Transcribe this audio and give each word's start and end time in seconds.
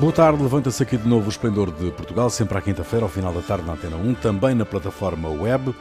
Boa 0.00 0.12
tarde, 0.12 0.42
levanta-se 0.42 0.82
aqui 0.82 0.96
de 0.96 1.06
novo 1.06 1.26
o 1.26 1.28
Esplendor 1.28 1.70
de 1.70 1.90
Portugal, 1.92 2.28
sempre 2.28 2.58
à 2.58 2.60
quinta-feira, 2.60 3.04
ao 3.04 3.08
final 3.08 3.32
da 3.32 3.40
tarde 3.40 3.64
na 3.64 3.74
Antena 3.74 3.96
1, 3.96 4.14
também 4.14 4.54
na 4.54 4.66
plataforma 4.66 5.28
web. 5.28 5.74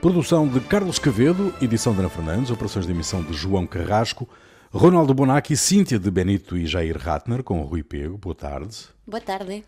Produção 0.00 0.48
de 0.48 0.60
Carlos 0.60 0.98
Cavedo, 0.98 1.52
edição 1.60 1.92
de 1.92 2.00
Ana 2.00 2.08
Fernandes, 2.08 2.50
operações 2.50 2.86
de 2.86 2.92
emissão 2.92 3.22
de 3.22 3.34
João 3.34 3.66
Carrasco, 3.66 4.26
Ronaldo 4.72 5.12
Bonacci, 5.12 5.56
Cíntia 5.56 5.98
de 5.98 6.10
Benito 6.10 6.56
e 6.56 6.66
Jair 6.66 6.96
Ratner, 6.96 7.42
com 7.42 7.60
Rui 7.60 7.82
Pego. 7.82 8.16
Boa 8.16 8.34
tarde. 8.34 8.88
Boa 9.06 9.20
tarde. 9.20 9.62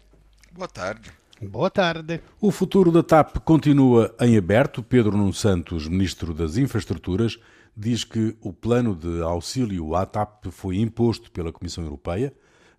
Boa 0.53 0.69
tarde. 0.69 1.13
Boa 1.41 1.71
tarde. 1.71 2.21
O 2.41 2.51
futuro 2.51 2.91
da 2.91 3.03
TAP 3.03 3.39
continua 3.45 4.15
em 4.21 4.39
aberto. 4.39 4.83
Pedro 4.83 5.17
Nuno 5.17 5.35
Santos, 5.35 5.87
Ministro 5.87 6.33
das 6.33 6.57
Infraestruturas, 6.57 7.39
diz 7.77 8.05
que 8.05 8.37
o 8.41 8.53
plano 8.53 8.95
de 8.95 9.21
auxílio 9.23 9.95
à 9.95 10.07
TAP 10.07 10.47
foi 10.51 10.79
imposto 10.79 11.31
pela 11.31 11.53
Comissão 11.53 11.85
Europeia. 11.85 12.33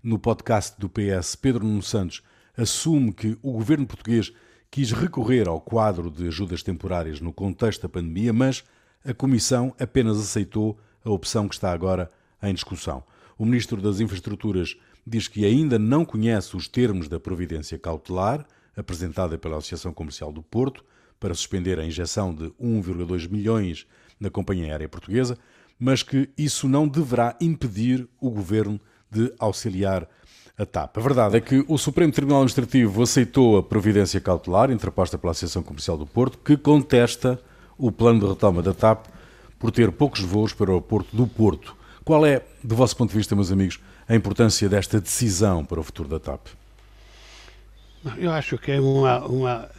No 0.03 0.19
podcast 0.19 0.77
do 0.77 0.89
PS, 0.89 1.37
Pedro 1.37 1.65
Nuno 1.65 1.81
Santos 1.81 2.21
assume 2.57 3.13
que 3.13 3.37
o 3.41 3.53
governo 3.53 3.87
português 3.87 4.33
quis 4.69 4.91
recorrer 4.91 5.47
ao 5.47 5.61
quadro 5.61 6.11
de 6.11 6.27
ajudas 6.27 6.61
temporárias 6.61 7.21
no 7.21 7.31
contexto 7.31 7.83
da 7.83 7.87
pandemia, 7.87 8.33
mas 8.33 8.65
a 9.05 9.13
Comissão 9.13 9.73
apenas 9.79 10.19
aceitou 10.19 10.77
a 11.05 11.09
opção 11.09 11.47
que 11.47 11.55
está 11.55 11.71
agora 11.71 12.11
em 12.41 12.53
discussão. 12.53 13.01
O 13.37 13.45
Ministro 13.45 13.81
das 13.81 14.01
Infraestruturas 14.01 14.75
diz 15.07 15.29
que 15.29 15.45
ainda 15.45 15.79
não 15.79 16.03
conhece 16.03 16.57
os 16.57 16.67
termos 16.67 17.07
da 17.07 17.17
providência 17.17 17.79
cautelar 17.79 18.45
apresentada 18.75 19.37
pela 19.37 19.55
Associação 19.55 19.93
Comercial 19.93 20.33
do 20.33 20.43
Porto 20.43 20.83
para 21.17 21.33
suspender 21.33 21.79
a 21.79 21.85
injeção 21.85 22.35
de 22.35 22.49
1,2 22.61 23.31
milhões 23.31 23.87
na 24.19 24.29
companhia 24.29 24.73
aérea 24.73 24.89
portuguesa, 24.89 25.37
mas 25.79 26.03
que 26.03 26.29
isso 26.37 26.67
não 26.67 26.89
deverá 26.89 27.37
impedir 27.39 28.05
o 28.19 28.29
governo 28.29 28.81
de 29.13 29.33
auxiliar 29.39 30.07
a 30.57 30.65
TAP. 30.65 30.97
A 30.97 31.01
verdade 31.01 31.37
é 31.37 31.41
que 31.41 31.63
o 31.67 31.77
Supremo 31.77 32.11
Tribunal 32.11 32.41
Administrativo 32.41 33.01
aceitou 33.01 33.57
a 33.57 33.63
providência 33.63 34.21
cautelar 34.21 34.71
interposta 34.71 35.17
pela 35.17 35.31
Associação 35.31 35.63
Comercial 35.63 35.97
do 35.97 36.05
Porto, 36.05 36.37
que 36.37 36.55
contesta 36.57 37.39
o 37.77 37.91
plano 37.91 38.19
de 38.19 38.27
retoma 38.27 38.61
da 38.61 38.73
TAP 38.73 39.07
por 39.57 39.71
ter 39.71 39.91
poucos 39.91 40.21
voos 40.21 40.53
para 40.53 40.69
o 40.69 40.73
aeroporto 40.73 41.15
do 41.15 41.25
Porto. 41.25 41.75
Qual 42.03 42.25
é, 42.25 42.43
do 42.63 42.75
vosso 42.75 42.95
ponto 42.95 43.11
de 43.11 43.17
vista, 43.17 43.35
meus 43.35 43.51
amigos, 43.51 43.79
a 44.07 44.15
importância 44.15 44.67
desta 44.67 44.99
decisão 44.99 45.65
para 45.65 45.79
o 45.79 45.83
futuro 45.83 46.09
da 46.09 46.19
TAP? 46.19 46.47
Io 48.17 48.31
acho 48.31 48.57
che 48.57 48.77
una, 48.77 49.25
una, 49.25 49.69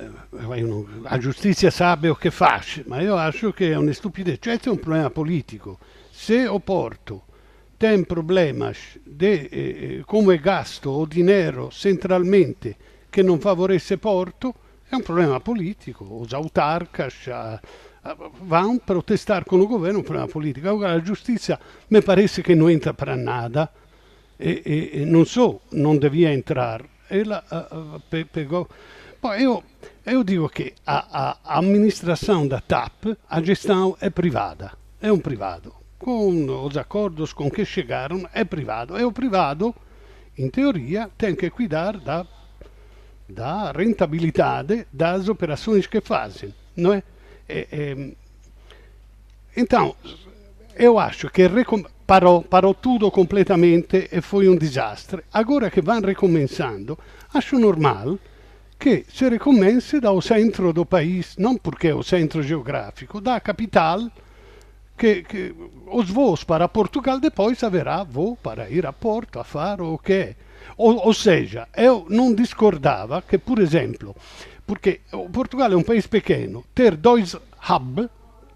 a 1.05 1.19
giustizia 1.19 1.71
sabe 1.71 2.09
o 2.09 2.15
che 2.15 2.31
fa, 2.31 2.63
ma 2.87 3.03
io 3.03 3.17
acho 3.17 3.53
che 3.53 3.73
è 3.73 3.77
una 3.77 3.93
stupidez. 3.93 4.39
Cioè, 4.41 4.59
è 4.59 4.69
un 4.71 4.81
problema 4.81 5.11
politico. 5.11 5.79
Se 6.11 6.47
o 6.47 6.59
Porto 6.59 7.25
tem 7.79 8.05
problemas 8.05 8.79
de 9.05 9.49
eh, 9.51 10.03
come 10.07 10.39
gasto 10.39 10.91
o 10.91 11.07
dinheiro 11.07 11.71
centralmente 11.71 12.77
che 13.11 13.23
non 13.23 13.39
favorece 13.39 13.99
Porto, 13.99 14.55
è 14.89 14.95
un 14.95 15.03
problema 15.03 15.41
politico. 15.41 16.05
Os 16.05 16.33
autarcas 16.33 17.29
a, 17.29 17.61
a, 18.03 18.17
vão 18.43 18.79
protestar 18.79 19.45
con 19.45 19.61
il 19.61 19.67
governo, 19.67 19.99
è 19.99 20.01
un 20.01 20.05
problema 20.05 20.27
politico. 20.27 20.69
Agora, 20.69 20.93
la 20.93 21.01
giustizia 21.01 21.59
mi 21.89 22.03
pare 22.03 22.27
che 22.27 22.55
non 22.55 22.71
entra 22.71 22.93
per 22.93 23.15
nada 23.17 23.71
e, 24.37 24.63
e, 24.65 24.91
e 24.93 25.05
non 25.05 25.27
so, 25.27 25.61
non 25.71 25.99
devia 25.99 26.31
entrare 26.31 26.89
ela 27.09 27.45
uh, 27.51 28.01
pe 28.09 28.25
pegou. 28.25 28.69
Bom, 29.21 29.33
eu, 29.35 29.63
eu 30.05 30.25
digo 30.25 30.49
que 30.49 30.75
a, 30.87 31.31
a, 31.47 31.59
administração 31.59 32.47
da 32.47 32.61
TAP, 32.61 33.17
a 33.29 33.43
gestão 33.43 33.97
é 34.01 34.11
privada, 34.11 34.73
é 35.01 35.11
um 35.13 35.19
privado. 35.19 35.84
Com 36.05 36.67
os 36.67 36.77
acordos 36.77 37.33
com 37.33 37.51
que 37.51 37.65
chegaram, 37.65 38.29
é 38.35 38.45
privado. 38.45 39.01
E 39.01 39.03
o 39.05 39.11
privado, 39.11 39.75
em 40.37 40.51
teoria, 40.51 41.09
tem 41.17 41.35
que 41.35 41.49
cuidar 41.49 41.97
da, 41.97 42.27
da 43.27 43.73
rentabilidade 43.73 44.87
das 44.93 45.31
operações 45.31 45.87
que 45.87 46.03
fazem, 46.03 46.55
não 46.77 46.93
é? 46.93 47.03
é, 47.49 47.69
é 47.71 48.13
então, 49.57 49.97
eu 50.77 50.99
acho 50.99 51.31
que 51.31 51.49
parò, 52.07 52.43
parò 52.43 52.75
tutto 52.75 53.11
completamente 53.11 54.11
e 54.13 54.21
foi 54.21 54.47
um 54.47 54.57
desastre. 54.57 55.23
Agora 55.33 55.71
que 55.71 55.81
vão 55.81 56.03
recomeçando, 56.03 56.99
acho 57.33 57.59
normal 57.59 58.19
que 58.79 59.07
se 59.09 59.27
recomence 59.27 59.99
dal 60.01 60.21
centro 60.21 60.71
do 60.71 60.85
país, 60.85 61.35
não 61.39 61.57
porque 61.57 61.89
é 61.89 61.95
o 61.95 62.03
centro 62.03 62.43
geográfico, 62.43 63.23
da 63.23 63.41
capital, 63.41 64.11
que, 64.97 65.55
os 65.87 66.09
voos 66.09 66.45
para 66.45 66.69
Portugal 66.69 67.19
depois 67.21 67.63
haverá 67.63 68.03
voo 68.05 68.37
para 68.37 68.71
ir 68.71 68.87
a 68.87 68.93
Porto 68.93 69.39
a 69.39 69.45
fare 69.45 69.83
o 69.83 69.99
que. 69.99 70.35
Ou, 70.77 70.97
ou 71.07 71.15
seja, 71.15 71.69
eu 71.77 72.07
não 72.09 72.35
discordava 72.35 73.23
que, 73.23 73.39
por 73.39 73.59
exemplo, 73.59 74.15
porque 74.67 75.01
Portugal 75.33 75.73
é 75.73 75.77
um 75.77 75.83
país 75.83 76.07
pequeno, 76.07 76.65
ter 76.75 76.97
dois 76.97 77.35
hub 77.35 78.09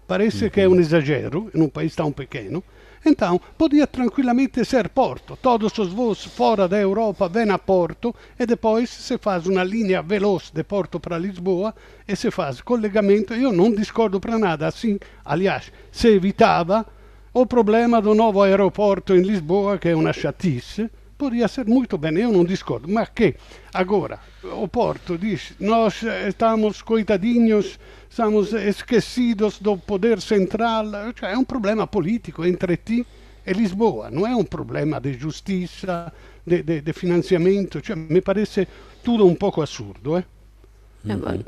parece 0.07 0.45
uhum. 0.45 0.49
que 0.49 0.61
é 0.61 0.67
um 0.67 0.79
exagero 0.79 1.51
em 1.53 1.61
um 1.61 1.69
país 1.69 1.95
tão 1.95 2.11
pequeno, 2.11 2.63
então, 3.05 3.39
podia 3.57 3.87
tranquillamente 3.87 4.63
ser 4.65 4.89
Porto. 4.89 5.37
Todos 5.41 5.77
os 5.77 5.93
voos 5.93 6.25
fora 6.25 6.67
da 6.67 6.77
Europa 6.77 7.29
vêm 7.29 7.49
a 7.49 7.57
Porto 7.57 8.13
e 8.37 8.45
depois 8.45 8.89
se 8.89 9.17
faz 9.17 9.47
uma 9.47 9.63
linha 9.63 10.01
veloz 10.01 10.51
de 10.51 10.63
Porto 10.63 10.99
para 10.99 11.17
Lisboa 11.17 11.73
e 12.07 12.15
se 12.15 12.29
faz 12.29 12.61
collegamento. 12.61 13.33
Eu 13.33 13.51
não 13.51 13.71
discordo 13.71 14.19
para 14.19 14.37
nada. 14.37 14.67
Assim, 14.67 14.99
aliás, 15.23 15.71
se 15.91 16.09
evitava 16.09 16.85
o 17.33 17.45
problema 17.45 18.01
do 18.01 18.13
novo 18.13 18.41
aeroporto 18.41 19.13
em 19.13 19.21
Lisboa, 19.21 19.77
que 19.77 19.89
é 19.89 19.95
uma 19.95 20.11
chatice. 20.11 20.89
Podia 21.19 21.49
ser 21.49 21.67
muito 21.67 21.97
bem, 21.97 22.17
eu 22.17 22.31
não 22.31 22.45
discordo, 22.45 22.87
mas 22.87 23.09
que 23.09 23.35
agora 23.73 24.19
o 24.41 24.69
Porto 24.69 25.17
diz: 25.17 25.51
nós 25.59 26.01
estamos 26.25 26.81
coitadinhos 26.81 27.77
estamos 28.09 28.53
esquecidos 28.53 29.59
do 29.59 29.77
poder 29.77 30.21
central. 30.21 31.11
Cioè, 31.13 31.31
è 31.31 31.35
un 31.35 31.45
problema 31.45 31.87
politico 31.87 32.43
entre 32.43 32.81
ti 32.83 33.05
e 33.43 33.53
Lisboa, 33.53 34.09
non 34.09 34.27
è 34.27 34.33
un 34.33 34.47
problema 34.47 34.99
di 34.99 35.17
giustizia, 35.17 36.09
di 36.41 36.93
financiamento. 36.93 37.81
Cioè, 37.81 37.97
mi 37.97 38.21
parece 38.21 38.67
tutto 39.01 39.25
un 39.25 39.35
poco 39.35 39.61
assurdo. 39.61 40.17
Eh? 40.17 40.25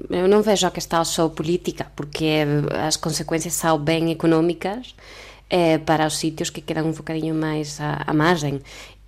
Eu 0.09 0.27
não 0.27 0.41
vejo 0.41 0.67
a 0.67 0.71
questão 0.71 1.03
só 1.03 1.29
política, 1.29 1.91
porque 1.95 2.45
as 2.71 2.97
consequências 2.97 3.53
são 3.53 3.77
bem 3.77 4.11
económicas 4.11 4.95
eh, 5.49 5.77
para 5.79 6.07
os 6.07 6.17
sítios 6.17 6.49
que 6.49 6.61
quedam 6.61 6.87
um 6.87 6.93
bocadinho 6.93 7.35
mais 7.35 7.79
à, 7.81 8.03
à 8.07 8.13
margem. 8.13 8.61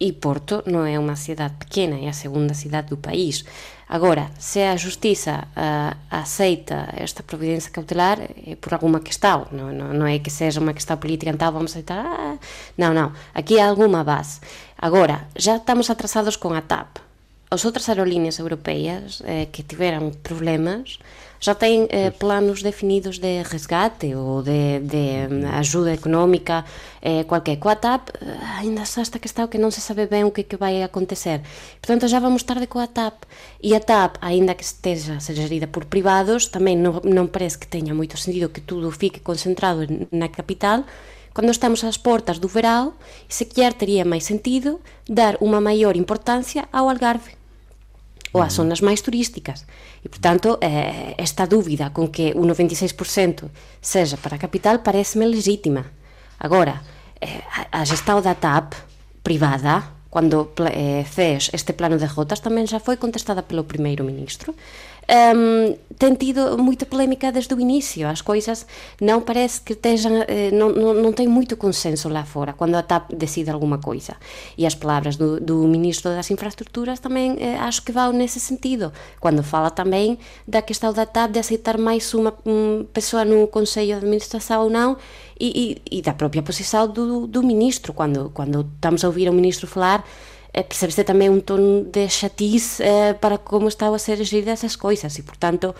e 0.04 0.12
Porto 0.12 0.68
non 0.68 0.84
é 0.84 1.00
unha 1.00 1.16
cidade 1.16 1.56
pequena, 1.56 1.96
é 1.96 2.12
a 2.12 2.16
segunda 2.16 2.52
cidade 2.52 2.92
do 2.92 3.00
país. 3.00 3.48
Agora, 3.88 4.36
se 4.36 4.60
a 4.68 4.76
justiza 4.76 5.48
uh, 5.56 5.56
eh, 5.56 5.92
aceita 6.12 6.92
esta 7.00 7.24
providencia 7.24 7.72
cautelar 7.72 8.20
é 8.20 8.60
por 8.60 8.76
alguma 8.76 9.00
questão, 9.00 9.48
non, 9.56 9.72
non, 9.72 9.96
non 9.96 10.12
é 10.12 10.20
que 10.20 10.28
seja 10.28 10.60
uma 10.60 10.76
questão 10.76 11.00
política, 11.00 11.32
então 11.32 11.56
vamos 11.56 11.72
aceitar, 11.72 12.04
ah, 12.04 12.36
non, 12.76 12.92
non, 12.92 13.16
aquí 13.32 13.64
há 13.64 13.72
alguma 13.72 14.04
base. 14.04 14.44
Agora, 14.76 15.32
já 15.40 15.56
estamos 15.56 15.88
atrasados 15.88 16.36
con 16.36 16.52
a 16.52 16.68
TAP. 16.68 17.00
As 17.48 17.64
outras 17.64 17.88
aerolíneas 17.88 18.44
europeias 18.44 19.24
eh, 19.24 19.48
que 19.56 19.64
tiveran 19.64 20.12
problemas 20.20 21.00
já 21.44 21.54
têm 21.54 21.88
eh, 21.90 22.10
planos 22.10 22.64
definidos 22.64 23.20
de 23.20 23.44
resgate 23.44 24.16
ou 24.16 24.42
de, 24.42 24.80
de 24.80 25.46
ajuda 25.52 25.92
económica, 25.92 26.64
eh, 27.02 27.26
qualquer. 27.26 27.60
Coa 27.60 27.76
TAP, 27.76 28.16
eh, 28.16 28.60
ainda 28.60 28.84
está 28.84 29.02
esta 29.02 29.20
questão 29.20 29.52
que 29.52 29.60
non 29.60 29.68
se 29.68 29.84
sabe 29.84 30.08
ben 30.08 30.24
o 30.24 30.32
que, 30.32 30.48
que 30.48 30.56
vai 30.56 30.80
acontecer. 30.80 31.44
Portanto, 31.84 32.08
já 32.08 32.24
vamos 32.24 32.48
tarde 32.48 32.72
coa 32.72 32.88
TAP. 32.88 33.28
E 33.60 33.76
a 33.76 33.84
TAP, 33.84 34.24
ainda 34.24 34.56
que 34.56 34.64
esteja 34.64 35.20
ser 35.20 35.36
gerida 35.36 35.68
por 35.68 35.92
privados, 35.92 36.48
tamén 36.48 36.80
non, 36.80 37.04
non 37.04 37.28
parece 37.28 37.60
que 37.60 37.68
teña 37.68 37.92
moito 37.92 38.16
sentido 38.16 38.56
que 38.56 38.64
tudo 38.64 38.88
fique 38.96 39.20
concentrado 39.20 39.84
na 40.16 40.32
capital, 40.32 40.88
Cando 41.34 41.50
estamos 41.50 41.82
ás 41.82 41.98
portas 41.98 42.38
do 42.38 42.46
verão, 42.46 42.94
sequer 43.26 43.74
teria 43.74 44.06
máis 44.06 44.22
sentido 44.22 44.78
dar 45.10 45.34
unha 45.42 45.58
maior 45.58 45.98
importancia 45.98 46.70
ao 46.70 46.86
Algarve 46.94 47.43
ou 48.34 48.42
as 48.42 48.58
zonas 48.58 48.82
máis 48.82 49.06
turísticas. 49.06 49.64
E, 50.02 50.10
portanto, 50.10 50.58
eh, 50.60 51.14
esta 51.22 51.46
dúbida 51.46 51.94
con 51.94 52.10
que 52.10 52.34
o 52.34 52.42
96% 52.42 53.48
seja 53.80 54.18
para 54.18 54.36
a 54.36 54.42
capital 54.42 54.82
parece-me 54.82 55.30
legítima. 55.30 55.86
Agora, 56.42 56.82
eh, 57.22 57.46
a 57.72 57.86
gestão 57.86 58.20
da 58.20 58.34
TAP 58.34 58.74
privada, 59.22 59.94
cando 60.12 60.52
eh, 60.74 61.06
fez 61.06 61.50
este 61.54 61.74
plano 61.74 62.02
de 62.02 62.10
rotas, 62.10 62.42
tamén 62.42 62.66
xa 62.66 62.82
foi 62.82 62.98
contestada 62.98 63.46
pelo 63.46 63.70
primeiro 63.70 64.02
ministro, 64.02 64.58
um, 65.10 65.76
tem 65.98 66.16
tido 66.16 66.58
muita 66.58 66.86
polémica 66.86 67.32
desde 67.32 67.54
o 67.54 67.60
início. 67.60 68.08
As 68.08 68.22
coisas 68.22 68.66
não 69.00 69.22
parece 69.22 69.62
que 69.62 69.74
estejam, 69.74 70.24
eh, 70.28 70.52
não, 70.52 70.70
não, 70.70 70.94
não 70.94 71.14
tem 71.14 71.28
muito 71.28 71.56
consenso 71.56 72.10
lá 72.10 72.24
fora 72.26 72.54
quando 72.54 72.76
a 72.76 72.82
TAP 72.82 73.12
decide 73.14 73.50
alguma 73.50 73.78
coisa. 73.78 74.16
E 74.58 74.66
as 74.66 74.76
palavras 74.76 75.16
do, 75.16 75.40
do 75.40 75.68
Ministro 75.68 76.12
das 76.12 76.30
Infraestruturas 76.32 77.00
também 77.00 77.38
eh, 77.40 77.58
acho 77.58 77.84
que 77.84 77.92
vão 77.92 78.12
nesse 78.12 78.40
sentido. 78.40 78.92
Quando 79.20 79.44
fala 79.44 79.70
também 79.70 80.18
da 80.48 80.62
questão 80.62 80.92
da 80.94 81.06
TAP 81.06 81.32
de 81.32 81.40
aceitar 81.40 81.78
mais 81.78 82.14
uma 82.14 82.34
um, 82.46 82.86
pessoa 82.94 83.24
no 83.24 83.48
Conselho 83.48 83.88
de 83.88 83.94
Administração 83.94 84.64
ou 84.64 84.70
não 84.70 84.98
e, 85.40 85.78
e, 85.92 85.98
e 86.00 86.02
da 86.02 86.14
própria 86.14 86.42
posição 86.42 86.88
do, 86.88 87.28
do 87.28 87.44
Ministro. 87.44 87.94
Quando, 87.94 88.30
quando 88.34 88.68
estamos 88.76 89.04
a 89.04 89.08
ouvir 89.08 89.30
o 89.30 89.34
Ministro 89.34 89.68
falar 89.68 90.04
eh, 90.54 90.64
percebese 90.64 91.02
tamén 91.02 91.34
un 91.34 91.42
ton 91.42 91.90
de 91.90 92.06
xatiz 92.08 92.80
eh, 92.80 93.18
para 93.18 93.42
como 93.42 93.68
estaba 93.68 93.98
a 93.98 94.02
ser 94.02 94.22
geridas 94.22 94.62
as 94.62 94.78
coisas 94.78 95.18
e, 95.18 95.26
portanto, 95.26 95.74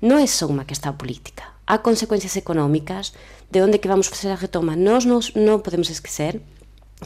non 0.00 0.22
é 0.22 0.30
só 0.30 0.46
unha 0.46 0.64
que 0.64 0.72
está 0.72 0.94
política. 0.94 1.50
Há 1.66 1.82
consecuencias 1.82 2.38
económicas 2.38 3.12
de 3.50 3.60
onde 3.60 3.82
que 3.82 3.90
vamos 3.90 4.06
facer 4.06 4.30
a 4.30 4.38
retoma. 4.38 4.78
Nós 4.78 5.04
nos, 5.04 5.34
non 5.34 5.60
podemos 5.60 5.90
esquecer 5.90 6.38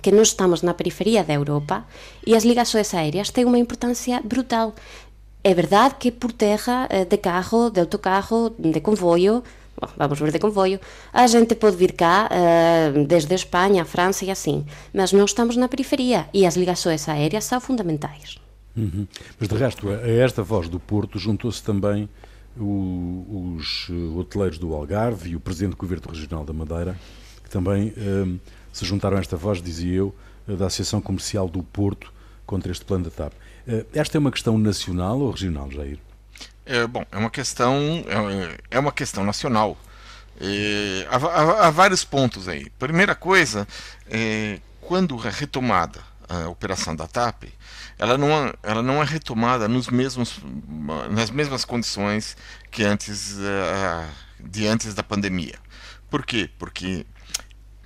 que 0.04 0.12
non 0.12 0.22
estamos 0.22 0.60
na 0.60 0.76
periferia 0.76 1.24
da 1.24 1.32
Europa 1.32 1.88
e 2.28 2.36
as 2.36 2.44
ligas 2.44 2.76
aéreas 2.76 3.32
têm 3.32 3.48
unha 3.48 3.60
importancia 3.60 4.20
brutal. 4.20 4.76
É 5.44 5.52
verdade 5.52 5.96
que 6.00 6.12
por 6.12 6.32
terra, 6.32 6.88
eh, 6.88 7.04
de 7.04 7.18
carro, 7.20 7.68
de 7.68 7.80
autocarro, 7.80 8.52
de 8.56 8.80
convoio, 8.80 9.44
comboio, 9.74 9.94
vamos 9.96 10.18
ver 10.18 10.32
de 10.32 10.38
comboio, 10.38 10.80
a 11.12 11.26
gente 11.26 11.54
pode 11.54 11.76
vir 11.76 11.92
cá 11.92 12.28
uh, 12.30 13.06
desde 13.06 13.34
Espanha, 13.34 13.82
a 13.82 13.84
França 13.84 14.24
e 14.24 14.30
assim, 14.30 14.64
mas 14.92 15.12
nós 15.12 15.30
estamos 15.30 15.56
na 15.56 15.68
periferia 15.68 16.28
e 16.32 16.46
as 16.46 16.56
ligações 16.56 17.08
aéreas 17.08 17.44
são 17.44 17.60
fundamentais. 17.60 18.38
Uhum. 18.76 19.06
Mas 19.38 19.48
de 19.48 19.56
resto, 19.56 19.88
a 19.88 20.08
esta 20.08 20.42
voz 20.42 20.68
do 20.68 20.80
Porto 20.80 21.18
juntou-se 21.18 21.62
também 21.62 22.08
o, 22.58 23.56
os 23.56 23.88
hoteleiros 24.16 24.58
do 24.58 24.74
Algarve 24.74 25.30
e 25.30 25.36
o 25.36 25.40
presidente 25.40 25.72
do 25.72 25.76
Governo 25.76 26.08
Regional 26.08 26.44
da 26.44 26.52
Madeira, 26.52 26.98
que 27.42 27.50
também 27.50 27.88
uh, 27.88 28.40
se 28.72 28.84
juntaram 28.84 29.16
a 29.16 29.20
esta 29.20 29.36
voz, 29.36 29.62
dizia 29.62 29.94
eu, 29.94 30.14
da 30.46 30.66
Associação 30.66 31.00
Comercial 31.00 31.48
do 31.48 31.62
Porto 31.62 32.12
contra 32.46 32.70
este 32.70 32.84
plano 32.84 33.04
da 33.04 33.10
TAP. 33.10 33.32
Uh, 33.66 33.86
esta 33.94 34.18
é 34.18 34.20
uma 34.20 34.30
questão 34.30 34.58
nacional 34.58 35.20
ou 35.20 35.30
regional, 35.30 35.70
Jair? 35.70 35.98
É, 36.66 36.86
bom, 36.86 37.04
é 37.12 37.18
uma 37.18 37.30
questão, 37.30 38.04
é, 38.08 38.76
é 38.76 38.78
uma 38.78 38.92
questão 38.92 39.24
nacional. 39.24 39.76
É, 40.40 41.06
há, 41.10 41.16
há, 41.16 41.66
há, 41.66 41.70
vários 41.70 42.04
pontos 42.04 42.48
aí. 42.48 42.70
Primeira 42.78 43.14
coisa, 43.14 43.68
é, 44.08 44.60
quando 44.80 45.16
é 45.26 45.30
retomada 45.30 46.00
a 46.28 46.48
operação 46.48 46.96
da 46.96 47.06
TAP, 47.06 47.44
ela 47.98 48.16
não, 48.18 48.30
é, 48.30 48.54
ela 48.62 48.82
não 48.82 49.02
é 49.02 49.04
retomada 49.04 49.68
nos 49.68 49.88
mesmos, 49.88 50.40
nas 51.10 51.30
mesmas 51.30 51.64
condições 51.64 52.36
que 52.70 52.82
antes 52.82 53.34
uh, 53.34 54.08
de 54.40 54.66
antes 54.66 54.94
da 54.94 55.02
pandemia. 55.02 55.58
Por 56.10 56.24
quê? 56.24 56.50
Porque 56.58 57.06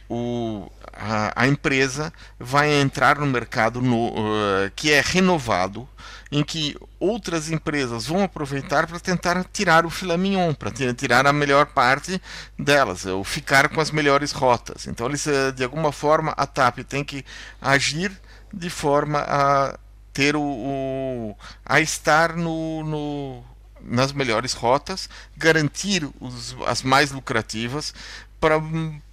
o, 0.09 0.71
a, 0.93 1.43
a 1.43 1.47
empresa 1.47 2.13
vai 2.39 2.73
entrar 2.73 3.19
no 3.19 3.27
mercado 3.27 3.83
no, 3.83 4.11
uh, 4.11 4.71
que 4.75 4.91
é 4.93 5.01
renovado 5.01 5.89
em 6.31 6.45
que 6.45 6.77
outras 7.01 7.51
empresas 7.51 8.07
vão 8.07 8.23
aproveitar 8.23 8.87
para 8.87 9.01
tentar 9.01 9.45
tirar 9.53 9.87
o 9.87 9.91
filé 9.91 10.17
para 10.59 10.71
tirar 10.95 11.27
a 11.27 11.33
melhor 11.33 11.67
parte 11.67 12.21
delas, 12.59 13.07
ou 13.07 13.25
ficar 13.25 13.69
com 13.69 13.81
as 13.81 13.91
melhores 13.91 14.33
rotas. 14.33 14.87
Então, 14.87 15.07
eles, 15.07 15.27
eh, 15.27 15.53
de 15.53 15.65
alguma 15.65 15.93
forma, 15.93 16.33
a 16.37 16.47
TAP 16.47 16.79
tem 16.81 17.05
que 17.05 17.25
agir 17.61 18.13
de 18.53 18.69
forma 18.69 19.21
a 19.21 19.79
ter 20.13 20.35
o, 20.35 20.43
o 20.43 21.37
a 21.65 21.81
estar 21.81 22.35
no, 22.35 22.83
no, 22.83 23.45
nas 23.81 24.13
melhores 24.13 24.53
rotas, 24.53 25.09
garantir 25.37 26.09
os, 26.21 26.57
as 26.67 26.83
mais 26.83 27.13
lucrativas 27.13 27.95
para 28.41 28.61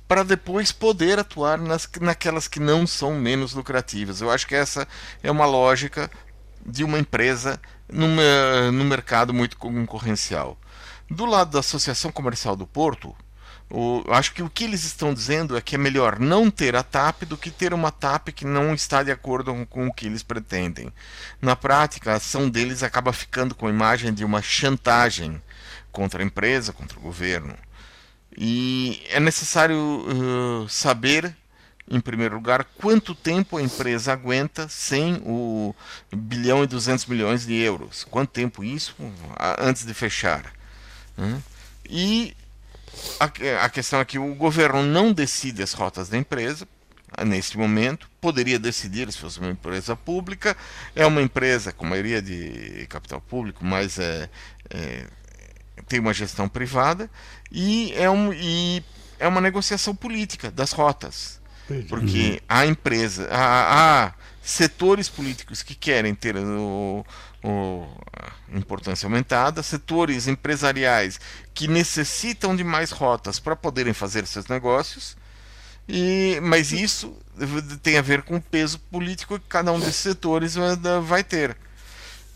para 0.08 0.24
depois 0.24 0.72
poder 0.72 1.20
atuar 1.20 1.58
nas, 1.58 1.90
naquelas 2.00 2.48
que 2.48 2.60
não 2.60 2.86
são 2.86 3.16
menos 3.16 3.54
lucrativas. 3.54 4.22
Eu 4.22 4.30
acho 4.30 4.46
que 4.46 4.54
essa 4.54 4.88
é 5.24 5.32
uma 5.32 5.46
lógica 5.46 6.12
de 6.66 6.84
uma 6.84 7.00
empresa 7.00 7.60
numa, 7.88 8.72
no 8.72 8.84
mercado 8.84 9.34
muito 9.34 9.58
concorrencial. 9.58 10.58
Do 11.10 11.26
lado 11.26 11.52
da 11.52 11.60
Associação 11.60 12.12
Comercial 12.12 12.56
do 12.56 12.66
Porto, 12.66 13.16
o, 13.70 14.04
acho 14.10 14.34
que 14.34 14.44
o 14.44 14.50
que 14.50 14.64
eles 14.64 14.84
estão 14.84 15.14
dizendo 15.14 15.58
é 15.58 15.62
que 15.62 15.76
é 15.76 15.78
melhor 15.78 16.20
não 16.20 16.52
ter 16.52 16.76
a 16.76 16.84
TAP 16.84 17.24
do 17.24 17.38
que 17.38 17.50
ter 17.50 17.74
uma 17.74 17.92
TAP 17.92 18.30
que 18.30 18.46
não 18.46 18.74
está 18.74 19.04
de 19.04 19.12
acordo 19.12 19.52
com, 19.52 19.66
com 19.66 19.88
o 19.88 19.94
que 19.94 20.06
eles 20.06 20.24
pretendem. 20.24 20.92
Na 21.42 21.56
prática, 21.56 22.12
a 22.12 22.16
ação 22.16 22.50
deles 22.50 22.84
acaba 22.84 23.12
ficando 23.14 23.56
com 23.56 23.68
a 23.68 23.72
imagem 23.72 24.14
de 24.14 24.24
uma 24.24 24.42
chantagem 24.42 25.42
contra 25.92 26.22
a 26.22 26.26
empresa, 26.26 26.74
contra 26.74 26.98
o 27.00 27.02
governo. 27.02 27.56
E 28.38 29.02
é 29.10 29.20
necessário 29.20 29.78
uh, 29.78 30.70
saber 30.70 31.36
em 31.90 32.00
primeiro 32.00 32.36
lugar, 32.36 32.64
quanto 32.64 33.14
tempo 33.14 33.58
a 33.58 33.62
empresa 33.62 34.14
aguenta 34.14 34.68
sem 34.68 35.22
o 35.24 35.76
bilhão 36.14 36.64
e 36.64 36.68
200 36.68 37.06
milhões 37.06 37.46
de 37.46 37.54
euros? 37.54 38.04
Quanto 38.04 38.32
tempo 38.32 38.64
isso 38.64 38.96
antes 39.60 39.86
de 39.86 39.94
fechar? 39.94 40.52
Né? 41.16 41.42
E 41.88 42.36
a, 43.20 43.66
a 43.66 43.70
questão 43.70 44.00
é 44.00 44.06
que 44.06 44.18
o 44.18 44.34
governo 44.34 44.84
não 44.84 45.14
decide 45.14 45.62
as 45.62 45.74
rotas 45.74 46.10
da 46.10 46.18
empresa, 46.18 46.68
neste 47.24 47.58
momento, 47.58 48.10
poderia 48.20 48.60
decidir 48.60 49.12
se 49.12 49.20
fosse 49.20 49.40
uma 49.40 49.52
empresa 49.52 49.96
pública, 49.96 50.58
é 50.96 51.06
uma 51.06 51.22
empresa 51.22 51.72
com 51.72 51.86
maioria 51.86 52.22
de 52.22 52.88
capital 52.90 53.22
público, 53.22 53.64
mas 53.64 54.00
é, 54.00 54.30
é 54.70 55.06
tem 55.88 56.00
uma 56.00 56.14
gestão 56.14 56.48
privada 56.48 57.10
e 57.52 57.94
é, 57.96 58.10
um, 58.10 58.34
e 58.34 58.84
é 59.20 59.28
uma 59.28 59.42
negociação 59.42 59.96
política 59.96 60.50
das 60.50 60.72
rotas. 60.72 61.40
Porque 61.90 62.32
uhum. 62.32 62.38
há 62.48 62.66
empresa, 62.66 63.28
há, 63.32 64.06
há, 64.06 64.14
setores 64.42 65.10
políticos 65.10 65.64
que 65.64 65.74
querem 65.74 66.14
ter 66.14 66.36
o, 66.38 67.04
o, 67.44 67.88
importância 68.54 69.08
aumentada, 69.08 69.64
setores 69.64 70.28
empresariais 70.28 71.20
que 71.54 71.68
necessitam 71.68 72.56
de 72.56 72.64
mais 72.64 72.92
rotas 72.92 73.40
para 73.40 73.56
poderem 73.56 73.94
fazer 73.94 74.28
seus 74.28 74.48
negócios. 74.48 75.18
E, 75.88 76.40
mas 76.42 76.72
isso 76.72 77.16
tem 77.82 77.98
a 77.98 78.02
ver 78.02 78.22
com 78.24 78.38
o 78.38 78.42
peso 78.42 78.80
político 78.92 79.40
que 79.40 79.48
cada 79.48 79.72
um 79.72 79.80
desses 79.80 79.96
setores 79.96 80.56
vai 81.04 81.24
ter. 81.24 81.58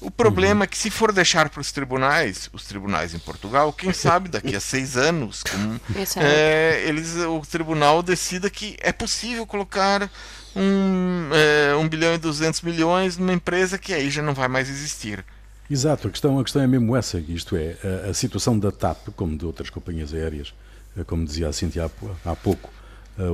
O 0.02 0.10
problema 0.10 0.60
uhum. 0.60 0.64
é 0.64 0.68
que 0.68 0.78
se 0.78 0.90
for 0.90 1.12
deixar 1.12 1.50
para 1.50 1.60
os 1.60 1.72
tribunais, 1.72 2.50
os 2.54 2.64
tribunais 2.64 3.14
em 3.14 3.20
Portugal, 3.20 3.74
quem 3.74 3.92
sabe 3.92 4.30
daqui 4.30 4.56
a 4.56 4.60
seis 4.60 4.96
anos, 4.96 5.44
como, 5.44 5.80
é, 6.18 6.84
eles, 6.88 7.16
o 7.18 7.42
tribunal 7.42 8.02
decida 8.02 8.50
que 8.50 8.78
é 8.80 8.94
possível 8.94 9.46
colocar 9.46 10.10
um, 10.56 11.30
é, 11.34 11.76
um 11.76 11.88
bilhão 11.88 12.14
e 12.14 12.18
duzentos 12.18 12.62
milhões 12.62 13.18
numa 13.18 13.34
empresa 13.34 13.78
que 13.78 13.94
aí 13.94 14.10
já 14.10 14.22
não 14.22 14.34
vai 14.34 14.48
mais 14.48 14.70
existir. 14.70 15.26
Exato, 15.70 16.08
a 16.08 16.12
questão, 16.12 16.40
a 16.40 16.44
questão 16.44 16.62
é 16.62 16.68
mesmo 16.68 16.96
essa, 16.96 17.20
isto 17.20 17.58
é, 17.58 17.76
a, 18.06 18.10
a 18.10 18.14
situação 18.14 18.58
da 18.58 18.72
TAP, 18.72 19.10
como 19.16 19.38
de 19.38 19.46
outras 19.46 19.70
companhias 19.70 20.14
aéreas, 20.14 20.54
eh, 20.98 21.04
como 21.04 21.26
dizia 21.26 21.50
a 21.50 21.54
Cintia 21.54 21.86
há, 21.86 22.32
há 22.32 22.36
pouco, 22.36 22.72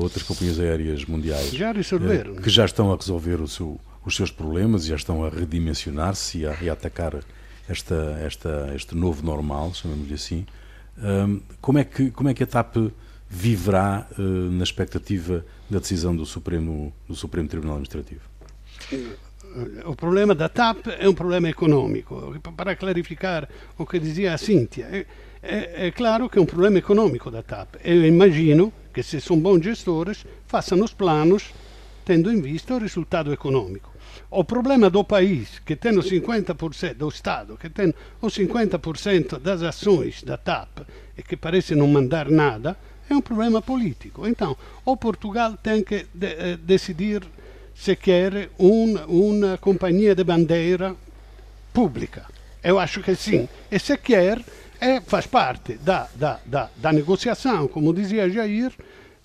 outras 0.01 0.24
companhias 0.24 0.60
aéreas 0.60 1.06
mundiais 1.06 1.51
já 1.51 1.72
resolveram. 1.72 2.36
que 2.38 2.50
já 2.50 2.66
estão 2.66 2.92
a 2.92 2.96
resolver 2.96 3.40
o 3.40 3.48
seu 3.48 3.80
os 4.06 4.16
seus 4.16 4.32
problemas 4.32 4.86
e 4.86 4.90
já 4.90 4.96
estão 4.96 5.24
a 5.24 5.30
redimensionar-se 5.30 6.40
e, 6.40 6.70
a 6.70 6.74
atacar 6.74 7.24
esta, 7.68 8.18
esta, 8.22 8.72
este 8.76 8.96
novo 8.96 9.26
normal, 9.26 9.74
chamamos-lhe 9.74 10.14
assim. 10.14 10.46
Um, 10.98 11.42
como, 11.60 11.80
é 11.80 11.84
que, 11.84 12.12
como 12.12 12.30
é 12.30 12.34
que 12.34 12.44
a 12.44 12.48
TAP 12.48 12.76
viverá 13.28 14.08
uh, 14.18 14.22
na 14.22 14.64
expectativa 14.64 15.44
da 15.70 15.80
decisão 15.80 16.16
do 16.16 16.26
Supremo, 16.26 16.94
do 17.08 17.16
Supremo 17.16 17.48
Tribunal 17.48 17.76
Administrativo? 17.78 18.22
O 19.86 19.96
problema 19.96 20.36
da 20.36 20.50
TAP 20.50 20.88
é 21.00 21.08
um 21.10 21.14
problema 21.14 21.50
econômico. 21.50 22.36
Para 22.56 22.76
clarificar 22.76 23.48
o 23.78 23.86
que 23.86 24.00
dizia 24.00 24.34
a 24.34 24.38
Cíntia, 24.38 24.86
é, 24.92 25.06
é, 25.42 25.88
é 25.88 25.92
claro 25.92 26.30
que 26.30 26.38
é 26.38 26.42
um 26.42 26.46
problema 26.46 26.78
econômico 26.78 27.32
da 27.32 27.42
TAP. 27.42 27.76
Eu 27.84 28.06
imagino 28.06 28.72
que 28.94 29.02
se 29.02 29.20
são 29.20 29.40
bons 29.40 29.64
gestores, 29.64 30.26
façam 30.46 30.82
os 30.84 30.94
planos 30.94 31.54
tendo 32.04 32.32
em 32.32 32.40
vista 32.40 32.76
o 32.76 32.78
resultado 32.78 33.34
econômico. 33.34 33.95
O 34.30 34.44
problema 34.44 34.90
do 34.90 35.04
país, 35.04 35.60
que 35.66 35.76
tem 35.76 35.98
o 35.98 36.02
50%, 36.02 36.94
do 36.94 37.08
Estado, 37.10 37.58
que 37.58 37.70
tem 37.70 37.94
o 38.22 38.28
50% 38.28 39.40
das 39.40 39.62
ações 39.62 40.24
da 40.24 40.38
TAP 40.38 40.80
e 41.18 41.24
que 41.24 41.38
parece 41.38 41.76
não 41.76 41.88
mandar 41.88 42.30
nada, 42.30 42.78
é 43.10 43.14
um 43.14 43.22
problema 43.22 43.62
político. 43.62 44.28
Então, 44.28 44.58
o 44.84 44.98
Portugal 44.98 45.58
tem 45.62 45.84
que 45.84 46.08
de, 46.14 46.28
eh, 46.28 46.58
decidir 46.58 47.24
se 47.76 47.96
quer 47.96 48.50
uma 48.58 49.58
companhia 49.58 50.16
de 50.16 50.24
bandeira 50.24 50.96
pública. 51.74 52.26
Eu 52.64 52.80
acho 52.80 53.02
que 53.02 53.16
sim. 53.16 53.48
E 53.70 53.78
se 53.78 53.98
quer, 53.98 54.42
é, 54.80 55.00
faz 55.02 55.28
parte 55.28 55.74
da, 55.76 56.08
da, 56.16 56.40
da, 56.46 56.70
da 56.76 56.94
negociação, 56.94 57.68
como 57.68 57.94
dizia 57.94 58.30
Jair, 58.30 58.72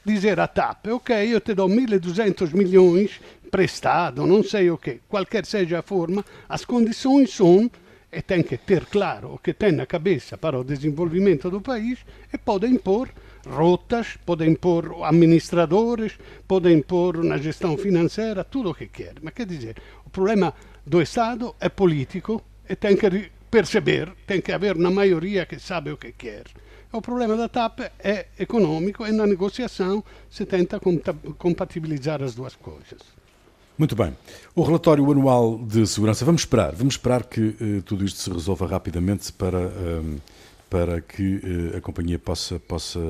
dizer 0.05 0.41
a 0.41 0.47
TAP, 0.47 0.89
ok, 0.89 1.35
eu 1.35 1.41
te 1.41 1.55
dou 1.55 1.69
1.200 1.69 2.53
milhões 2.53 3.21
prestado, 3.51 4.27
não 4.27 4.43
sei 4.43 4.71
o 4.71 4.79
que, 4.79 5.01
qualquer 5.09 5.45
seja 5.45 5.81
a 5.81 5.83
forma, 5.83 6.25
as 6.49 6.65
condições 6.65 7.31
são, 7.35 7.71
e 8.13 8.21
tem 8.21 8.43
que 8.43 8.57
ter 8.57 8.87
claro 8.87 9.35
o 9.35 9.39
que 9.39 9.55
tem 9.55 9.73
na 9.73 9.87
cabeça 9.87 10.37
para 10.37 10.59
o 10.59 10.65
desenvolvimento 10.65 11.51
do 11.51 11.61
país, 11.61 11.99
e 12.33 12.39
pode 12.39 12.67
impor 12.67 13.09
rotas, 13.47 14.19
pode 14.27 14.47
impor 14.47 15.05
administradores, 15.05 16.19
pode 16.47 16.73
impor 16.73 17.25
na 17.25 17.39
gestão 17.39 17.77
financeira, 17.77 18.45
tudo 18.45 18.71
o 18.71 18.75
que 18.75 18.87
quer. 18.87 19.15
Mas 19.23 19.35
quer 19.35 19.47
dizer, 19.47 19.77
o 20.05 20.11
problema 20.11 20.53
do 20.85 21.01
Estado 21.01 21.55
é 21.61 21.69
político 21.69 22.43
e 22.69 22.77
tem 22.77 22.97
que 22.97 23.31
perceber, 23.51 24.13
tem 24.27 24.41
que 24.41 24.53
haver 24.53 24.77
uma 24.77 24.91
maioria 24.91 25.47
que 25.47 25.59
sabe 25.59 25.91
o 25.91 25.97
que 25.97 26.13
quer. 26.13 26.45
O 26.93 27.01
problema 27.01 27.37
da 27.37 27.49
TAP 27.49 27.81
é 28.01 28.27
econômico 28.39 29.07
e 29.07 29.13
na 29.13 29.27
negociação 29.27 30.03
se 30.29 30.45
tenta 30.45 30.81
compatibilizar 31.39 32.23
as 32.23 32.35
duas 32.35 32.57
coisas. 32.57 33.20
Muito 33.81 33.97
bem. 33.97 34.15
O 34.55 34.63
relatório 34.63 35.11
anual 35.11 35.57
de 35.57 35.87
segurança, 35.87 36.23
vamos 36.23 36.43
esperar, 36.43 36.75
vamos 36.75 36.97
esperar 36.97 37.25
que 37.25 37.41
uh, 37.41 37.83
tudo 37.83 38.05
isto 38.05 38.19
se 38.19 38.31
resolva 38.31 38.67
rapidamente 38.67 39.33
para, 39.33 39.59
uh, 39.59 40.21
para 40.69 41.01
que 41.01 41.37
uh, 41.37 41.79
a 41.79 41.81
companhia 41.81 42.19
possa, 42.19 42.61
possa 42.61 43.01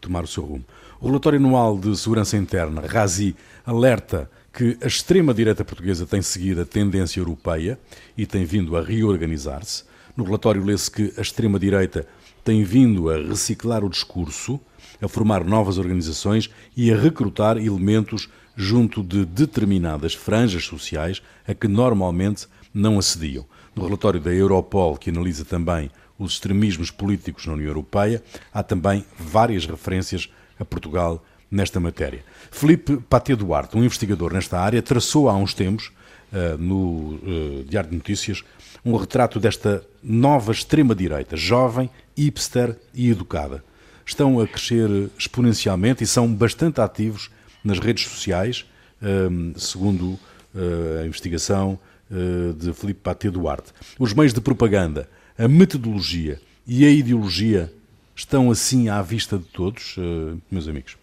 tomar 0.00 0.22
o 0.22 0.28
seu 0.28 0.44
rumo. 0.44 0.64
O 1.00 1.08
relatório 1.08 1.40
anual 1.40 1.76
de 1.76 1.96
segurança 1.96 2.36
interna, 2.36 2.82
RASI, 2.82 3.34
alerta 3.66 4.30
que 4.52 4.78
a 4.80 4.86
extrema-direita 4.86 5.64
portuguesa 5.64 6.06
tem 6.06 6.22
seguido 6.22 6.60
a 6.60 6.64
tendência 6.64 7.18
europeia 7.18 7.76
e 8.16 8.24
tem 8.24 8.44
vindo 8.44 8.76
a 8.76 8.80
reorganizar-se. 8.80 9.82
No 10.16 10.22
relatório 10.22 10.64
lê-se 10.64 10.88
que 10.88 11.12
a 11.18 11.20
extrema-direita 11.20 12.06
tem 12.44 12.62
vindo 12.62 13.10
a 13.10 13.16
reciclar 13.16 13.84
o 13.84 13.90
discurso, 13.90 14.60
a 15.00 15.08
formar 15.08 15.42
novas 15.42 15.78
organizações 15.78 16.48
e 16.76 16.92
a 16.92 16.96
recrutar 16.96 17.56
elementos 17.56 18.28
junto 18.56 19.02
de 19.02 19.24
determinadas 19.24 20.14
franjas 20.14 20.64
sociais 20.64 21.22
a 21.46 21.54
que 21.54 21.68
normalmente 21.68 22.46
não 22.72 22.98
acediam. 22.98 23.44
No 23.74 23.84
relatório 23.84 24.20
da 24.20 24.32
Europol, 24.32 24.96
que 24.96 25.10
analisa 25.10 25.44
também 25.44 25.90
os 26.18 26.34
extremismos 26.34 26.90
políticos 26.90 27.46
na 27.46 27.54
União 27.54 27.68
Europeia, 27.68 28.22
há 28.52 28.62
também 28.62 29.04
várias 29.18 29.66
referências 29.66 30.28
a 30.58 30.64
Portugal 30.64 31.24
nesta 31.50 31.80
matéria. 31.80 32.24
Felipe 32.50 32.96
Patê 33.08 33.34
Duarte, 33.36 33.76
um 33.76 33.84
investigador 33.84 34.32
nesta 34.32 34.58
área, 34.58 34.82
traçou 34.82 35.28
há 35.28 35.34
uns 35.34 35.52
tempos, 35.52 35.90
uh, 36.32 36.56
no 36.58 37.14
uh, 37.14 37.64
Diário 37.68 37.90
de 37.90 37.96
Notícias, 37.96 38.42
um 38.84 38.96
retrato 38.96 39.38
desta 39.38 39.84
nova 40.02 40.52
extrema-direita, 40.52 41.36
jovem, 41.36 41.90
hipster 42.16 42.76
e 42.94 43.10
educada. 43.10 43.62
Estão 44.04 44.40
a 44.40 44.46
crescer 44.46 45.10
exponencialmente 45.16 46.02
e 46.02 46.06
são 46.06 46.32
bastante 46.32 46.80
ativos 46.80 47.30
nas 47.64 47.78
redes 47.78 48.04
sociais, 48.04 48.64
ehm, 49.02 49.52
segundo 49.56 50.18
eh, 50.54 51.02
a 51.02 51.06
investigação 51.06 51.78
eh, 52.10 52.52
de 52.54 52.74
Felipe 52.74 53.00
Patê 53.00 53.30
Duarte. 53.30 53.72
Os 53.98 54.12
meios 54.12 54.34
de 54.34 54.40
propaganda, 54.40 55.08
a 55.38 55.48
metodologia 55.48 56.38
e 56.66 56.84
a 56.84 56.90
ideologia 56.90 57.72
estão 58.14 58.50
assim 58.50 58.90
à 58.90 59.00
vista 59.00 59.38
de 59.38 59.44
todos, 59.44 59.96
eh, 59.98 60.36
meus 60.50 60.68
amigos? 60.68 60.98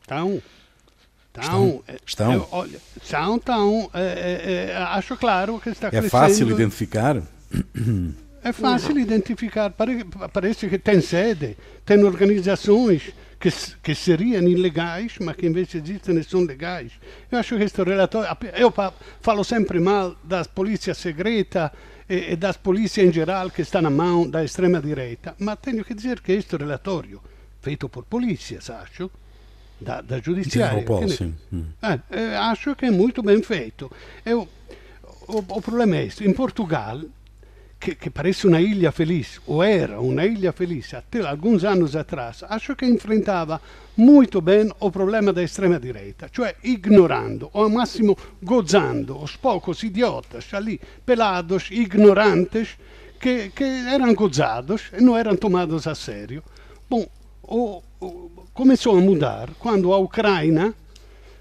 Estão. 0.00 0.42
Estão? 1.40 1.84
Estão? 2.04 2.48
Olha, 2.50 2.80
estão, 3.00 3.36
estão. 3.36 3.90
É, 3.94 4.02
é, 4.02 4.70
é, 4.72 4.76
acho 4.76 5.16
claro 5.16 5.60
que 5.60 5.68
está 5.68 5.86
é 5.86 5.90
crescendo. 5.90 6.06
É 6.06 6.10
fácil 6.10 6.50
identificar? 6.50 7.22
É 8.42 8.52
fácil 8.52 8.98
identificar. 8.98 9.72
Parece 10.32 10.68
que 10.68 10.78
tem 10.78 11.00
sede, 11.00 11.56
tem 11.86 12.02
organizações 12.02 13.12
que, 13.38 13.50
que 13.82 13.94
seriam 13.94 14.42
ilegais, 14.48 15.18
mas 15.20 15.36
que 15.36 15.46
invece 15.46 15.78
existem 15.78 16.18
e 16.18 16.24
são 16.24 16.44
legais. 16.44 16.92
Eu 17.30 17.38
acho 17.38 17.54
que 17.54 17.60
questo 17.60 17.84
relatório. 17.84 18.28
Eu 18.54 18.72
falo 19.20 19.44
sempre 19.44 19.78
mal 19.78 20.16
das 20.24 20.48
polícias 20.48 20.98
segretas 20.98 21.70
e, 22.08 22.32
e 22.32 22.36
das 22.36 22.56
polícias 22.56 23.06
em 23.06 23.12
geral 23.12 23.50
que 23.50 23.62
estão 23.62 23.82
na 23.82 23.90
mão 23.90 24.28
da 24.28 24.44
extrema 24.44 24.80
direita, 24.80 25.36
mas 25.38 25.58
tenho 25.60 25.84
que 25.84 25.94
dizer 25.94 26.20
que 26.20 26.32
este 26.32 26.56
relatório, 26.56 27.20
feito 27.60 27.88
por 27.88 28.04
polícias, 28.04 28.70
acho, 28.70 29.10
da, 29.80 30.00
da 30.00 30.20
giudiziaria, 30.20 30.82
che, 30.82 31.32
eh, 31.80 32.00
eh, 32.08 32.34
acho 32.34 32.74
che 32.74 32.86
è 32.86 32.90
molto 32.90 33.22
ben 33.22 33.42
feito. 33.42 33.90
Eu, 34.24 34.48
o, 35.26 35.44
o 35.46 35.60
problema 35.60 35.96
è 35.96 36.02
questo, 36.02 36.24
in 36.24 36.34
Portugal 36.34 37.08
que, 37.80 37.94
que, 37.94 38.10
parece 38.10 38.46
uma 38.46 38.60
ilha 38.60 38.90
feliz, 38.90 39.40
ou 39.46 39.62
era 39.62 40.00
uma 40.00 40.24
ilha 40.24 40.52
feliz 40.52 40.92
até 40.94 41.20
alguns 41.20 41.64
anos 41.64 41.94
atrás, 41.94 42.44
acho 42.48 42.74
que 42.74 42.84
enfrentava 42.84 43.60
muito 43.96 44.40
bem 44.40 44.70
o 44.80 44.90
problema 44.90 45.32
da 45.32 45.42
extrema-direita, 45.42 46.28
cioè 46.32 46.56
ignorando, 46.62 47.48
ou 47.52 47.64
ao 47.64 47.70
máximo 47.70 48.16
gozando, 48.42 49.22
os 49.22 49.36
poucos 49.36 49.82
idiotas 49.82 50.52
ali, 50.52 50.80
pelados, 51.06 51.68
ignorantes, 51.70 52.76
que, 53.20 53.50
que 53.50 53.64
eram 53.64 54.14
gozados 54.14 54.90
e 54.96 55.02
não 55.02 55.16
eram 55.16 55.36
tomados 55.36 55.86
a 55.86 55.94
sério. 55.94 56.42
Bom, 56.88 57.06
o, 57.42 57.82
o, 58.00 58.30
começou 58.54 58.96
a 58.96 59.00
mudar 59.00 59.50
quando 59.58 59.92
a 59.92 59.98
Ucrânia 59.98 60.74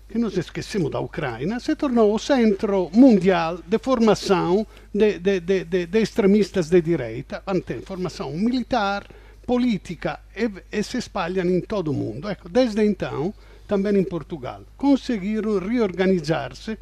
que 0.09 0.17
nos 0.17 0.37
esquecemos 0.37 0.89
da 0.89 0.99
Ucrânia, 0.99 1.59
se 1.59 1.75
tornou 1.75 2.15
o 2.15 2.19
centro 2.19 2.89
mundial 2.93 3.59
de 3.65 3.77
formação 3.77 4.65
de, 4.93 5.19
de, 5.19 5.39
de, 5.41 5.85
de 5.85 5.99
extremistas 5.99 6.69
de 6.69 6.81
direita. 6.81 7.43
Tem 7.65 7.81
formação 7.81 8.31
militar, 8.31 9.05
política 9.45 10.19
e, 10.35 10.49
e, 10.71 10.83
se 10.83 10.97
espalham 10.97 11.45
em 11.45 11.61
todo 11.61 11.89
o 11.91 11.93
mundo. 11.93 12.29
Ecco, 12.29 12.49
desde 12.49 12.83
então, 12.83 13.33
também 13.67 13.97
em 13.97 14.03
Portugal, 14.03 14.61
conseguiram 14.77 15.59
reorganizar-se. 15.59 16.77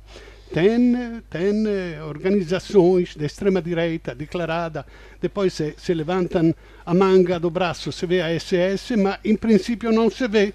Tem, 0.53 1.21
tem 1.29 1.63
organizações 2.07 3.15
de 3.15 3.25
extrema 3.25 3.61
direita 3.61 4.13
declarada, 4.13 4.85
depois 5.19 5.53
se, 5.53 5.73
se 5.77 5.93
levantam 5.93 6.53
a 6.85 6.93
manga 6.93 7.39
do 7.39 7.49
braço, 7.49 7.91
se 7.91 8.05
vê 8.05 8.21
a 8.21 8.39
SS, 8.39 8.95
mas 8.95 9.19
em 9.25 9.35
princípio 9.35 9.91
não 9.91 10.09
se 10.09 10.27
vê 10.27 10.53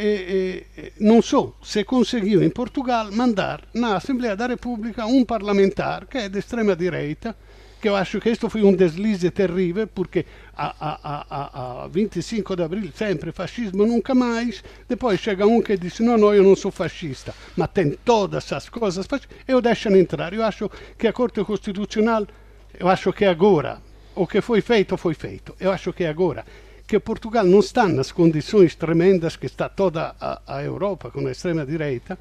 e, 0.00 0.66
e, 0.76 0.92
non 1.04 1.20
so 1.20 1.56
se 1.60 1.84
conseguiu 1.84 2.40
in 2.42 2.50
Portugal 2.50 3.12
mandar 3.12 3.68
na 3.74 3.96
Assembleia 3.96 4.34
da 4.34 4.46
República 4.46 5.04
um 5.04 5.24
parlamentar 5.24 6.06
que 6.06 6.18
é 6.18 6.28
de 6.28 6.38
extrema 6.38 6.74
direita, 6.74 7.36
que 7.80 7.88
eu 7.88 7.96
acho 7.96 8.20
que 8.20 8.30
isto 8.30 8.48
foi 8.48 8.62
um 8.62 8.72
deslize 8.72 9.30
terrível, 9.30 9.86
porque 9.86 10.26
a, 10.56 10.68
a, 10.80 10.92
a, 11.02 11.84
a 11.84 11.88
25 11.88 12.56
de 12.56 12.62
abril 12.62 12.90
sempre 12.94 13.32
fascismo 13.32 13.86
nunca 13.86 14.14
mais, 14.14 14.62
depois 14.88 15.20
chega 15.20 15.46
um 15.46 15.62
que 15.62 15.76
diz 15.76 15.98
não, 16.00 16.34
eu 16.34 16.42
não 16.42 16.54
sou 16.54 16.70
fascista, 16.70 17.34
mas 17.56 17.70
tem 17.72 17.96
todas 18.04 18.44
essas 18.44 18.68
coisas, 18.68 19.06
e 19.48 19.54
o 19.54 19.60
deixam 19.60 19.96
entrar. 19.96 20.32
Eu 20.32 20.44
acho 20.44 20.70
que 20.98 21.08
a 21.08 21.12
Corte 21.12 21.42
Constitucional, 21.42 22.26
eu 22.78 22.88
acho 22.88 23.12
que 23.12 23.24
agora, 23.24 23.80
o 24.14 24.26
que 24.26 24.40
foi 24.40 24.60
feito, 24.60 24.96
foi 24.96 25.14
feito. 25.14 25.56
Eu 25.58 25.72
acho 25.72 25.92
que 25.92 26.04
agora 26.04 26.44
que 26.90 26.98
Portugal 26.98 27.44
não 27.44 27.60
está 27.60 27.86
nas 27.86 28.10
condições 28.10 28.74
tremendas 28.74 29.36
que 29.36 29.46
está 29.46 29.68
toda 29.68 30.16
a, 30.20 30.42
a 30.44 30.64
Europa 30.64 31.08
com 31.08 31.24
a 31.24 31.30
extrema-direita, 31.30 32.18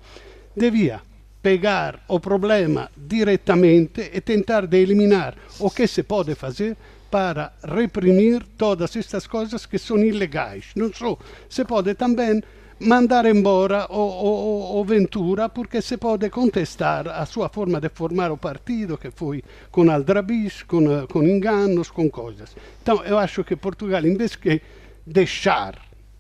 devia 0.56 1.02
pegar 1.42 2.06
o 2.08 2.20
problema 2.20 2.92
diretamente 2.96 4.12
e 4.14 4.22
tentar 4.22 4.68
de 4.68 4.78
eliminar 4.78 5.34
o 5.58 5.72
que 5.72 5.88
se 5.88 6.04
pode 6.04 6.36
fazer 6.36 6.78
para 7.10 7.52
reprimir 7.64 8.46
todas 8.60 8.96
estas 8.96 9.26
coisas 9.26 9.66
que 9.66 9.80
são 9.80 9.98
ilegais. 9.98 10.66
Não 10.76 10.94
só, 10.94 11.18
se 11.50 11.66
pode 11.66 11.96
também 11.96 12.44
mandar 12.80 13.26
embora 13.26 13.88
o, 13.90 13.98
o, 13.98 14.80
o, 14.80 14.84
Ventura 14.86 15.50
porque 15.50 15.82
se 15.82 15.98
pode 15.98 16.30
contestar 16.30 17.08
a 17.08 17.26
sua 17.26 17.50
forma 17.50 17.80
de 17.80 17.90
formar 17.90 18.32
o 18.32 18.38
partido 18.38 18.98
que 18.98 19.12
foi 19.12 19.44
com 19.72 19.90
aldrabis, 19.92 20.64
com, 20.64 21.06
com 21.08 21.24
enganos, 21.24 21.92
com 21.92 22.10
coisas. 22.10 22.56
Então 22.82 23.04
eu 23.04 23.18
acho 23.18 23.44
que 23.44 23.56
Portugal, 23.56 24.06
em 24.06 24.16
vez 24.16 24.38
de 24.42 24.62
deixar 25.06 25.76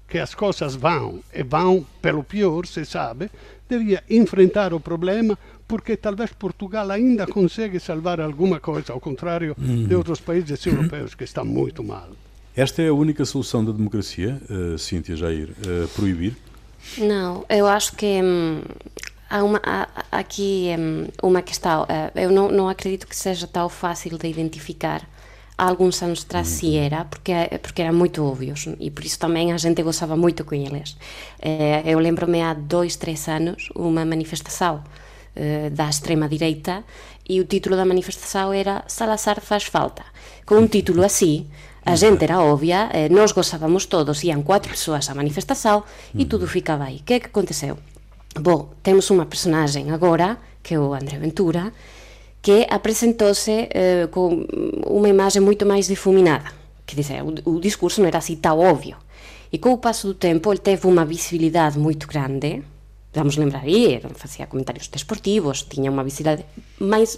que 0.07 0.17
as 0.17 0.33
coisas 0.33 0.75
vão 0.75 1.19
e 1.33 1.43
vão 1.43 1.85
pelo 2.01 2.23
pior, 2.23 2.65
se 2.65 2.83
sabe, 2.83 3.29
devia 3.69 4.03
enfrentar 4.09 4.73
o 4.73 4.79
problema 4.79 5.37
porque 5.67 5.95
talvez 5.95 6.31
Portugal 6.33 6.89
ainda 6.89 7.27
consegue 7.27 7.79
salvar 7.79 8.19
alguma 8.19 8.59
coisa, 8.59 8.91
ao 8.91 8.99
contrário 8.99 9.55
uhum. 9.57 9.85
de 9.85 9.95
outros 9.95 10.19
países 10.19 10.65
europeus 10.65 11.13
que 11.13 11.23
estão 11.23 11.45
muito 11.45 11.83
mal. 11.83 12.09
Esta 12.55 12.81
é 12.81 12.87
a 12.87 12.93
única 12.93 13.23
solução 13.23 13.63
da 13.63 13.71
democracia, 13.71 14.41
uh, 14.49 14.77
Cíntia 14.77 15.15
Jair, 15.15 15.49
uh, 15.51 15.87
proibir? 15.89 16.35
Não, 16.97 17.45
eu 17.49 17.67
acho 17.67 17.95
que 17.95 18.21
hum, 18.21 18.61
há, 19.29 19.43
uma, 19.43 19.61
há 19.63 19.87
aqui 20.11 20.75
hum, 20.77 21.07
uma 21.21 21.41
questão. 21.41 21.83
Uh, 21.83 22.11
eu 22.15 22.31
não, 22.31 22.49
não 22.49 22.69
acredito 22.69 23.07
que 23.07 23.15
seja 23.15 23.47
tão 23.47 23.69
fácil 23.69 24.17
de 24.17 24.27
identificar. 24.27 25.07
Há 25.57 25.67
alguns 25.67 26.01
anos 26.01 26.23
atrás 26.23 26.47
uhum. 26.47 26.55
sim 26.55 26.77
era, 26.77 27.03
porque, 27.03 27.33
porque 27.61 27.81
eram 27.81 27.93
muito 27.93 28.23
óbvios 28.23 28.65
e 28.79 28.89
por 28.89 29.03
isso 29.03 29.19
também 29.19 29.51
a 29.51 29.57
gente 29.57 29.83
gostava 29.83 30.15
muito 30.15 30.45
com 30.45 30.55
eles. 30.55 30.91
Uh, 30.91 31.85
eu 31.85 31.99
lembro-me 31.99 32.41
há 32.41 32.53
dois, 32.53 32.95
três 32.95 33.27
anos 33.27 33.69
uma 33.75 34.05
manifestação 34.05 34.81
uh, 35.35 35.69
da 35.71 35.89
extrema-direita 35.89 36.81
e 37.27 37.41
o 37.41 37.43
título 37.43 37.75
da 37.75 37.83
manifestação 37.83 38.53
era 38.53 38.85
Salazar 38.87 39.41
faz 39.41 39.65
falta. 39.65 40.03
Com 40.45 40.55
um 40.55 40.67
título 40.67 41.03
assim, 41.03 41.45
A 41.89 41.97
xente 41.97 42.29
era 42.29 42.37
obvia, 42.45 42.93
eh, 42.93 43.09
nós 43.09 43.33
gozábamos 43.33 43.89
todos, 43.89 44.21
ian 44.21 44.45
cuatro 44.45 44.69
persoas 44.69 45.09
a 45.09 45.17
manifestación 45.17 45.81
e 46.13 46.29
tudo 46.29 46.45
mm. 46.45 46.53
ficaba 46.53 46.85
aí. 46.85 47.01
Que 47.01 47.17
que 47.17 47.33
aconteceu? 47.33 47.81
Bo, 48.37 48.77
temos 48.85 49.09
unha 49.09 49.25
personaxe 49.25 49.81
agora, 49.89 50.37
que 50.61 50.77
é 50.77 50.79
o 50.79 50.93
André 50.93 51.17
Ventura, 51.17 51.73
que 52.45 52.69
apresentouse 52.69 53.73
eh, 53.73 54.05
con 54.13 54.45
unha 54.85 55.09
imaxe 55.09 55.41
moito 55.41 55.65
máis 55.65 55.89
difuminada. 55.89 56.53
Que 56.85 56.93
dice, 56.93 57.25
o, 57.25 57.33
o 57.33 57.57
discurso 57.57 58.05
non 58.05 58.13
era 58.13 58.21
así 58.21 58.37
tão 58.37 58.61
obvio. 58.61 59.01
E 59.49 59.57
co 59.57 59.81
paso 59.81 60.13
do 60.13 60.15
tempo, 60.21 60.53
ele 60.53 60.61
teve 60.61 60.85
unha 60.85 61.09
visibilidade 61.09 61.81
moito 61.81 62.05
grande, 62.05 62.61
vamos 63.17 63.33
lembrar, 63.41 63.65
aí, 63.65 63.97
facía 64.13 64.45
comentarios 64.45 64.93
desportivos, 64.93 65.65
tiña 65.65 65.89
unha 65.89 66.05
visibilidade 66.05 66.45
máis 66.77 67.17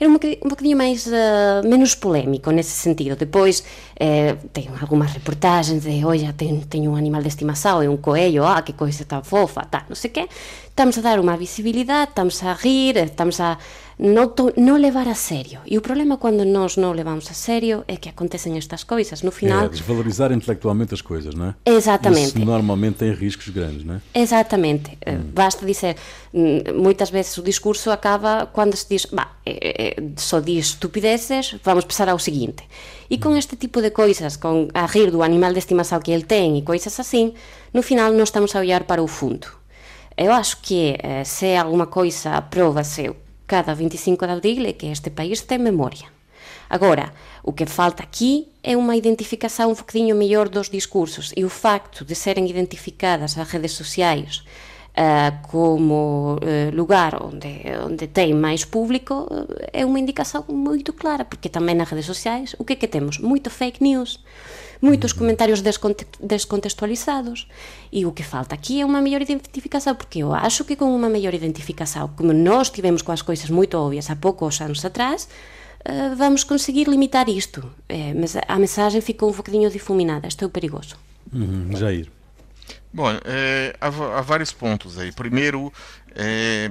era 0.00 0.08
un, 0.08 0.16
un 0.16 0.48
bocadinho 0.48 0.80
máis 0.80 1.04
uh, 1.12 1.60
menos 1.68 1.92
polémico 1.94 2.48
nese 2.50 2.72
sentido. 2.72 3.20
Depois 3.20 3.60
eh, 4.00 4.32
ten 4.48 4.72
algunhas 4.80 5.12
reportaxes 5.12 5.84
de, 5.84 6.00
oia, 6.08 6.32
ten, 6.32 6.64
teño 6.64 6.96
un 6.96 6.98
animal 6.98 7.20
de 7.20 7.28
estimação 7.28 7.84
e 7.84 7.86
un 7.86 8.00
coello, 8.00 8.48
ah, 8.48 8.64
que 8.64 8.72
coisa 8.72 9.04
tan 9.04 9.20
fofa, 9.20 9.68
tal, 9.68 9.84
non 9.92 10.00
sei 10.00 10.08
que. 10.08 10.24
Estamos 10.70 10.96
a 10.96 11.02
dar 11.02 11.20
unha 11.20 11.36
visibilidade, 11.36 12.10
estamos 12.10 12.40
a 12.42 12.54
rir, 12.54 12.96
estamos 12.96 13.38
a 13.42 13.58
no, 14.00 14.28
to, 14.28 14.52
no 14.56 14.78
levar 14.78 15.06
a 15.08 15.14
sério. 15.14 15.60
E 15.66 15.76
o 15.76 15.82
problema 15.82 16.16
quando 16.16 16.42
nós 16.44 16.76
não 16.78 16.92
levamos 16.92 17.30
a 17.30 17.34
sério 17.34 17.84
é 17.86 17.96
que 17.96 18.08
acontecem 18.08 18.56
estas 18.56 18.82
coisas. 18.82 19.22
No 19.22 19.30
final. 19.30 19.66
É, 19.66 19.68
desvalorizar 19.68 20.32
intelectualmente 20.32 20.94
as 20.94 21.02
coisas, 21.02 21.34
não 21.34 21.48
é? 21.48 21.54
Exatamente. 21.66 22.28
Isso 22.28 22.38
normalmente 22.38 22.96
tem 22.96 23.12
riscos 23.12 23.50
grandes, 23.50 23.84
não 23.84 23.96
é? 23.96 24.00
Exatamente. 24.14 24.96
Eh, 25.02 25.12
hum. 25.12 25.30
Basta 25.34 25.66
dizer. 25.66 25.96
Hum, 26.32 26.62
muitas 26.76 27.10
vezes 27.10 27.36
o 27.36 27.42
discurso 27.42 27.90
acaba 27.90 28.46
quando 28.46 28.74
se 28.74 28.86
diz, 28.88 29.06
bah, 29.12 29.32
é, 29.44 29.98
é, 29.98 30.02
só 30.16 30.40
diz 30.40 30.66
estupideces, 30.66 31.56
vamos 31.62 31.84
passar 31.84 32.08
ao 32.08 32.18
seguinte. 32.18 32.62
E 33.10 33.18
com 33.18 33.36
este 33.36 33.56
tipo 33.56 33.82
de 33.82 33.90
coisas, 33.90 34.36
com 34.36 34.68
a 34.72 34.86
rir 34.86 35.10
do 35.10 35.22
animal 35.22 35.52
de 35.52 35.58
estimação 35.58 36.00
que 36.00 36.10
ele 36.10 36.22
tem 36.22 36.56
e 36.56 36.62
coisas 36.62 36.98
assim, 36.98 37.34
no 37.74 37.82
final 37.82 38.12
não 38.12 38.24
estamos 38.24 38.54
a 38.54 38.60
olhar 38.60 38.84
para 38.84 39.02
o 39.02 39.06
fundo. 39.06 39.59
Eu 40.16 40.32
acho 40.32 40.60
que 40.60 40.96
eh, 41.02 41.24
se 41.24 41.56
alguma 41.56 41.86
coisa 41.86 42.32
aprova-se 42.32 43.10
cada 43.46 43.74
25 43.74 44.26
de 44.26 44.32
abril 44.32 44.66
é 44.66 44.72
que 44.72 44.86
este 44.86 45.10
país 45.10 45.40
tem 45.42 45.58
memória. 45.58 46.06
Agora, 46.68 47.12
o 47.42 47.52
que 47.52 47.66
falta 47.66 48.02
aqui 48.02 48.46
é 48.62 48.76
uma 48.76 48.94
identificação 48.94 49.70
um 49.70 49.74
bocadinho 49.74 50.14
melhor 50.14 50.48
dos 50.48 50.68
discursos 50.70 51.32
e 51.36 51.44
o 51.44 51.48
facto 51.48 52.04
de 52.04 52.14
serem 52.14 52.48
identificadas 52.48 53.36
as 53.36 53.48
redes 53.50 53.72
sociais 53.72 54.44
uh, 54.90 55.48
como 55.48 56.36
uh, 56.36 56.76
lugar 56.76 57.20
onde, 57.20 57.62
onde 57.84 58.06
tem 58.06 58.32
mais 58.32 58.64
público 58.64 59.26
é 59.72 59.84
uma 59.84 59.98
indicação 59.98 60.44
muito 60.48 60.92
clara, 60.92 61.24
porque 61.24 61.48
também 61.48 61.74
nas 61.74 61.88
redes 61.88 62.06
sociais 62.06 62.54
o 62.56 62.64
que 62.64 62.74
é 62.74 62.76
que 62.76 62.86
temos? 62.86 63.18
Muito 63.18 63.50
fake 63.50 63.82
news 63.82 64.22
muitos 64.80 65.12
comentários 65.12 65.62
descontextualizados. 66.20 67.46
E 67.92 68.06
o 68.06 68.12
que 68.12 68.22
falta 68.22 68.54
aqui 68.54 68.80
é 68.80 68.86
uma 68.86 69.00
melhor 69.00 69.22
identificação 69.22 69.94
porque 69.94 70.20
eu 70.20 70.32
acho 70.32 70.64
que 70.64 70.76
com 70.76 70.94
uma 70.94 71.08
melhor 71.08 71.34
identificação 71.34 72.08
como 72.16 72.32
nós 72.32 72.70
tivemos 72.70 73.02
com 73.02 73.12
as 73.12 73.22
coisas 73.22 73.50
muito 73.50 73.76
óbvias 73.76 74.10
há 74.10 74.16
poucos 74.16 74.60
anos 74.60 74.84
atrás 74.84 75.28
uh, 75.80 76.16
vamos 76.16 76.44
conseguir 76.44 76.88
limitar 76.88 77.28
isto. 77.28 77.70
É, 77.88 78.14
mas 78.14 78.36
a 78.36 78.58
mensagem 78.58 79.00
ficou 79.00 79.30
um 79.30 79.32
bocadinho 79.32 79.70
difuminada. 79.70 80.28
Isto 80.28 80.44
é 80.44 80.46
o 80.46 80.50
perigoso. 80.50 80.96
Uhum, 81.32 81.76
Jair. 81.76 82.10
Bom, 82.92 83.08
é, 83.24 83.76
há, 83.80 83.86
há, 83.86 84.20
vários 84.20 84.52
pontos 84.52 84.98
aí. 84.98 85.12
Primeiro, 85.12 85.72
é, 86.14 86.70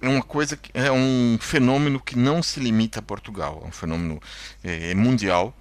é 0.00 0.08
uma 0.08 0.22
coisa, 0.22 0.58
é 0.72 0.90
um 0.90 1.36
fenômeno 1.40 2.00
que 2.00 2.16
não 2.16 2.42
se 2.42 2.58
limita 2.58 3.00
a 3.00 3.02
Portugal, 3.02 3.60
é 3.64 3.68
um 3.68 3.72
fenômeno 3.72 4.20
é, 4.64 4.94
mundial 4.94 5.54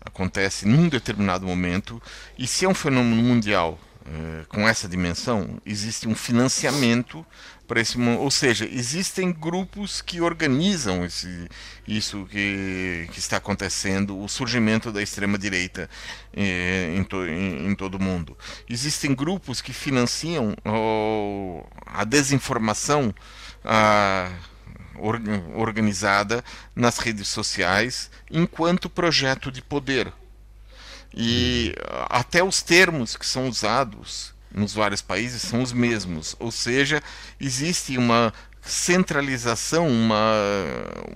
acontece 0.00 0.66
num 0.66 0.88
determinado 0.88 1.46
momento, 1.46 2.00
e 2.38 2.46
se 2.46 2.64
é 2.64 2.68
um 2.68 2.74
fenômeno 2.74 3.22
mundial 3.22 3.78
eh, 4.06 4.44
com 4.48 4.68
essa 4.68 4.88
dimensão, 4.88 5.60
existe 5.64 6.08
um 6.08 6.14
financiamento 6.14 7.24
para 7.68 7.80
esse 7.80 8.00
ou 8.00 8.30
seja, 8.32 8.64
existem 8.68 9.30
grupos 9.30 10.02
que 10.02 10.20
organizam 10.20 11.04
esse, 11.04 11.48
isso 11.86 12.26
que, 12.28 13.06
que 13.12 13.18
está 13.20 13.36
acontecendo, 13.36 14.18
o 14.18 14.28
surgimento 14.28 14.90
da 14.90 15.00
extrema 15.00 15.38
direita 15.38 15.88
eh, 16.34 16.92
em, 16.96 17.04
to, 17.04 17.24
em, 17.24 17.68
em, 17.68 17.74
todo 17.76 17.94
o 17.94 18.02
mundo. 18.02 18.36
Existem 18.68 19.14
grupos 19.14 19.60
que 19.60 19.72
financiam 19.72 20.56
oh, 20.64 21.62
a 21.86 22.02
desinformação, 22.02 23.14
organizada 25.54 26.44
nas 26.74 26.98
redes 26.98 27.28
sociais 27.28 28.10
enquanto 28.30 28.90
projeto 28.90 29.50
de 29.50 29.62
poder. 29.62 30.12
E 31.14 31.74
até 32.08 32.42
os 32.42 32.62
termos 32.62 33.16
que 33.16 33.26
são 33.26 33.48
usados 33.48 34.32
nos 34.52 34.72
vários 34.72 35.00
países 35.00 35.42
são 35.42 35.62
os 35.62 35.72
mesmos, 35.72 36.34
ou 36.38 36.50
seja, 36.50 37.02
existe 37.40 37.96
uma 37.96 38.32
centralização, 38.60 39.88
uma, 39.88 40.34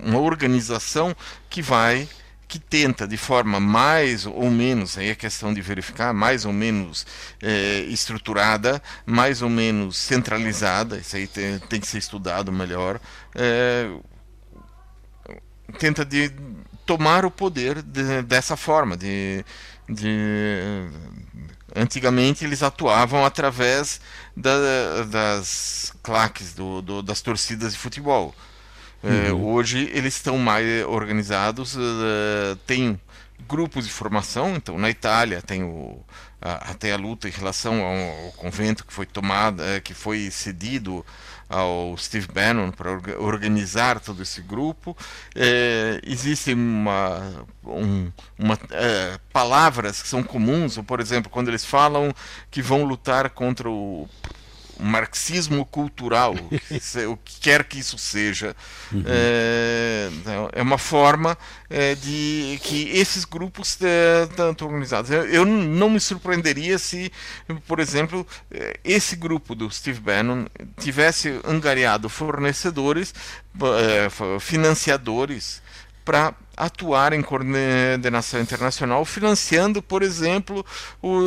uma 0.03 0.19
organização 0.19 1.15
que 1.49 1.61
vai 1.61 2.07
que 2.47 2.59
tenta 2.59 3.07
de 3.07 3.17
forma 3.17 3.59
mais 3.59 4.25
ou 4.25 4.49
menos, 4.49 4.97
aí 4.97 5.09
é 5.09 5.15
questão 5.15 5.53
de 5.53 5.61
verificar, 5.61 6.13
mais 6.13 6.45
ou 6.45 6.53
menos 6.53 7.05
é, 7.41 7.79
estruturada, 7.81 8.81
mais 9.05 9.41
ou 9.41 9.49
menos 9.49 9.97
centralizada, 9.97 10.97
isso 10.97 11.15
aí 11.15 11.27
tem, 11.27 11.59
tem 11.59 11.79
que 11.79 11.87
ser 11.87 11.97
estudado 11.97 12.51
melhor, 12.51 12.99
é, 13.33 13.89
tenta 15.79 16.05
de 16.05 16.31
tomar 16.85 17.25
o 17.25 17.31
poder 17.31 17.81
de, 17.81 18.21
dessa 18.21 18.55
forma, 18.55 18.95
de, 18.95 19.43
de 19.89 20.87
antigamente 21.75 22.45
eles 22.45 22.63
atuavam 22.63 23.25
através 23.25 23.99
da, 24.35 25.03
das 25.03 25.93
claques 26.01 26.53
do, 26.53 26.81
do, 26.81 27.01
das 27.01 27.21
torcidas 27.21 27.73
de 27.73 27.79
futebol. 27.79 28.33
É, 29.05 29.31
uhum. 29.31 29.53
hoje 29.53 29.89
eles 29.93 30.15
estão 30.15 30.37
mais 30.37 30.83
organizados, 30.85 31.75
uh, 31.75 32.55
tem 32.65 32.99
grupos 33.47 33.85
de 33.85 33.91
formação, 33.91 34.55
então 34.55 34.77
na 34.79 34.89
Itália 34.89 35.41
tem 35.41 35.63
o, 35.63 36.03
a, 36.41 36.71
até 36.71 36.91
a 36.91 36.97
luta 36.97 37.27
em 37.27 37.31
relação 37.31 37.83
ao, 37.83 38.25
ao 38.25 38.31
convento 38.31 38.83
que 38.85 38.91
foi 38.91 39.05
tomado, 39.05 39.61
uh, 39.61 39.81
que 39.83 39.93
foi 39.93 40.31
cedido 40.31 41.05
ao 41.49 41.95
Steve 41.97 42.27
Bannon 42.27 42.71
para 42.71 42.91
organizar 43.19 43.99
todo 43.99 44.21
esse 44.21 44.41
grupo. 44.41 44.97
É, 45.35 46.01
existem 46.03 46.55
uma, 46.55 47.45
um, 47.63 48.11
uma, 48.37 48.57
é, 48.71 49.19
palavras 49.31 50.01
que 50.01 50.07
são 50.07 50.23
comuns, 50.23 50.77
por 50.79 50.99
exemplo, 50.99 51.29
quando 51.29 51.49
eles 51.49 51.63
falam 51.63 52.13
que 52.49 52.61
vão 52.61 52.83
lutar 52.83 53.29
contra 53.29 53.69
o 53.69 54.09
marxismo 54.79 55.65
cultural, 55.65 56.35
o 57.09 57.17
que 57.17 57.39
quer 57.39 57.63
que 57.63 57.79
isso 57.79 57.97
seja, 57.97 58.55
uhum. 58.91 59.03
é, 59.05 60.09
é, 60.53 60.61
uma 60.61 60.77
forma 60.77 61.37
é, 61.69 61.95
de 61.95 62.59
que 62.63 62.89
esses 62.89 63.25
grupos 63.25 63.77
é, 63.81 64.27
tanto 64.35 64.65
organizados. 64.65 65.09
Eu, 65.11 65.25
eu, 65.25 65.45
não 65.45 65.89
me 65.89 65.99
surpreenderia 65.99 66.77
se, 66.77 67.11
por 67.67 67.79
exemplo, 67.79 68.25
é, 68.51 68.79
esse 68.83 69.15
grupo 69.15 69.55
do 69.55 69.69
Steve 69.71 69.99
Bannon 69.99 70.45
tivesse 70.79 71.39
angariado 71.43 72.09
fornecedores, 72.09 73.13
é, 73.61 74.39
financiadores 74.39 75.61
para 76.05 76.33
atuar 76.57 77.13
em 77.13 77.21
coordenação 77.21 78.39
internacional, 78.39 79.03
financiando, 79.05 79.81
por 79.81 80.01
exemplo, 80.01 80.65
o, 81.01 81.19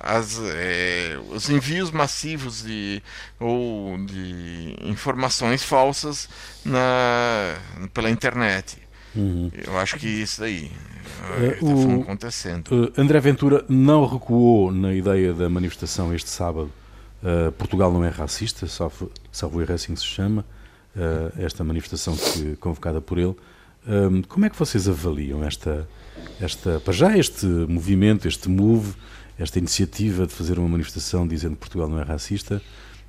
as, 0.00 0.40
é, 0.42 1.18
os 1.30 1.50
envios 1.50 1.90
massivos 1.90 2.62
de, 2.62 3.02
ou 3.40 3.96
de 4.06 4.76
informações 4.82 5.62
falsas 5.62 6.28
na, 6.64 7.56
pela 7.92 8.10
internet. 8.10 8.78
Uhum. 9.14 9.50
Eu 9.66 9.78
acho 9.78 9.96
que 9.96 10.08
isso 10.08 10.42
aí 10.42 10.70
está 11.50 11.64
uh, 11.66 12.02
acontecendo. 12.02 12.68
Uh, 12.68 13.00
André 13.00 13.20
Ventura 13.20 13.64
não 13.68 14.06
recuou 14.06 14.72
na 14.72 14.92
ideia 14.92 15.32
da 15.32 15.48
manifestação 15.48 16.14
este 16.14 16.30
sábado. 16.30 16.70
Uh, 17.22 17.52
Portugal 17.52 17.92
não 17.92 18.04
é 18.04 18.08
racista, 18.08 18.66
salvo, 18.66 19.10
salvo 19.30 19.62
erro 19.62 19.74
assim 19.74 19.94
se 19.96 20.04
chama, 20.04 20.44
esta 21.38 21.64
manifestação 21.64 22.16
que, 22.16 22.54
convocada 22.56 23.00
por 23.00 23.18
ele. 23.18 23.34
Um, 23.86 24.22
como 24.22 24.46
é 24.46 24.50
que 24.50 24.58
vocês 24.58 24.88
avaliam 24.88 25.44
esta, 25.44 25.86
esta, 26.40 26.80
para 26.80 26.92
já 26.92 27.16
este 27.16 27.46
movimento, 27.46 28.26
este 28.26 28.48
move, 28.48 28.94
esta 29.38 29.58
iniciativa 29.58 30.26
de 30.26 30.32
fazer 30.32 30.58
uma 30.58 30.68
manifestação 30.68 31.26
dizendo 31.26 31.54
que 31.54 31.60
Portugal 31.60 31.88
não 31.88 31.98
é 31.98 32.02
racista 32.02 32.62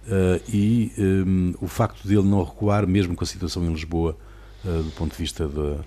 uh, 0.07 0.51
e 0.51 0.91
um, 0.97 1.53
o 1.61 1.67
facto 1.67 2.07
dele 2.07 2.23
não 2.23 2.43
recuar, 2.43 2.85
mesmo 2.87 3.15
com 3.15 3.23
a 3.23 3.27
situação 3.27 3.63
em 3.63 3.71
Lisboa, 3.71 4.17
uh, 4.65 4.83
do 4.83 4.91
ponto 4.91 5.11
de 5.11 5.17
vista 5.17 5.47
da, 5.47 5.77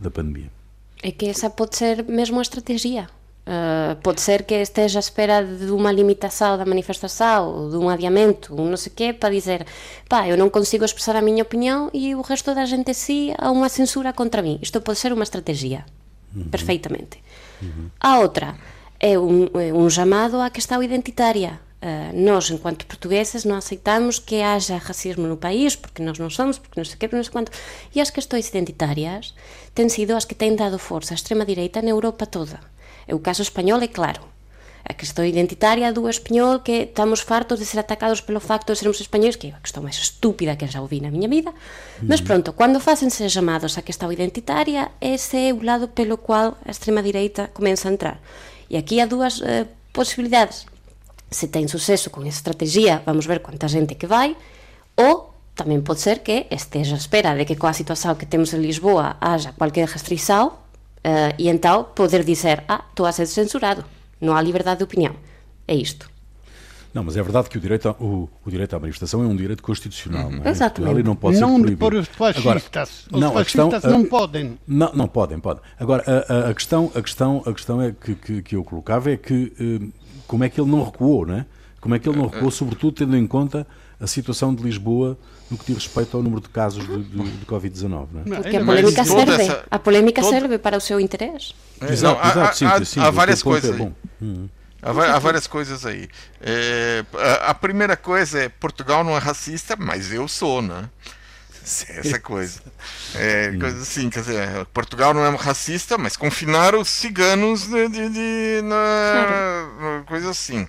da 0.00 0.10
pandemia? 0.10 0.50
É 1.02 1.10
que 1.10 1.26
essa 1.26 1.50
pode 1.50 1.76
ser 1.76 2.04
mesmo 2.04 2.38
a 2.38 2.42
estratégia. 2.42 3.08
Uh, 3.46 3.94
pode 4.02 4.20
ser 4.20 4.42
que 4.42 4.54
esteja 4.54 4.98
à 4.98 5.00
espera 5.00 5.40
de 5.44 5.70
uma 5.70 5.92
limitação 5.92 6.58
da 6.58 6.66
manifestação, 6.66 7.70
de 7.70 7.76
um 7.76 7.88
adiamento, 7.88 8.52
um 8.60 8.68
não 8.68 8.76
sei 8.76 8.90
o 8.90 8.94
quê, 8.96 9.12
para 9.12 9.32
dizer 9.32 9.64
pá, 10.08 10.26
eu 10.26 10.36
não 10.36 10.50
consigo 10.50 10.84
expressar 10.84 11.14
a 11.14 11.22
minha 11.22 11.44
opinião 11.44 11.88
e 11.94 12.12
o 12.16 12.22
resto 12.22 12.52
da 12.52 12.64
gente 12.64 12.92
si 12.92 13.32
há 13.38 13.48
uma 13.52 13.68
censura 13.68 14.12
contra 14.12 14.42
mim. 14.42 14.58
Isto 14.60 14.80
pode 14.80 14.98
ser 14.98 15.12
uma 15.12 15.22
estratégia, 15.22 15.86
uhum. 16.34 16.42
perfeitamente. 16.48 17.22
Uhum. 17.62 17.88
A 18.00 18.18
outra 18.18 18.56
é 18.98 19.16
um, 19.16 19.44
é 19.54 19.72
um 19.72 19.88
chamado 19.88 20.40
à 20.40 20.50
questão 20.50 20.82
identitária. 20.82 21.60
Uh, 21.76 22.20
nós, 22.20 22.50
enquanto 22.50 22.84
portugueses, 22.84 23.44
não 23.44 23.54
aceitamos 23.54 24.18
que 24.18 24.42
haja 24.42 24.76
racismo 24.76 25.28
no 25.28 25.36
país, 25.36 25.76
porque 25.76 26.02
nós 26.02 26.18
não 26.18 26.28
somos, 26.28 26.58
porque 26.58 26.80
não 26.80 26.84
sei 26.84 26.96
o 26.96 26.98
quê, 26.98 27.06
porque 27.06 27.16
não 27.16 27.22
sei 27.22 27.32
quanto. 27.32 27.52
E 27.94 28.00
as 28.00 28.10
questões 28.10 28.48
identitárias 28.48 29.32
têm 29.72 29.88
sido 29.88 30.16
as 30.16 30.24
que 30.24 30.34
têm 30.34 30.56
dado 30.56 30.80
força 30.80 31.14
à 31.14 31.16
extrema-direita 31.16 31.80
na 31.80 31.90
Europa 31.90 32.26
toda. 32.26 32.58
O 33.08 33.20
caso 33.20 33.42
español 33.42 33.80
é 33.82 33.88
claro. 33.88 34.22
A 34.88 34.94
questão 34.94 35.24
identitária 35.24 35.92
do 35.92 36.08
espanhol, 36.08 36.60
que 36.60 36.86
estamos 36.86 37.20
fartos 37.20 37.58
de 37.58 37.66
ser 37.66 37.80
atacados 37.80 38.20
pelo 38.20 38.38
facto 38.38 38.72
de 38.72 38.78
sermos 38.78 39.00
espanhóis, 39.00 39.34
que 39.34 39.48
é 39.48 39.50
a 39.50 39.58
questão 39.58 39.82
máis 39.82 39.98
estúpida 39.98 40.54
que 40.54 40.66
já 40.66 40.80
ouvi 40.80 41.00
na 41.00 41.10
miña 41.10 41.26
vida. 41.26 41.50
Mm. 41.50 42.06
Mas 42.06 42.20
pronto, 42.20 42.54
cando 42.54 42.78
facense 42.78 43.26
chamados 43.28 43.78
a 43.78 43.82
questão 43.82 44.12
identitaria, 44.12 44.90
ese 45.00 45.50
é 45.50 45.52
o 45.52 45.62
lado 45.62 45.88
pelo 45.88 46.18
cual 46.18 46.56
a 46.62 46.70
extrema 46.70 47.02
direita 47.02 47.50
comeza 47.50 47.88
a 47.88 47.92
entrar. 47.92 48.18
E 48.70 48.76
aquí 48.78 49.00
há 49.00 49.06
dúas 49.06 49.42
eh, 49.42 49.66
posibilidades. 49.90 50.66
Se 51.30 51.50
ten 51.50 51.66
suceso 51.66 52.14
con 52.14 52.22
esa 52.22 52.38
estrategia, 52.38 53.02
vamos 53.02 53.26
ver 53.26 53.42
quanta 53.42 53.66
gente 53.66 53.98
que 53.98 54.06
vai, 54.06 54.38
ou 54.94 55.34
tamén 55.58 55.82
pode 55.82 56.04
ser 56.04 56.22
que 56.22 56.46
esteja 56.52 56.94
a 56.94 57.02
espera 57.02 57.34
de 57.34 57.42
que 57.42 57.58
coa 57.58 57.74
situación 57.74 58.14
que 58.14 58.28
temos 58.28 58.54
en 58.54 58.62
Lisboa 58.62 59.18
haja 59.18 59.50
cualquier 59.56 59.90
restrição 59.90 60.54
uh, 61.06 61.34
e 61.38 61.48
então 61.48 61.84
poder 61.94 62.24
dizer, 62.24 62.64
ah, 62.68 62.84
estou 62.90 63.06
a 63.06 63.12
ser 63.12 63.26
censurado, 63.26 63.84
não 64.20 64.36
há 64.36 64.42
liberdade 64.42 64.78
de 64.78 64.84
opinião. 64.84 65.14
É 65.68 65.74
isto. 65.74 66.10
Não, 66.92 67.04
mas 67.04 67.14
é 67.14 67.22
verdade 67.22 67.50
que 67.50 67.58
o 67.58 67.60
direito, 67.60 67.90
a, 67.90 67.92
o, 67.92 68.28
o 68.44 68.50
direito 68.50 68.74
à 68.74 68.80
manifestação 68.80 69.22
é 69.22 69.26
um 69.26 69.36
direito 69.36 69.62
constitucional, 69.62 70.30
não 70.30 70.42
é? 70.42 70.48
Exatamente. 70.48 71.02
não 71.02 71.14
pode 71.14 71.38
não 71.38 71.62
ser 71.62 71.76
por 71.76 71.94
os 71.94 72.08
fascistas. 72.08 72.42
Agora, 72.42 72.58
os 72.58 73.20
não, 73.20 73.32
fascistas 73.32 73.70
questão, 73.70 73.90
não 73.90 74.04
podem. 74.06 74.58
Não, 74.66 74.92
não 74.94 75.06
podem, 75.06 75.38
podem. 75.38 75.62
Agora, 75.78 76.02
a, 76.06 76.32
a, 76.32 76.50
a, 76.50 76.54
questão, 76.54 76.90
a, 76.94 77.02
questão, 77.02 77.42
a 77.44 77.52
questão 77.52 77.82
é 77.82 77.92
que, 77.92 78.14
que, 78.14 78.42
que 78.42 78.56
eu 78.56 78.64
colocava 78.64 79.10
é 79.10 79.16
que 79.18 79.52
uh, 79.60 79.92
como 80.26 80.44
é 80.44 80.48
que 80.48 80.58
ele 80.58 80.70
não 80.70 80.82
recuou, 80.84 81.26
não 81.26 81.34
é? 81.34 81.46
Como 81.82 81.94
é 81.94 81.98
que 81.98 82.08
ele 82.08 82.16
não 82.16 82.28
recuou, 82.28 82.50
sobretudo 82.50 82.92
tendo 82.92 83.14
em 83.14 83.26
conta 83.26 83.66
a 84.00 84.06
situação 84.06 84.54
de 84.54 84.62
Lisboa 84.62 85.18
no 85.50 85.56
que 85.56 85.66
diz 85.66 85.84
respeito 85.84 86.16
ao 86.16 86.22
número 86.22 86.42
de 86.42 86.48
casos 86.48 86.86
de, 86.86 87.02
de, 87.04 87.22
de 87.22 87.46
Covid-19. 87.46 88.08
Não 88.12 88.36
é? 88.36 88.40
Porque 88.42 88.56
a 88.56 88.64
polémica, 88.64 89.04
serve, 89.04 89.42
essa... 89.42 89.64
a 89.70 89.78
polémica 89.78 90.20
todo... 90.22 90.30
serve 90.30 90.58
para 90.58 90.76
o 90.76 90.80
seu 90.80 90.98
interesse. 90.98 91.54
É, 91.80 91.92
exato, 91.92 92.20
não, 92.20 92.30
exato, 92.30 92.56
sim, 92.56 92.64
há, 92.64 92.84
sim, 92.84 93.00
há 93.00 93.10
várias 93.10 93.40
é 93.40 93.44
coisas. 93.44 93.80
É 93.80 93.92
hum. 94.22 94.48
Há, 94.82 94.90
há, 94.90 95.18
várias 95.18 95.46
coisas 95.46 95.86
aí. 95.86 96.08
É, 96.40 97.04
a, 97.14 97.50
a, 97.50 97.54
primeira 97.54 97.96
coisa 97.96 98.40
é 98.40 98.48
Portugal 98.48 99.04
não 99.04 99.16
é 99.16 99.18
racista, 99.18 99.76
mas 99.76 100.12
eu 100.12 100.26
sou, 100.28 100.62
né? 100.62 100.88
Essa 101.66 102.20
coisa. 102.20 102.60
É, 103.16 103.56
coisa 103.58 103.82
assim, 103.82 104.08
quer 104.08 104.20
dizer, 104.20 104.64
Portugal 104.66 105.12
não 105.12 105.26
é 105.26 105.36
racista, 105.36 105.98
mas 105.98 106.16
confinaram 106.16 106.80
os 106.80 106.88
ciganos 106.88 107.66
de, 107.66 107.88
de, 107.88 108.08
de 108.08 108.62
na, 108.62 110.04
coisa 110.06 110.30
assim. 110.30 110.64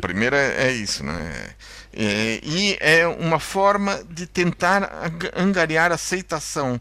Primeiro 0.00 0.34
é, 0.34 0.68
é 0.68 0.72
isso, 0.72 1.04
né? 1.04 1.50
É, 1.92 2.40
e 2.42 2.78
é 2.80 3.06
uma 3.06 3.38
forma 3.38 4.02
de 4.08 4.26
tentar 4.26 4.90
angariar 5.36 5.92
aceitação 5.92 6.80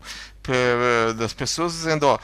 das 1.17 1.33
pessoas, 1.33 1.73
dizendo: 1.73 2.07
ó, 2.07 2.19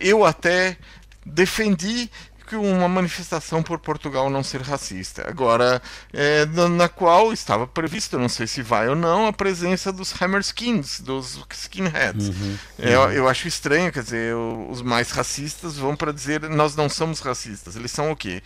eu 0.00 0.24
até 0.24 0.76
defendi 1.24 2.10
que 2.48 2.56
uma 2.56 2.88
manifestação 2.88 3.62
por 3.62 3.78
Portugal 3.78 4.30
não 4.30 4.42
ser 4.42 4.62
racista. 4.62 5.28
Agora, 5.28 5.82
é, 6.12 6.46
na, 6.46 6.88
qual 6.88 7.32
estava 7.32 7.66
previsto, 7.66 8.18
não 8.18 8.28
sei 8.28 8.46
se 8.46 8.62
vai 8.62 8.88
ou 8.88 8.96
não, 8.96 9.26
a 9.26 9.32
presença 9.32 9.92
dos 9.92 10.14
Hammerskins, 10.20 11.00
dos 11.00 11.38
skinheads. 11.52 12.28
Uhum, 12.28 12.56
é, 12.78 12.98
uhum. 12.98 13.10
eu 13.12 13.28
acho 13.28 13.46
estranho, 13.46 13.92
quer 13.92 14.02
dizer, 14.02 14.34
os 14.34 14.82
mais 14.82 15.10
racistas 15.10 15.76
vão 15.76 15.94
para 15.94 16.12
dizer 16.12 16.48
nós 16.48 16.74
não 16.74 16.88
somos 16.88 17.20
racistas. 17.20 17.76
Eles 17.76 17.90
são 17.90 18.10
o 18.10 18.16
quê? 18.16 18.42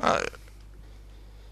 Ah, 0.00 0.20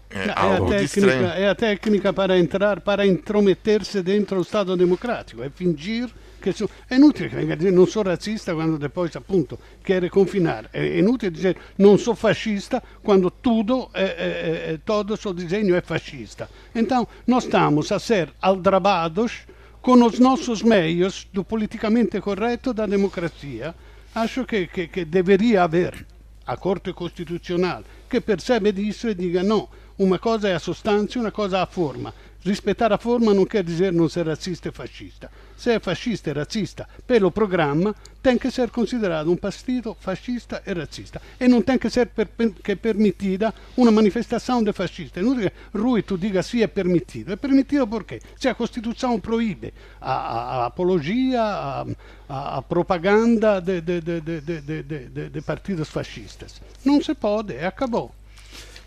é, 0.09 0.27
é, 0.27 0.31
a 0.31 0.59
técnica, 0.69 1.27
é 1.35 1.49
a 1.49 1.55
técnica 1.55 2.13
para 2.13 2.37
entrar, 2.37 2.81
para 2.81 3.05
intrometer-se 3.05 4.01
dentro 4.03 4.35
do 4.35 4.41
Estado 4.43 4.77
democrático, 4.77 5.41
é 5.41 5.49
fingir 5.49 6.09
che 6.43 6.51
so, 6.51 6.67
è 6.85 6.95
inutile 6.95 7.29
che 7.29 7.37
venga 7.37 7.53
a 7.53 7.55
dire 7.55 7.71
non 7.71 7.87
sono 7.87 8.09
razzista 8.09 8.53
quando 8.53 8.77
poi 8.89 9.09
appunto 9.13 9.57
quer 9.81 10.09
confinar, 10.09 10.67
è 10.71 10.81
inutile 10.81 11.31
dire 11.31 11.57
non 11.75 11.97
sono 11.97 12.17
fascista 12.17 12.83
quando 13.01 13.31
tutto, 13.39 13.89
é, 13.93 14.03
é, 14.03 14.73
é, 14.73 14.79
todo 14.83 15.13
o 15.13 15.15
seu 15.15 15.31
desenho 15.31 15.73
é 15.73 15.81
fascista. 15.81 16.49
Então, 16.75 17.07
nós 17.25 17.45
estamos 17.45 17.93
a 17.93 17.99
ser 17.99 18.33
aldrabados 18.41 19.45
com 19.81 20.03
os 20.03 20.19
nossos 20.19 20.61
meios 20.63 21.27
do 21.31 21.45
politicamente 21.45 22.19
correto 22.19 22.73
da 22.73 22.85
democracia. 22.85 23.73
Acho 24.13 24.43
che, 24.43 24.67
che, 24.67 24.89
che 24.89 25.07
deveria 25.07 25.63
haver 25.63 26.05
a 26.45 26.57
Corte 26.57 26.91
Costituzionale 26.91 27.85
che 28.07 28.19
percebe 28.19 28.73
disso 28.73 29.07
e 29.07 29.15
diga 29.15 29.41
no, 29.41 29.69
uma 29.97 30.19
coisa 30.19 30.49
é 30.49 30.55
a 30.55 30.59
sostanza, 30.59 31.19
uma 31.19 31.31
coisa 31.31 31.57
é 31.57 31.61
a 31.61 31.65
forma. 31.65 32.13
Respeitar 32.45 32.91
a 32.91 32.97
forma 32.97 33.33
não 33.33 33.45
quer 33.45 33.63
dizer 33.63 33.93
não 33.93 34.09
ser 34.09 34.27
racista 34.27 34.67
e 34.67 34.71
fascista. 34.71 35.31
Se 35.57 35.71
é 35.71 35.79
fascista 35.79 36.29
e 36.29 36.33
racista 36.33 36.87
pelo 37.07 37.31
programa, 37.31 37.95
tem 38.21 38.37
que 38.37 38.51
ser 38.51 38.69
considerado 38.69 39.31
um 39.31 39.37
partido 39.37 39.95
fascista 39.97 40.61
e 40.65 40.73
racista. 40.73 41.21
E 41.39 41.47
não 41.47 41.61
tem 41.61 41.77
que 41.77 41.89
ser 41.89 42.07
per, 42.07 42.27
que 42.61 42.75
permitida 42.75 43.53
uma 43.77 43.91
manifestação 43.91 44.61
de 44.61 44.73
fascista. 44.73 45.21
Não 45.21 45.35
diga, 45.35 45.53
Rui, 45.73 46.01
tu 46.01 46.17
diga 46.17 46.43
sim, 46.43 46.61
é 46.61 46.67
permitido. 46.67 47.31
É 47.31 47.37
permitido 47.37 47.87
porque 47.87 48.19
se 48.37 48.49
a 48.49 48.55
Constituição 48.55 49.17
proíbe 49.21 49.73
a, 50.01 50.11
a, 50.11 50.63
a 50.63 50.65
apologia, 50.65 51.41
a, 51.41 52.57
a 52.57 52.61
propaganda 52.61 53.61
de, 53.61 53.79
de, 53.79 54.01
de, 54.01 55.29
de 55.29 55.41
partidos 55.41 55.89
fascistas. 55.89 56.61
Não 56.83 57.01
se 57.01 57.15
pode, 57.15 57.57
acabou. 57.57 58.13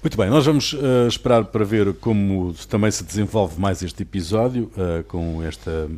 Muito 0.02 0.16
bem, 0.16 0.28
nós 0.30 0.46
vamos 0.46 0.72
uh, 0.74 1.08
esperar 1.08 1.44
para 1.46 1.64
ver 1.64 1.94
como 1.94 2.54
também 2.68 2.90
se 2.90 3.02
desenvolve 3.02 3.58
mais 3.58 3.82
este 3.82 4.02
episódio, 4.02 4.70
uh, 4.76 5.02
com 5.04 5.42
esta 5.42 5.90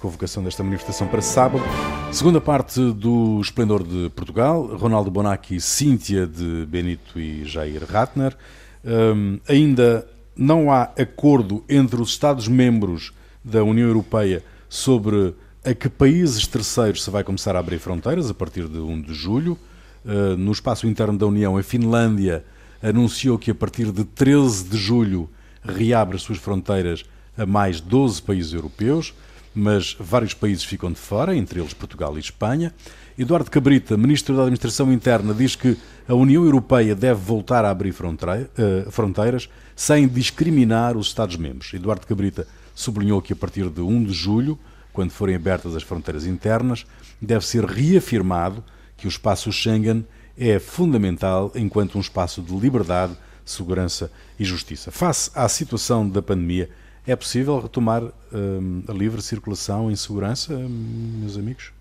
convocação 0.00 0.42
desta 0.44 0.62
manifestação 0.62 1.06
para 1.06 1.22
sábado. 1.22 1.64
Segunda 2.12 2.40
parte 2.40 2.78
do 2.92 3.40
Esplendor 3.40 3.82
de 3.82 4.10
Portugal, 4.10 4.66
Ronaldo 4.76 5.10
Bonacci, 5.10 5.60
Cíntia 5.60 6.26
de 6.26 6.66
Benito 6.66 7.18
e 7.18 7.44
Jair 7.44 7.82
Ratner. 7.90 8.36
Um, 8.84 9.38
ainda 9.48 10.06
não 10.36 10.70
há 10.70 10.90
acordo 10.98 11.64
entre 11.66 12.02
os 12.02 12.10
Estados-membros 12.10 13.14
da 13.42 13.64
União 13.64 13.88
Europeia 13.88 14.42
sobre 14.68 15.34
a 15.64 15.72
que 15.72 15.88
países 15.88 16.46
terceiros 16.46 17.02
se 17.02 17.10
vai 17.10 17.24
começar 17.24 17.56
a 17.56 17.60
abrir 17.60 17.78
fronteiras 17.78 18.28
a 18.28 18.34
partir 18.34 18.68
de 18.68 18.78
1 18.78 19.00
de 19.00 19.14
julho. 19.14 19.56
Uh, 20.04 20.36
no 20.36 20.52
espaço 20.52 20.86
interno 20.86 21.16
da 21.16 21.26
União, 21.26 21.56
a 21.56 21.62
Finlândia 21.62 22.44
anunciou 22.84 23.38
que 23.38 23.50
a 23.50 23.54
partir 23.54 23.90
de 23.90 24.04
13 24.04 24.68
de 24.68 24.76
julho 24.76 25.30
reabre 25.62 26.16
as 26.16 26.22
suas 26.22 26.36
fronteiras 26.38 27.02
a 27.36 27.46
mais 27.46 27.80
12 27.80 28.20
países 28.20 28.52
europeus, 28.52 29.14
mas 29.54 29.96
vários 29.98 30.34
países 30.34 30.64
ficam 30.64 30.92
de 30.92 30.98
fora, 30.98 31.34
entre 31.34 31.60
eles 31.60 31.72
Portugal 31.72 32.16
e 32.16 32.20
Espanha. 32.20 32.74
Eduardo 33.16 33.50
Cabrita, 33.50 33.96
Ministro 33.96 34.36
da 34.36 34.42
Administração 34.42 34.92
Interna, 34.92 35.32
diz 35.32 35.56
que 35.56 35.78
a 36.06 36.14
União 36.14 36.44
Europeia 36.44 36.94
deve 36.94 37.20
voltar 37.20 37.64
a 37.64 37.70
abrir 37.70 37.94
eh, 37.94 38.86
fronteiras 38.90 39.48
sem 39.74 40.06
discriminar 40.06 40.96
os 40.96 41.06
Estados-membros. 41.06 41.72
Eduardo 41.72 42.06
Cabrita 42.06 42.46
sublinhou 42.74 43.22
que 43.22 43.32
a 43.32 43.36
partir 43.36 43.70
de 43.70 43.80
1 43.80 44.04
de 44.04 44.12
julho, 44.12 44.58
quando 44.92 45.10
forem 45.10 45.36
abertas 45.36 45.74
as 45.74 45.82
fronteiras 45.82 46.26
internas, 46.26 46.84
deve 47.22 47.46
ser 47.46 47.64
reafirmado 47.64 48.62
que 48.96 49.06
o 49.06 49.08
espaço 49.08 49.50
Schengen 49.50 50.04
é 50.38 50.58
fundamental 50.58 51.52
enquanto 51.54 51.96
um 51.96 52.00
espaço 52.00 52.42
de 52.42 52.54
liberdade, 52.54 53.16
segurança 53.44 54.10
e 54.38 54.44
justiça. 54.44 54.90
Face 54.90 55.30
à 55.34 55.48
situação 55.48 56.08
da 56.08 56.22
pandemia, 56.22 56.70
é 57.06 57.14
possível 57.14 57.60
retomar 57.60 58.02
hum, 58.32 58.82
a 58.88 58.92
livre 58.92 59.20
circulação 59.20 59.90
em 59.90 59.96
segurança, 59.96 60.56
meus 60.56 61.36
amigos? 61.36 61.72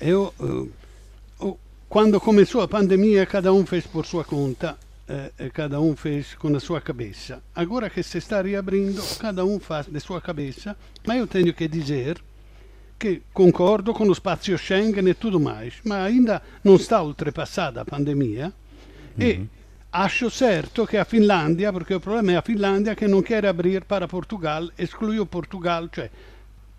Eu, 0.00 0.32
quando 1.88 2.20
começou 2.20 2.60
a 2.60 2.68
pandemia, 2.68 3.24
cada 3.26 3.52
um 3.52 3.64
fez 3.64 3.86
por 3.86 4.04
sua 4.04 4.24
conta, 4.24 4.76
eh, 5.08 5.50
cada 5.52 5.80
um 5.80 5.96
fez 5.96 6.34
com 6.34 6.54
a 6.54 6.60
sua 6.60 6.80
cabeça. 6.80 7.42
Agora 7.54 7.88
que 7.88 8.02
se 8.02 8.18
está 8.18 8.42
reabrindo, 8.42 9.02
cada 9.18 9.44
um 9.44 9.58
faz 9.58 9.86
de 9.86 9.98
sua 9.98 10.20
cabeça, 10.20 10.76
mas 11.06 11.18
eu 11.18 11.26
tenho 11.26 11.54
que 11.54 11.66
dizer 11.66 12.22
che 12.96 13.22
concordo 13.32 13.92
con 13.92 14.06
lo 14.06 14.14
spazio 14.14 14.56
Schengen 14.56 15.06
e 15.06 15.18
tutto 15.18 15.38
mais, 15.38 15.74
ma 15.82 16.02
ainda 16.02 16.40
non 16.62 16.78
sta 16.78 17.02
oltrepassata 17.02 17.80
la 17.80 17.84
pandemia 17.84 18.52
mm-hmm. 19.18 19.28
e 19.28 19.46
acho 19.90 20.30
certo 20.30 20.84
che 20.84 20.98
a 20.98 21.04
Finlandia, 21.04 21.72
perché 21.72 21.94
il 21.94 22.00
problema 22.00 22.32
è 22.32 22.34
a 22.34 22.40
Finlandia 22.40 22.94
che 22.94 23.06
non 23.06 23.22
quiere 23.22 23.48
aprire 23.48 23.84
para 23.84 24.06
Portugal, 24.06 24.70
escluiu 24.74 25.26
Portugal, 25.26 25.88
cioè 25.90 26.10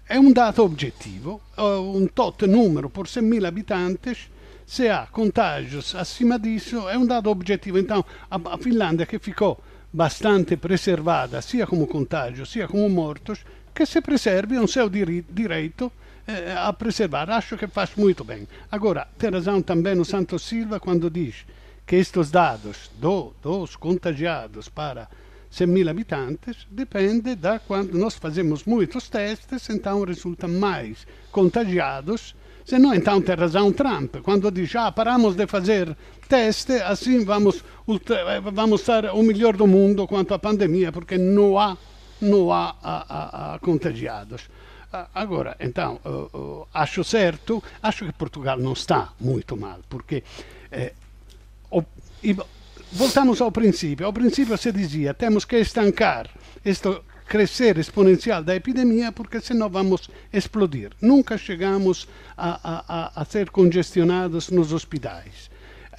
è 0.03 0.15
un 0.15 0.31
dato 0.31 0.63
oggettivo, 0.63 1.41
un 1.55 2.09
tot 2.13 2.45
numero 2.45 2.89
per 2.89 3.05
100.000 3.05 3.43
abitanti, 3.43 4.17
se 4.63 4.89
ha 4.89 5.07
contagios 5.09 5.93
acima 5.95 6.37
disso, 6.37 6.87
è 6.87 6.95
un 6.95 7.05
dato 7.05 7.29
oggettivo. 7.29 7.77
Então, 7.77 8.03
a, 8.29 8.57
Finlandia 8.57 9.05
che 9.05 9.19
ficò 9.19 9.57
bastante 9.89 10.57
preservata 10.57 11.41
sia 11.41 11.65
come 11.65 11.87
contagio 11.87 12.45
sia 12.45 12.67
come 12.67 12.87
mortos, 12.87 13.41
che 13.73 13.85
se 13.85 14.01
preservi 14.01 14.55
è 14.55 14.59
un 14.59 14.67
seu 14.67 14.89
direito 14.89 15.91
eh, 16.27 16.53
a 16.55 16.71
preservar. 16.73 17.29
Acho 17.29 17.57
que 17.57 17.67
faz 17.67 17.95
muito 17.95 18.23
bem. 18.23 18.47
Agora, 18.71 19.07
tem 19.17 19.29
razão 19.29 19.61
também 19.61 19.99
o 19.99 20.05
Santos 20.05 20.43
Silva 20.43 20.79
quando 20.79 21.09
diz 21.09 21.45
que 21.85 21.95
estes 21.95 22.29
dados 22.29 22.91
do, 22.99 23.33
dos 23.41 23.75
contagiados 23.75 24.67
para 24.69 25.07
100 25.49 25.67
mil 25.67 25.89
habitantes 25.89 26.67
depende 26.69 27.35
da 27.35 27.59
quando 27.59 27.97
nós 27.97 28.15
fazemos 28.15 28.65
muitos 28.65 29.09
testes, 29.09 29.69
então 29.69 30.03
resultam 30.03 30.49
mais 30.49 31.07
contagiados 31.31 32.35
Se 32.67 32.77
não, 32.77 32.93
então 32.93 33.21
tem 33.21 33.33
razão 33.33 33.71
Trump, 33.71 34.17
quando 34.17 34.51
diz, 34.51 34.75
ah, 34.75 34.91
paramos 34.91 35.35
de 35.35 35.47
fazer 35.47 35.95
teste, 36.27 36.73
assim 36.73 37.23
vamos, 37.23 37.63
vamos 38.53 38.81
estar 38.81 39.05
o 39.15 39.23
melhor 39.23 39.55
do 39.55 39.65
mundo 39.65 40.05
quanto 40.05 40.33
à 40.33 40.39
pandemia, 40.39 40.91
porque 40.91 41.17
não 41.17 41.57
há, 41.57 41.77
não 42.19 42.51
há 42.51 42.75
a, 42.83 42.95
a, 43.07 43.55
a 43.55 43.59
contagiados. 43.59 44.49
Agora, 45.13 45.55
então, 45.59 45.99
acho 46.73 47.03
certo, 47.03 47.61
acho 47.81 48.05
que 48.05 48.13
Portugal 48.13 48.57
não 48.57 48.73
está 48.73 49.09
muito 49.19 49.57
mal, 49.57 49.79
porque 49.89 50.23
eh, 50.71 50.93
o, 51.69 51.83
e, 52.23 52.35
voltamos 52.91 53.41
ao 53.41 53.51
princípio. 53.51 54.05
Ao 54.05 54.13
princípio 54.13 54.57
se 54.57 54.71
dizia, 54.71 55.13
temos 55.13 55.45
que 55.45 55.57
estancar 55.57 56.29
este 56.63 56.89
crescer 57.27 57.77
exponencial 57.77 58.41
da 58.41 58.55
epidemia 58.55 59.11
porque 59.11 59.41
senão 59.41 59.69
vamos 59.69 60.09
explodir. 60.31 60.91
Nunca 61.01 61.37
chegamos 61.37 62.07
a, 62.37 63.11
a, 63.13 63.21
a 63.21 63.25
ser 63.25 63.49
congestionados 63.49 64.49
nos 64.49 64.71
hospitais. 64.71 65.49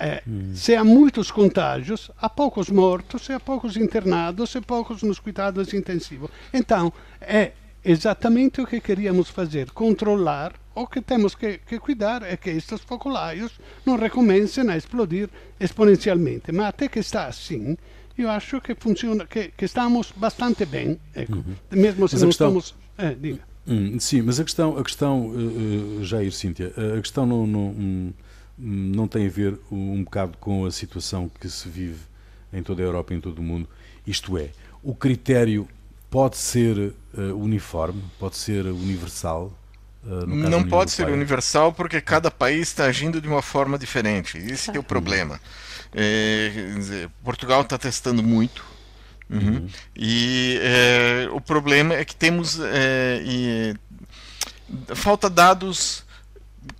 É, 0.00 0.22
hum. 0.26 0.52
Se 0.54 0.74
há 0.74 0.84
muitos 0.84 1.30
contágios, 1.30 2.10
há 2.20 2.30
poucos 2.30 2.70
mortos, 2.70 3.28
há 3.30 3.40
poucos 3.40 3.76
internados 3.76 4.54
e 4.54 4.60
poucos 4.60 5.02
nos 5.02 5.18
cuidados 5.18 5.74
intensivos. 5.74 6.30
Então, 6.52 6.92
é 7.20 7.52
exatamente 7.88 8.60
o 8.60 8.66
que 8.66 8.80
queríamos 8.80 9.30
fazer, 9.30 9.70
controlar. 9.70 10.52
O 10.74 10.86
que 10.86 11.00
temos 11.00 11.34
que, 11.34 11.58
que 11.58 11.78
cuidar 11.80 12.22
é 12.22 12.36
que 12.36 12.50
estes 12.50 12.82
focolaios 12.82 13.58
não 13.84 13.96
recomecem 13.96 14.70
a 14.70 14.76
explodir 14.76 15.28
exponencialmente. 15.58 16.52
Mas 16.52 16.66
até 16.66 16.86
que 16.86 17.00
está 17.00 17.26
assim, 17.26 17.76
eu 18.16 18.30
acho 18.30 18.60
que 18.60 18.74
funciona, 18.74 19.26
que, 19.26 19.48
que 19.56 19.64
estamos 19.64 20.12
bastante 20.14 20.64
bem, 20.66 21.00
ecco. 21.14 21.32
uhum. 21.32 21.54
mesmo 21.72 22.06
se 22.06 22.14
mas 22.14 22.22
não 22.22 22.28
questão... 22.28 22.58
estamos. 22.58 22.74
É, 22.96 23.14
diga. 23.14 23.40
Hum, 23.66 23.98
sim, 23.98 24.22
mas 24.22 24.38
a 24.38 24.44
questão, 24.44 24.78
a 24.78 24.84
questão 24.84 25.28
uh, 25.28 26.04
Jair 26.04 26.32
Cíntia, 26.32 26.72
a 26.96 27.00
questão 27.00 27.26
não, 27.26 27.46
não, 27.46 27.60
hum, 27.68 28.12
não 28.56 29.08
tem 29.08 29.26
a 29.26 29.30
ver 29.30 29.58
um 29.70 30.04
bocado 30.04 30.38
com 30.38 30.64
a 30.64 30.70
situação 30.70 31.30
que 31.40 31.48
se 31.48 31.68
vive 31.68 32.00
em 32.52 32.62
toda 32.62 32.82
a 32.82 32.84
Europa 32.84 33.12
e 33.12 33.16
em 33.16 33.20
todo 33.20 33.38
o 33.40 33.42
mundo. 33.42 33.68
Isto 34.06 34.38
é, 34.38 34.50
o 34.82 34.94
critério 34.94 35.68
pode 36.10 36.36
ser 36.36 36.76
uh, 37.16 37.20
uniforme, 37.36 38.02
pode 38.18 38.36
ser 38.36 38.66
universal. 38.66 39.52
Uh, 40.04 40.26
não 40.26 40.66
pode 40.66 40.90
ser 40.90 41.08
universal 41.08 41.72
porque 41.72 42.00
cada 42.00 42.30
país 42.30 42.68
está 42.68 42.84
agindo 42.84 43.20
de 43.20 43.28
uma 43.28 43.42
forma 43.42 43.78
diferente. 43.78 44.38
Esse 44.38 44.70
é 44.70 44.78
o 44.78 44.82
problema. 44.82 45.40
É, 45.94 46.50
dizer, 46.74 47.10
Portugal 47.24 47.62
está 47.62 47.76
testando 47.78 48.22
muito. 48.22 48.64
Uhum. 49.28 49.38
Uhum. 49.38 49.68
E 49.94 50.58
é, 50.62 51.28
o 51.32 51.40
problema 51.40 51.94
é 51.94 52.04
que 52.04 52.16
temos 52.16 52.58
é, 52.60 53.20
e, 53.22 53.74
falta 54.94 55.28
dados 55.28 56.04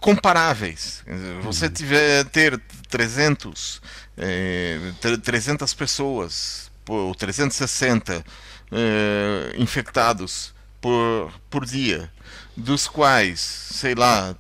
comparáveis. 0.01 1.05
Você 1.43 1.67
uhum. 1.67 1.73
tiver 1.73 2.25
ter 2.27 2.61
300 2.88 3.83
é, 4.17 4.79
300 5.23 5.73
pessoas 5.75 6.71
ou 6.88 7.14
360 7.14 8.25
é, 8.72 9.54
infectados 9.57 10.54
por, 10.81 11.33
por 11.50 11.64
dia, 11.64 12.11
dos 12.57 12.88
quais, 12.88 13.40
sei 13.40 13.94
lá, 13.94 14.35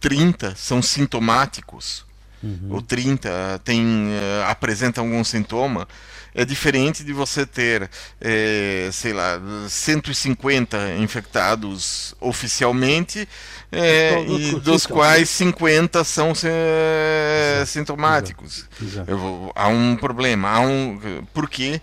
30 0.00 0.54
são 0.56 0.82
sintomáticos 0.82 2.04
uhum. 2.42 2.68
ou 2.70 2.82
30 2.82 3.60
tem, 3.64 3.84
uh, 3.84 4.48
apresenta 4.48 5.00
algum 5.00 5.22
sintoma, 5.22 5.86
é 6.34 6.44
diferente 6.44 7.04
de 7.04 7.12
você 7.12 7.44
ter, 7.44 7.90
é, 8.18 8.88
sei 8.90 9.12
lá, 9.12 9.38
150 9.68 10.96
infectados 10.96 12.14
oficialmente, 12.18 13.28
é, 13.70 14.22
e 14.24 14.58
dos 14.60 14.86
quais 14.86 15.28
50 15.28 16.02
são 16.04 16.32
é, 16.44 17.64
sintomáticos. 17.66 18.66
Exato. 18.80 19.10
Exato. 19.10 19.52
há 19.54 19.68
um 19.68 19.94
problema, 19.94 20.48
há 20.48 20.60
um, 20.60 20.98
porque 21.34 21.80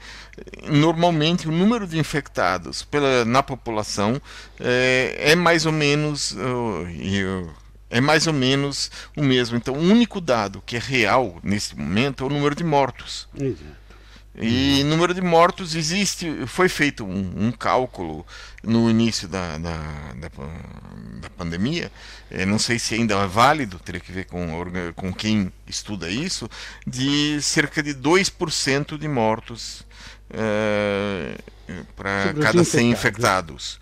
normalmente 0.70 1.48
o 1.48 1.52
número 1.52 1.88
de 1.88 1.98
infectados 1.98 2.84
pela, 2.84 3.26
na 3.26 3.42
população 3.44 4.22
é, 4.60 5.32
é 5.32 5.36
mais 5.36 5.66
ou 5.66 5.72
menos. 5.72 6.32
Uh, 6.32 7.50
é 7.92 8.00
mais 8.00 8.28
ou 8.28 8.34
menos 8.34 8.92
o 9.18 9.24
mesmo. 9.24 9.58
Então, 9.58 9.74
o 9.74 9.80
único 9.80 10.22
dado 10.22 10.62
que 10.64 10.76
é 10.76 10.80
real 10.80 11.40
nesse 11.42 11.76
momento 11.76 12.24
é 12.24 12.28
o 12.28 12.30
número 12.30 12.54
de 12.54 12.64
mortos. 12.64 13.28
Exato. 13.36 13.80
E 14.42 14.84
número 14.86 15.14
de 15.14 15.22
mortos 15.22 15.76
existe, 15.76 16.46
foi 16.48 16.70
feito 16.70 17.04
um, 17.04 17.48
um 17.48 17.52
cálculo 17.52 18.26
no 18.64 18.90
início 18.90 19.28
da, 19.28 19.58
da, 19.58 19.76
da, 20.14 20.30
da 21.20 21.30
pandemia, 21.32 21.92
é, 22.32 22.46
não 22.46 22.58
sei 22.58 22.80
se 22.80 22.96
ainda 22.96 23.16
é 23.16 23.28
válido, 23.28 23.80
teria 23.80 24.00
que 24.00 24.14
ver 24.14 24.26
com, 24.26 24.48
com 24.96 25.14
quem 25.14 25.52
estuda 25.68 26.10
isso, 26.10 26.50
de 26.88 27.42
cerca 27.42 27.84
de 27.84 27.94
2% 27.94 28.98
de 28.98 29.08
mortos 29.10 29.86
é, 30.32 31.36
para 31.96 32.34
cada 32.42 32.64
100 32.64 32.92
infectados 32.92 33.80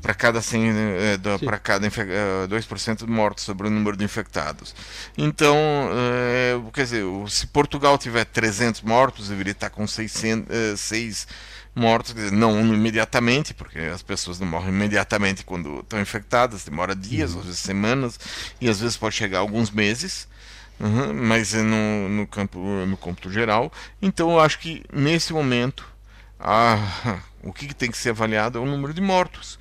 para 0.00 0.14
cada 0.14 0.40
100 0.40 0.70
é, 0.70 1.18
para 1.44 1.58
cada 1.58 1.88
2% 1.88 2.98
de 2.98 3.06
mortos 3.06 3.44
sobre 3.44 3.66
o 3.66 3.70
número 3.70 3.96
de 3.96 4.04
infectados. 4.04 4.74
Então, 5.16 5.56
é, 5.92 6.58
quer 6.72 6.84
dizer, 6.84 7.04
se 7.28 7.46
Portugal 7.46 7.98
tiver 7.98 8.24
300 8.24 8.82
mortos, 8.82 9.28
deveria 9.28 9.52
estar 9.52 9.70
com 9.70 9.86
600, 9.86 10.54
é, 10.54 10.76
6 10.76 11.26
mortos, 11.74 12.14
não 12.30 12.60
imediatamente, 12.72 13.52
porque 13.52 13.78
as 13.78 14.02
pessoas 14.02 14.38
não 14.38 14.46
morrem 14.46 14.70
imediatamente 14.70 15.44
quando 15.44 15.80
estão 15.80 16.00
infectadas, 16.00 16.64
demora 16.64 16.94
dias, 16.94 17.32
uhum. 17.32 17.40
às 17.40 17.46
vezes 17.46 17.60
semanas, 17.60 18.20
e 18.60 18.68
às 18.68 18.80
vezes 18.80 18.96
pode 18.96 19.16
chegar 19.16 19.40
alguns 19.40 19.70
meses. 19.70 20.28
Uhum, 20.80 21.14
mas 21.14 21.54
é 21.54 21.62
no, 21.62 22.08
no 22.08 22.26
campo 22.26 22.58
no 22.58 22.96
cômputo 22.96 23.30
geral. 23.30 23.72
Então 24.02 24.30
eu 24.32 24.40
acho 24.40 24.58
que 24.58 24.82
nesse 24.92 25.32
momento 25.32 25.86
a, 26.38 26.78
o 27.42 27.52
que, 27.52 27.68
que 27.68 27.74
tem 27.74 27.90
que 27.90 27.96
ser 27.96 28.10
avaliado 28.10 28.58
é 28.58 28.60
o 28.60 28.66
número 28.66 28.92
de 28.92 29.00
mortos 29.00 29.58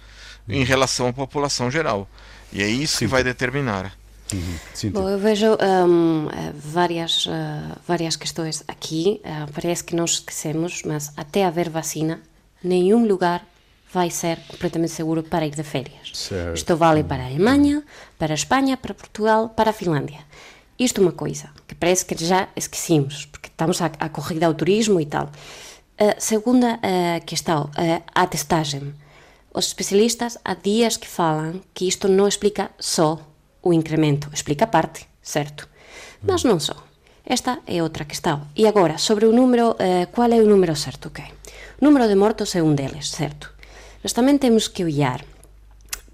em 0.48 0.64
relação 0.64 1.08
à 1.08 1.14
população 1.14 1.72
geral. 1.72 2.08
E 2.52 2.62
é 2.62 2.68
isso 2.68 2.98
Sim. 2.98 3.06
que 3.06 3.12
vai 3.12 3.24
determinar. 3.24 3.94
Uhum. 4.34 4.92
Bom, 4.92 5.10
eu 5.10 5.20
vejo 5.20 5.48
um, 5.88 6.28
várias, 6.56 7.26
uh, 7.28 7.30
várias 7.88 8.16
questões 8.16 8.64
aqui. 8.68 9.22
Uh, 9.24 9.52
parece 9.54 9.84
que 9.84 9.96
nós 9.96 10.12
esquecemos, 10.12 10.82
mas 10.84 11.12
até 11.16 11.46
haver 11.46 11.70
vacina, 11.70 12.20
nenhum 12.64 13.06
lugar 13.06 13.46
vai 13.94 14.10
ser 14.10 14.40
completamente 14.48 14.92
seguro 14.92 15.22
para 15.22 15.46
ir 15.46 15.52
de 15.52 15.64
férias. 15.64 16.12
Certo. 16.14 16.56
Isto 16.56 16.76
vale 16.76 17.04
para 17.04 17.24
a 17.24 17.28
Alemanha, 17.28 17.84
para 18.18 18.34
a 18.34 18.36
Espanha, 18.36 18.76
para 18.76 18.94
Portugal, 18.94 19.50
para 19.50 19.70
a 19.70 19.74
Finlândia. 19.74 20.20
Isto 20.84 21.00
é 21.00 21.04
uma 21.06 21.12
coisa 21.14 21.50
que 21.68 21.76
parece 21.76 22.06
que 22.06 22.16
já 22.24 22.50
esquecemos, 22.56 23.26
porque 23.26 23.48
estamos 23.48 23.82
a, 23.82 23.86
a 24.00 24.10
corrida 24.10 24.48
ao 24.48 24.54
turismo 24.54 25.00
e 25.00 25.06
tal. 25.06 25.26
Uh, 25.26 26.16
segunda 26.18 26.80
questão, 27.26 27.70
a 28.14 28.28
testagem. 28.28 28.94
Os 29.54 29.68
especialistas 29.68 30.38
há 30.44 30.56
dias 30.56 30.98
que 30.98 31.08
falam 31.08 31.62
que 31.74 31.88
isto 31.88 32.08
não 32.08 32.28
explica 32.28 32.72
só 32.80 33.20
o 33.62 33.72
incremento, 33.72 34.30
explica 34.34 34.68
parte, 34.68 35.08
certo? 35.22 35.70
Mas 36.22 36.44
não 36.44 36.60
só. 36.60 36.76
Esta 37.26 37.60
é 37.66 37.82
outra 37.82 38.04
questão. 38.04 38.48
E 38.56 38.68
agora, 38.68 38.98
sobre 38.98 39.26
o 39.26 39.32
número, 39.32 39.76
eh, 39.80 40.08
qual 40.08 40.30
é 40.32 40.40
o 40.42 40.48
número 40.48 40.76
certo? 40.76 41.08
Okay. 41.08 41.30
O 41.80 41.86
número 41.86 42.08
de 42.08 42.16
mortos 42.16 42.56
é 42.56 42.62
um 42.62 42.76
deles, 42.76 43.12
certo? 43.12 43.54
Mas 44.02 44.12
também 44.12 44.38
temos 44.38 44.68
que 44.68 44.84
olhar 44.84 45.24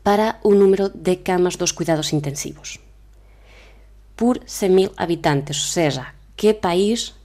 para 0.03 0.37
o 0.43 0.53
número 0.53 0.89
de 0.89 1.15
camas 1.15 1.55
dos 1.55 1.71
cuidados 1.71 2.13
intensivos. 2.13 2.77
Por 4.19 4.43
100 4.43 4.75
mil 4.75 4.91
habitantes, 4.99 5.55
ou 5.63 5.69
seja, 5.71 6.11
que 6.35 6.51
país 6.51 7.15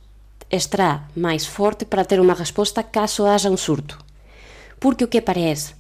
estará 0.47 1.11
mais 1.19 1.43
forte 1.43 1.83
para 1.83 2.07
ter 2.07 2.23
uma 2.23 2.39
resposta 2.39 2.87
caso 2.87 3.27
haja 3.27 3.51
um 3.51 3.59
surto? 3.59 3.99
Porque 4.79 5.03
o 5.03 5.11
que 5.11 5.19
parece 5.19 5.75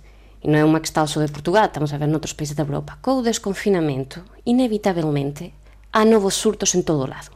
e 0.45 0.49
non 0.53 0.61
é 0.61 0.65
unha 0.69 0.85
questão 0.85 1.09
só 1.09 1.25
de 1.25 1.33
Portugal, 1.33 1.73
estamos 1.73 1.89
a 1.95 1.97
ver 1.97 2.05
noutros 2.05 2.37
países 2.37 2.53
da 2.53 2.69
Europa, 2.69 3.01
co 3.01 3.25
desconfinamento, 3.25 4.21
inevitavelmente, 4.45 5.57
há 5.89 6.05
novos 6.05 6.37
surtos 6.37 6.77
en 6.77 6.85
todo 6.85 7.09
o 7.09 7.09
lado. 7.09 7.33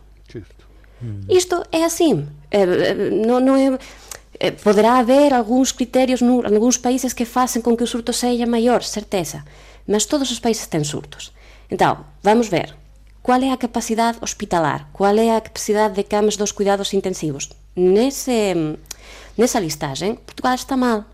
Mm. 1.01 1.25
Isto 1.33 1.65
é 1.73 1.89
así. 1.89 2.13
Eh, 2.53 2.93
non, 3.25 3.41
non 3.41 3.57
é, 3.57 3.81
eh, 4.37 4.53
poderá 4.53 5.01
haber 5.01 5.33
algúns 5.33 5.73
criterios 5.73 6.21
en 6.21 6.45
algúns 6.45 6.77
países 6.77 7.17
que 7.17 7.25
facen 7.25 7.65
con 7.65 7.81
que 7.81 7.89
o 7.89 7.91
surto 7.91 8.13
seja 8.13 8.45
maior, 8.45 8.85
certeza, 8.85 9.49
mas 9.89 10.05
todos 10.05 10.29
os 10.29 10.43
países 10.45 10.69
ten 10.69 10.85
surtos. 10.85 11.33
Então, 11.73 12.05
vamos 12.21 12.53
ver 12.53 12.77
qual 13.29 13.43
é 13.43 13.53
a 13.53 13.59
capacidade 13.59 14.17
hospitalar, 14.23 14.89
qual 14.91 15.15
é 15.19 15.37
a 15.37 15.41
capacidade 15.43 15.95
de 15.95 16.03
camas 16.03 16.39
dos 16.39 16.51
cuidados 16.51 16.95
intensivos. 16.95 17.51
Nese, 17.77 18.55
nesa 19.37 19.61
listagem, 19.61 20.15
Portugal 20.15 20.55
está 20.55 20.79
mal. 20.79 21.05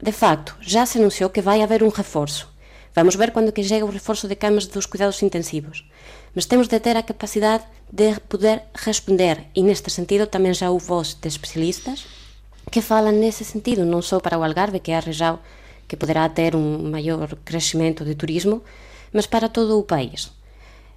De 0.00 0.12
facto, 0.12 0.54
já 0.60 0.86
se 0.86 0.98
anunciou 0.98 1.28
que 1.30 1.42
vai 1.42 1.62
haver 1.62 1.82
um 1.82 1.88
reforço. 1.88 2.48
Vamos 2.94 3.16
ver 3.16 3.32
quando 3.32 3.50
que 3.50 3.64
chega 3.64 3.84
o 3.84 3.90
reforço 3.90 4.28
de 4.28 4.36
camas 4.36 4.68
dos 4.68 4.86
cuidados 4.86 5.20
intensivos. 5.20 5.84
Mas 6.32 6.46
temos 6.46 6.68
de 6.68 6.78
ter 6.78 6.96
a 6.96 7.02
capacidade 7.02 7.64
de 7.90 8.20
poder 8.28 8.62
responder 8.72 9.46
e 9.52 9.64
neste 9.64 9.90
sentido 9.90 10.30
tamén 10.30 10.54
já 10.54 10.70
houve 10.70 10.86
voz 10.86 11.18
de 11.18 11.26
especialistas 11.26 12.06
que 12.70 12.78
falan 12.78 13.18
nesse 13.18 13.42
sentido, 13.42 13.82
non 13.82 13.98
só 13.98 14.22
para 14.22 14.38
o 14.38 14.46
Algarve, 14.46 14.78
que 14.78 14.94
é 14.94 15.02
a 15.02 15.38
que 15.90 15.98
poderá 15.98 16.30
ter 16.30 16.54
un 16.54 16.86
maior 16.86 17.34
crescimento 17.42 18.06
de 18.06 18.14
turismo, 18.14 18.62
mas 19.10 19.26
para 19.26 19.50
todo 19.50 19.74
o 19.74 19.82
país. 19.82 20.35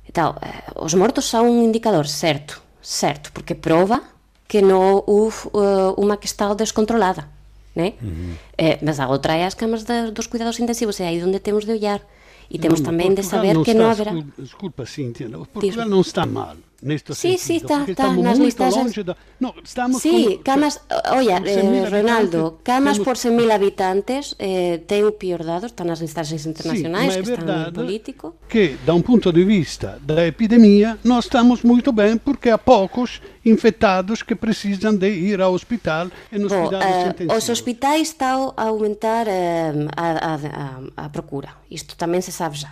Então, 0.10 0.34
eh, 0.41 0.74
os 0.74 0.98
mortos 0.98 1.30
son 1.30 1.45
un 1.45 1.62
indicador, 1.62 2.10
certo, 2.10 2.58
certo, 2.82 3.30
porque 3.30 3.54
prova 3.54 4.02
que 4.50 4.65
non 4.65 5.06
houve 5.06 5.54
uh, 5.54 5.93
eh, 5.93 6.02
unha 6.02 6.17
que 6.17 6.26
está 6.26 6.50
descontrolada, 6.58 7.30
né? 7.78 7.93
Uhum. 8.02 8.34
eh, 8.58 8.82
mas 8.82 8.98
a 8.98 9.06
outra 9.06 9.38
é 9.38 9.45
as 9.45 9.54
camas 9.54 9.86
de, 9.86 10.10
dos 10.10 10.26
cuidados 10.26 10.58
intensivos, 10.58 10.98
é 10.98 11.06
aí 11.06 11.22
onde 11.22 11.38
temos 11.38 11.69
de 11.69 11.78
olhar 11.78 12.02
E 12.50 12.58
temos 12.58 12.82
non, 12.82 12.89
tamén 12.89 13.13
Portugal 13.13 13.22
de 13.22 13.24
saber 13.30 13.56
que 13.62 13.78
non 13.78 13.93
haverá... 13.93 14.12
Desculpa, 14.34 14.82
Cintia, 14.89 15.30
Portugal 15.30 15.86
non 15.86 16.02
está 16.02 16.26
mal. 16.26 16.58
Neste 16.82 17.13
sí, 17.13 17.38
sentido, 17.38 17.44
sí, 17.46 17.56
está, 17.58 17.84
está 17.84 18.13
nas 18.15 18.39
listaxes. 18.39 19.06
Da... 19.06 19.18
No, 19.39 19.54
estamos 19.63 20.02
sí, 20.02 20.39
con... 20.39 20.44
camas, 20.44 20.80
oia, 21.12 21.44
eh, 21.44 21.89
Ronaldo, 21.89 22.60
camas 22.63 23.00
temos... 23.00 23.06
por 23.06 23.15
100.000 23.18 23.52
habitantes 23.52 24.36
eh, 24.39 24.80
ten 24.88 25.04
o 25.04 25.12
pior 25.12 25.44
dado, 25.44 25.68
está 25.68 25.84
nas 25.84 26.00
listaxes 26.00 26.48
internacionais, 26.48 27.20
sí, 27.20 27.24
que 27.24 27.36
están 27.36 27.68
no 27.68 27.76
político. 27.76 28.39
Que, 28.48 28.80
da 28.88 28.96
un 28.96 29.04
punto 29.04 29.36
de 29.36 29.44
vista 29.44 30.00
da 30.00 30.24
epidemia, 30.24 30.96
nós 31.04 31.28
estamos 31.28 31.68
muito 31.68 31.92
bem, 31.92 32.15
porque 32.15 32.48
há 32.48 32.58
poucos 32.58 33.20
infectados 33.44 34.24
que 34.24 34.36
precisam 34.36 34.96
de 34.96 35.12
ir 35.12 35.44
ao 35.44 35.52
hospital 35.52 36.08
e 36.32 36.39
nos 36.39 36.54
cuidados 36.54 37.20
uh. 37.28 37.36
Os 37.36 37.50
hospitais 37.50 38.15
estão 38.15 38.54
a 38.56 38.72
aumentar 38.72 39.28
uh, 39.28 39.89
a, 39.98 40.08
a, 40.08 40.36
a, 40.36 41.06
a 41.06 41.10
procura, 41.10 41.52
isto 41.70 42.00
também 42.00 42.22
se 42.22 42.32
sabe 42.32 42.56
já. 42.56 42.72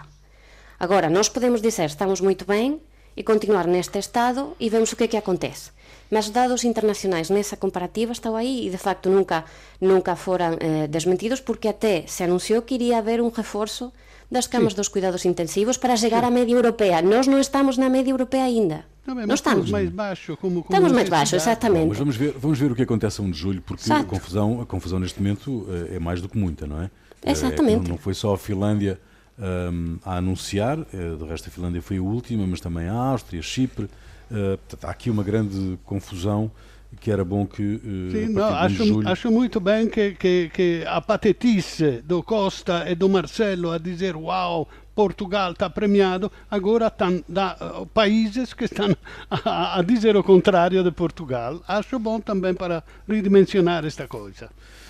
Agora, 0.79 1.09
nós 1.09 1.27
podemos 1.27 1.59
dizer, 1.59 1.85
estamos 1.85 2.21
muito 2.21 2.45
bem, 2.45 2.79
e 3.17 3.23
continuar 3.23 3.65
neste 3.65 3.97
estado 3.97 4.55
e 4.59 4.69
vemos 4.69 4.91
o 4.91 4.95
que 4.95 5.05
é 5.05 5.07
que 5.07 5.17
acontece. 5.17 5.71
Mas 6.09 6.29
dados 6.29 6.63
internacionais 6.63 7.29
nessa 7.31 7.57
comparativa 7.57 8.11
estão 8.11 8.35
aí 8.35 8.67
e 8.67 8.69
de 8.69 8.77
facto 8.77 9.09
nunca 9.09 9.43
nunca 9.81 10.15
foram 10.15 10.55
eh, 10.59 10.87
desmentidos 10.87 11.41
porque 11.41 11.67
até 11.67 12.05
se 12.05 12.23
anunciou 12.23 12.61
que 12.61 12.75
iria 12.75 12.99
haver 12.99 13.19
um 13.19 13.29
reforço 13.29 13.91
das 14.29 14.45
camas 14.45 14.73
sí. 14.73 14.77
dos 14.77 14.87
cuidados 14.87 15.25
intensivos 15.25 15.77
para 15.77 15.97
chegar 15.97 16.21
sí. 16.21 16.27
á 16.27 16.29
media 16.29 16.55
europea. 16.55 17.01
Nós 17.01 17.25
não 17.27 17.39
estamos 17.39 17.77
na 17.77 17.89
média 17.89 18.11
europeia 18.11 18.43
ainda. 18.43 18.85
Não, 19.05 19.15
não 19.15 19.35
estamos. 19.35 19.71
mais 19.71 19.89
baixo, 19.89 20.37
como, 20.37 20.63
como 20.63 20.75
estamos 20.75 20.91
mais 20.91 21.09
baixo, 21.09 21.35
exatamente. 21.35 21.83
Bom, 21.83 21.89
mas 21.89 21.97
vamos 21.97 22.15
ver, 22.15 22.35
vamos 22.37 22.59
ver 22.59 22.71
o 22.71 22.75
que 22.75 22.83
acontece 22.83 23.19
a 23.19 23.23
1 23.23 23.31
de 23.31 23.37
julho, 23.37 23.61
porque 23.61 23.91
a 23.91 24.03
confusão, 24.03 24.61
a 24.61 24.65
confusão 24.65 24.99
neste 24.99 25.19
momento 25.21 25.65
eh, 25.69 25.95
é 25.95 25.99
mais 25.99 26.21
do 26.21 26.27
que 26.29 26.37
muita, 26.37 26.67
não 26.67 26.81
é? 26.81 26.91
Exatamente. 27.25 27.79
É, 27.79 27.83
não, 27.83 27.89
não 27.91 27.97
foi 27.97 28.13
só 28.13 28.33
a 28.33 28.37
Finlândia 28.37 28.99
um, 29.39 29.97
a 30.03 30.17
anunciar. 30.17 30.79
Uh, 30.79 31.17
do 31.17 31.25
resto, 31.25 31.49
a 31.49 31.51
Finlândia 31.51 31.81
foi 31.81 31.97
a 31.97 32.01
última, 32.01 32.45
mas 32.47 32.59
também 32.59 32.87
a 32.87 32.93
Áustria, 32.93 33.41
Chipre. 33.41 33.85
Uh, 33.85 34.57
portanto, 34.57 34.85
há 34.85 34.91
aqui 34.91 35.09
uma 35.09 35.23
grande 35.23 35.77
confusão 35.85 36.51
que 36.99 37.11
era 37.11 37.23
bom 37.23 37.45
que. 37.45 37.61
Uh, 37.61 38.11
Sim, 38.11 38.29
não, 38.29 38.47
acho, 38.47 38.85
julho... 38.85 39.07
acho, 39.07 39.31
muito 39.31 39.59
bem 39.59 39.87
que, 39.87 40.11
que, 40.11 40.49
que, 40.53 40.83
a 40.87 41.01
patetice 41.01 42.01
do 42.03 42.23
Costa 42.23 42.89
e 42.89 42.95
do 42.95 43.09
Marcelo 43.09 43.71
a 43.71 43.77
dizer 43.77 44.15
uau, 44.15 44.67
Portugal 44.95 45.51
está 45.51 45.69
premiado, 45.69 46.31
agora 46.49 46.87
estão 46.87 47.17
uh, 47.17 47.85
países 47.87 48.53
que 48.53 48.65
estão 48.65 48.95
a, 49.29 49.79
a 49.79 49.81
dizer 49.83 50.15
o 50.17 50.23
contrário 50.23 50.83
de 50.83 50.91
Portugal. 50.91 51.61
Acho 51.67 51.99
bom 51.99 52.19
também 52.19 52.53
para 52.53 52.83
redimensionar 53.07 53.85
esta 53.85 54.07
coisa. 54.07 54.49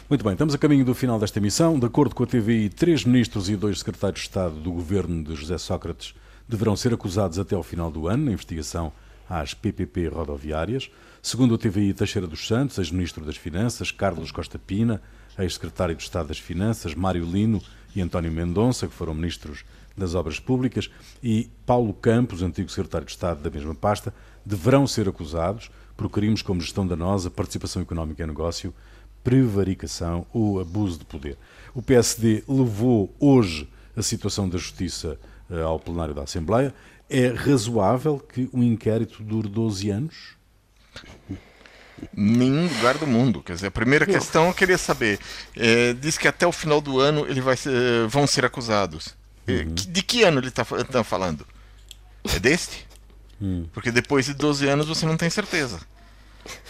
Muito 0.09 0.23
bem, 0.23 0.31
estamos 0.31 0.55
a 0.55 0.57
caminho 0.57 0.85
do 0.85 0.95
final 0.95 1.19
desta 1.19 1.37
emissão. 1.37 1.77
De 1.77 1.85
acordo 1.85 2.15
com 2.15 2.23
a 2.23 2.25
TVI, 2.25 2.69
três 2.69 3.03
ministros 3.03 3.49
e 3.49 3.57
dois 3.57 3.79
secretários 3.79 4.21
de 4.21 4.27
Estado 4.27 4.55
do 4.55 4.71
governo 4.71 5.21
de 5.21 5.35
José 5.35 5.57
Sócrates 5.57 6.15
deverão 6.47 6.77
ser 6.77 6.93
acusados 6.93 7.37
até 7.37 7.55
ao 7.55 7.61
final 7.61 7.91
do 7.91 8.07
ano 8.07 8.23
na 8.23 8.31
investigação 8.31 8.93
às 9.29 9.53
PPP 9.53 10.07
rodoviárias. 10.07 10.89
Segundo 11.21 11.55
a 11.55 11.57
TVI, 11.57 11.93
Teixeira 11.93 12.25
dos 12.25 12.47
Santos, 12.47 12.77
ex-ministro 12.77 13.25
das 13.25 13.35
Finanças, 13.35 13.91
Carlos 13.91 14.31
Costa 14.31 14.57
Pina, 14.57 15.01
ex-secretário 15.37 15.93
de 15.93 16.03
Estado 16.03 16.29
das 16.29 16.39
Finanças, 16.39 16.95
Mário 16.95 17.25
Lino 17.25 17.61
e 17.93 18.01
António 18.01 18.31
Mendonça, 18.31 18.87
que 18.87 18.93
foram 18.93 19.13
ministros 19.13 19.65
das 19.97 20.15
Obras 20.15 20.39
Públicas, 20.39 20.89
e 21.21 21.49
Paulo 21.65 21.93
Campos, 21.93 22.41
antigo 22.41 22.69
secretário 22.69 23.05
de 23.05 23.11
Estado 23.11 23.41
da 23.41 23.49
mesma 23.49 23.75
pasta, 23.75 24.13
deverão 24.45 24.87
ser 24.87 25.09
acusados 25.09 25.69
por 25.97 26.09
crimes 26.09 26.41
como 26.41 26.61
gestão 26.61 26.87
danosa, 26.87 27.29
participação 27.29 27.81
económica 27.81 28.23
em 28.23 28.27
negócio 28.27 28.73
prevaricação 29.27 30.25
ou 30.31 30.57
abuso 30.61 30.99
de 30.99 31.03
poder. 31.03 31.37
O 31.75 31.81
PSD 31.81 32.45
levou 32.47 33.13
hoje 33.19 33.69
a 33.93 34.01
situação 34.01 34.47
da 34.47 34.57
justiça 34.57 35.19
eh, 35.51 35.61
ao 35.61 35.77
plenário 35.77 36.13
da 36.13 36.23
Assembleia. 36.23 36.73
É 37.09 37.27
razoável 37.27 38.19
que 38.19 38.49
um 38.53 38.63
inquérito 38.63 39.21
dure 39.21 39.49
12 39.49 39.89
anos? 39.89 40.37
Nenhum 42.15 42.69
lugar 42.73 42.97
do 42.97 43.05
mundo. 43.05 43.43
Quer 43.43 43.55
dizer, 43.55 43.67
a 43.67 43.71
primeira 43.71 44.05
questão 44.05 44.47
eu 44.47 44.53
queria 44.53 44.77
saber. 44.77 45.19
É, 45.57 45.91
diz 45.91 46.17
que 46.17 46.29
até 46.29 46.47
o 46.47 46.51
final 46.53 46.79
do 46.79 46.97
ano 46.97 47.25
ele 47.27 47.41
vai 47.41 47.57
ser, 47.57 47.73
eh, 47.73 48.07
vão 48.07 48.25
ser 48.25 48.45
acusados. 48.45 49.13
Uhum. 49.45 49.73
De 49.73 50.03
que 50.03 50.23
ano 50.23 50.39
ele 50.39 50.47
está 50.47 50.63
tá 50.63 51.03
falando? 51.03 51.45
É 52.33 52.39
deste? 52.39 52.87
Uhum. 53.41 53.67
Porque 53.73 53.91
depois 53.91 54.25
de 54.25 54.33
12 54.33 54.65
anos 54.69 54.87
você 54.87 55.05
não 55.05 55.17
tem 55.17 55.29
certeza. 55.29 55.81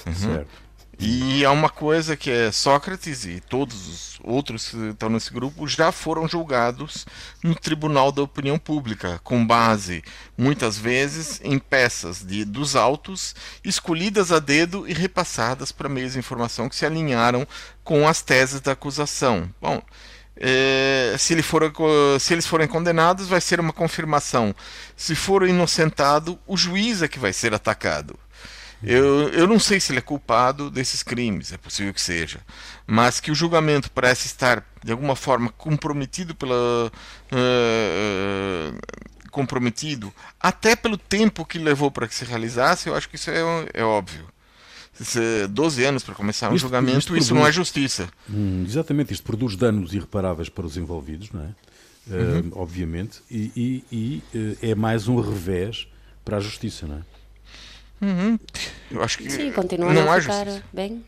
Uhum. 0.08 0.14
Certo. 0.16 0.67
E 1.00 1.46
há 1.46 1.52
uma 1.52 1.70
coisa 1.70 2.18
que 2.18 2.32
é 2.32 2.52
Sócrates 2.52 3.24
e 3.24 3.40
todos 3.40 3.88
os 3.88 4.20
outros 4.24 4.70
que 4.70 4.78
estão 4.90 5.10
nesse 5.10 5.32
grupo 5.32 5.68
já 5.68 5.92
foram 5.92 6.28
julgados 6.28 7.06
no 7.44 7.54
Tribunal 7.54 8.12
da 8.12 8.24
Opinião 8.24 8.58
Pública, 8.58 9.20
com 9.24 9.46
base, 9.46 10.04
muitas 10.36 10.76
vezes, 10.76 11.40
em 11.44 11.60
peças 11.60 12.24
de, 12.24 12.44
dos 12.44 12.76
autos 12.76 13.36
escolhidas 13.64 14.32
a 14.32 14.40
dedo 14.40 14.90
e 14.90 14.94
repassadas 14.94 15.72
para 15.72 15.88
meios 15.88 16.14
de 16.14 16.20
informação 16.20 16.68
que 16.68 16.76
se 16.76 16.86
alinharam 16.86 17.48
com 17.84 18.08
as 18.08 18.24
teses 18.24 18.60
da 18.60 18.72
acusação. 18.72 19.54
Bom, 19.62 19.80
é, 20.36 21.16
se, 21.20 21.34
ele 21.34 21.44
for, 21.44 21.62
se, 22.20 22.34
eles 22.34 22.48
forem 22.48 22.68
condenados, 22.68 23.28
vai 23.28 23.40
ser 23.40 23.60
uma 23.60 23.74
confirmação. 23.74 24.54
Se 24.96 25.14
for 25.14 25.48
inocentado, 25.48 26.40
o 26.48 26.58
juiz 26.58 27.04
é 27.04 27.08
que 27.08 27.20
vai 27.20 27.34
ser 27.34 27.54
atacado. 27.54 28.18
Eu, 28.84 29.30
eu 29.30 29.48
não 29.48 29.60
sei 29.60 29.80
se 29.80 29.92
ele 29.92 30.00
é 30.00 30.02
culpado 30.02 30.70
desses 30.70 31.02
crimes, 31.02 31.52
é 31.52 31.58
possível 31.58 31.94
que 31.94 32.02
seja, 32.02 32.40
mas 32.86 33.20
que 33.20 33.32
o 33.32 33.36
julgamento 33.36 33.90
parece 33.92 34.28
estar 34.28 34.64
de 34.84 34.92
alguma 34.92 35.16
forma 35.16 35.50
comprometido 35.50 36.36
pela. 36.36 36.92
Uh, 37.32 38.78
comprometido 39.32 40.12
até 40.40 40.76
pelo 40.76 40.98
tempo 40.98 41.46
que 41.46 41.60
levou 41.60 41.92
para 41.92 42.08
que 42.08 42.16
se 42.16 42.26
realizasse, 42.26 42.90
eu 42.90 42.96
acho 42.96 43.08
que 43.08 43.16
isso 43.16 43.30
é, 43.30 43.42
é 43.74 43.84
óbvio. 43.84 44.26
12 45.50 45.84
anos 45.84 46.04
para 46.04 46.16
começar 46.16 46.50
um 46.50 46.56
isto, 46.56 46.64
julgamento, 46.64 46.98
isto 46.98 47.16
isso 47.16 47.28
produz, 47.28 47.44
não 47.44 47.48
é 47.48 47.52
justiça. 47.52 48.10
Hum, 48.28 48.64
exatamente, 48.66 49.14
isto 49.14 49.24
produz 49.24 49.56
danos 49.56 49.94
irreparáveis 49.94 50.50
para 50.50 50.66
os 50.66 50.76
envolvidos, 50.76 51.32
não 51.32 51.42
é? 51.42 51.50
Uhum. 52.10 52.40
Uh, 52.40 52.52
obviamente, 52.54 53.22
e, 53.30 53.84
e, 53.92 54.24
e, 54.34 54.58
é 54.62 54.74
mais 54.74 55.08
um 55.08 55.20
revés 55.20 55.88
para 56.26 56.38
a 56.38 56.40
justiça, 56.40 56.88
não 56.88 56.96
é? 56.98 57.17
Uhum. 58.02 58.40
Eu 58.92 59.04
acho 59.04 59.18
que 59.18 59.30
Sim, 59.30 59.52
continua 59.52 59.94
não 59.94 60.12
a 60.12 60.22
ficar 60.22 60.46
justiça. 60.46 60.64
bem. 60.72 61.04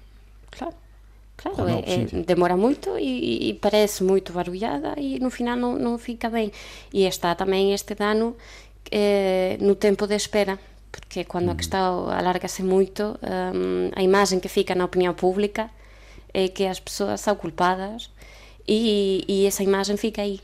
Claro. 0.51 0.73
Claro, 1.37 1.57
não, 1.57 1.69
é, 1.69 1.79
é, 1.79 2.23
demora 2.25 2.57
muito 2.57 2.97
e, 2.99 3.49
e, 3.49 3.53
parece 3.53 4.03
muito 4.03 4.33
barulhada 4.33 4.93
e 4.97 5.19
no 5.19 5.29
final 5.29 5.55
não, 5.55 5.79
não 5.79 5.97
fica 5.97 6.29
bem. 6.29 6.51
E 6.91 7.05
está 7.05 7.33
também 7.33 7.73
este 7.73 7.95
dano 7.95 8.35
eh, 8.91 9.57
no 9.61 9.75
tempo 9.75 10.05
de 10.05 10.15
espera, 10.15 10.59
porque 10.91 11.23
quando 11.23 11.45
uhum. 11.45 11.53
a 11.53 11.55
questão 11.55 12.09
alarga-se 12.09 12.61
muito, 12.61 13.17
um, 13.23 13.89
a 13.95 14.01
imagem 14.01 14.39
que 14.39 14.49
fica 14.49 14.75
na 14.75 14.85
opinião 14.85 15.13
pública 15.13 15.69
é 16.33 16.47
que 16.47 16.65
as 16.65 16.79
pessoas 16.79 17.21
são 17.21 17.35
culpadas 17.35 18.09
e, 18.67 19.23
e 19.27 19.45
essa 19.45 19.63
imagem 19.63 19.95
fica 19.95 20.21
aí. 20.21 20.41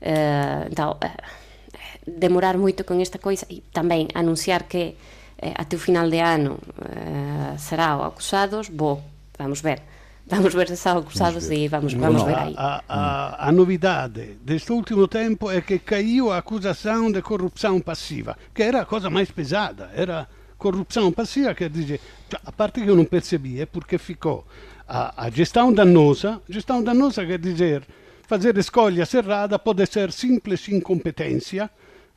Uh, 0.00 0.68
então, 0.70 0.92
uh, 0.92 2.10
demorar 2.10 2.56
muito 2.58 2.82
com 2.82 3.00
esta 3.00 3.18
coisa 3.18 3.46
e 3.48 3.60
também 3.72 4.08
anunciar 4.14 4.64
que 4.64 4.96
eh, 5.42 5.52
até 5.56 5.76
o 5.76 5.78
final 5.78 6.08
de 6.08 6.20
ano 6.20 6.58
eh, 6.80 7.58
serão 7.58 8.04
acusados, 8.04 8.68
bom, 8.68 9.02
vamos 9.36 9.60
ver. 9.60 9.82
Vamos 10.24 10.54
ver 10.54 10.68
se 10.68 10.76
são 10.76 10.98
acusados 10.98 11.50
e 11.50 11.66
vamos, 11.66 11.92
vamos 11.94 12.22
ver 12.22 12.38
aí. 12.38 12.54
A, 12.56 12.82
a, 12.88 13.48
a, 13.48 13.52
novidade. 13.52 14.38
Deste 14.40 14.70
último 14.72 15.08
tempo 15.08 15.50
é 15.50 15.60
que 15.60 15.80
caiu 15.80 16.30
a 16.30 16.38
acusação 16.38 17.10
de 17.10 17.20
corrupção 17.20 17.80
passiva, 17.80 18.38
que 18.54 18.62
era 18.62 18.82
a 18.82 18.86
coisa 18.86 19.10
mais 19.10 19.32
pesada, 19.32 19.90
era 19.94 20.28
corrupção 20.56 21.10
passiva, 21.10 21.52
quer 21.54 21.68
dizer, 21.68 22.00
a 22.46 22.52
parte 22.52 22.80
que 22.80 22.88
eu 22.88 22.94
não 22.94 23.04
percebi 23.04 23.60
é 23.60 23.66
porque 23.66 23.98
ficou 23.98 24.46
a, 24.88 25.24
a 25.24 25.28
gestão 25.28 25.72
danosa, 25.72 26.40
gestão 26.48 26.84
danosa 26.84 27.26
quer 27.26 27.40
dizer 27.40 27.82
fazer 28.28 28.56
escolha 28.56 29.06
errada 29.12 29.58
pode 29.58 29.84
ser 29.86 30.12
simples 30.12 30.68
incompetência, 30.68 31.68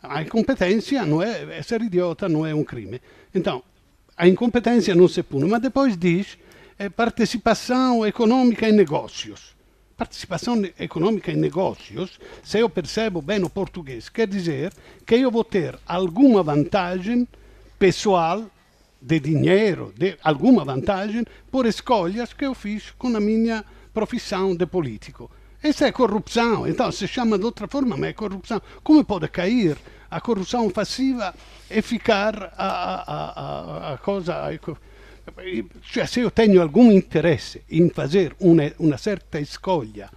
a 0.10 0.22
incompetência 0.22 1.06
não 1.06 1.22
é, 1.22 1.62
ser 1.62 1.82
idiota 1.82 2.28
não 2.28 2.46
é 2.46 2.54
um 2.54 2.64
crime. 2.64 3.02
Então, 3.34 3.64
a 4.18 4.28
incompetência 4.28 4.96
não 4.96 5.08
se 5.08 5.22
pune, 5.22 5.50
mas 5.50 5.62
depois 5.62 5.98
diz 5.98 6.38
é, 6.78 6.90
participação 6.90 8.06
econômica 8.06 8.68
em 8.68 8.72
negócios. 8.72 9.56
Participação 9.98 10.62
econômica 10.78 11.32
em 11.32 11.38
negócios, 11.38 12.20
se 12.44 12.60
eu 12.60 12.70
percebo 12.70 13.22
bem 13.22 13.42
o 13.44 13.50
português, 13.50 14.10
quer 14.10 14.28
dizer 14.28 14.74
que 15.06 15.16
eu 15.16 15.32
vou 15.32 15.44
ter 15.44 15.80
alguma 15.88 16.44
vantagem 16.44 17.26
pessoal, 17.80 18.46
de 19.02 19.20
dinheiro, 19.20 19.94
de 19.96 20.18
alguma 20.24 20.66
vantagem, 20.66 21.24
por 21.52 21.66
escolhas 21.66 22.34
que 22.34 22.46
eu 22.46 22.54
fiz 22.54 22.92
com 22.98 23.16
a 23.16 23.20
minha 23.20 23.64
profissão 23.94 24.56
de 24.56 24.66
político. 24.66 25.32
Essa 25.66 25.88
é 25.88 25.92
corrupção. 25.92 26.68
Então 26.68 26.92
se 26.92 27.08
chama 27.08 27.40
de 27.40 27.46
outra 27.46 27.68
forma, 27.68 27.98
mas 27.98 28.12
é 28.12 28.14
corrupção. 28.14 28.62
Como 28.84 29.04
pode 29.04 29.28
cair 29.30 29.76
a 30.12 30.22
corrupção 30.22 30.70
passiva 30.70 31.34
e 31.68 31.82
ficar 31.82 32.54
a, 32.56 32.68
a, 32.68 33.92
a, 33.92 33.94
a 33.94 33.98
cosa. 33.98 34.48
Cioè, 35.82 36.06
se 36.06 36.20
io 36.20 36.30
tenho 36.30 36.62
algum 36.62 36.92
interesse 36.92 37.64
in 37.70 37.90
fazer 37.90 38.36
una, 38.42 38.72
una 38.78 38.96
certa 38.98 39.40
escolha, 39.40 40.08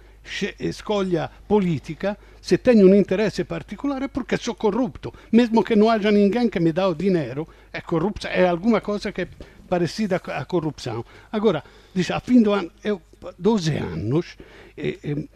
escolha 0.59 1.27
politica, 1.47 2.15
se 2.39 2.59
tenho 2.59 2.87
um 2.87 2.93
interesse 2.93 3.43
particolare 3.43 4.05
é 4.05 4.07
porque 4.07 4.37
sou 4.37 4.53
corrupto. 4.53 5.11
Mesmo 5.31 5.63
que 5.63 5.75
não 5.75 5.89
haja 5.89 6.11
ninguém 6.11 6.47
que 6.47 6.59
me 6.59 6.71
dá 6.71 6.87
o 6.87 6.93
dinheiro, 6.93 7.47
é 7.73 7.81
corrupção, 7.81 8.29
é 8.29 8.47
alguma 8.47 8.81
coisa 8.81 9.11
que 9.11 9.27
parecida 9.69 10.15
à 10.15 10.45
corrupção. 10.45 11.05
Agora, 11.31 11.63
diz, 11.93 12.09
a 12.11 12.19
fim 12.19 12.41
do 12.41 12.53
ano, 12.53 12.71
eu, 12.83 13.01
12 13.37 13.77
anos, 13.77 14.35
eh, 14.75 14.97
eh, 15.03 15.27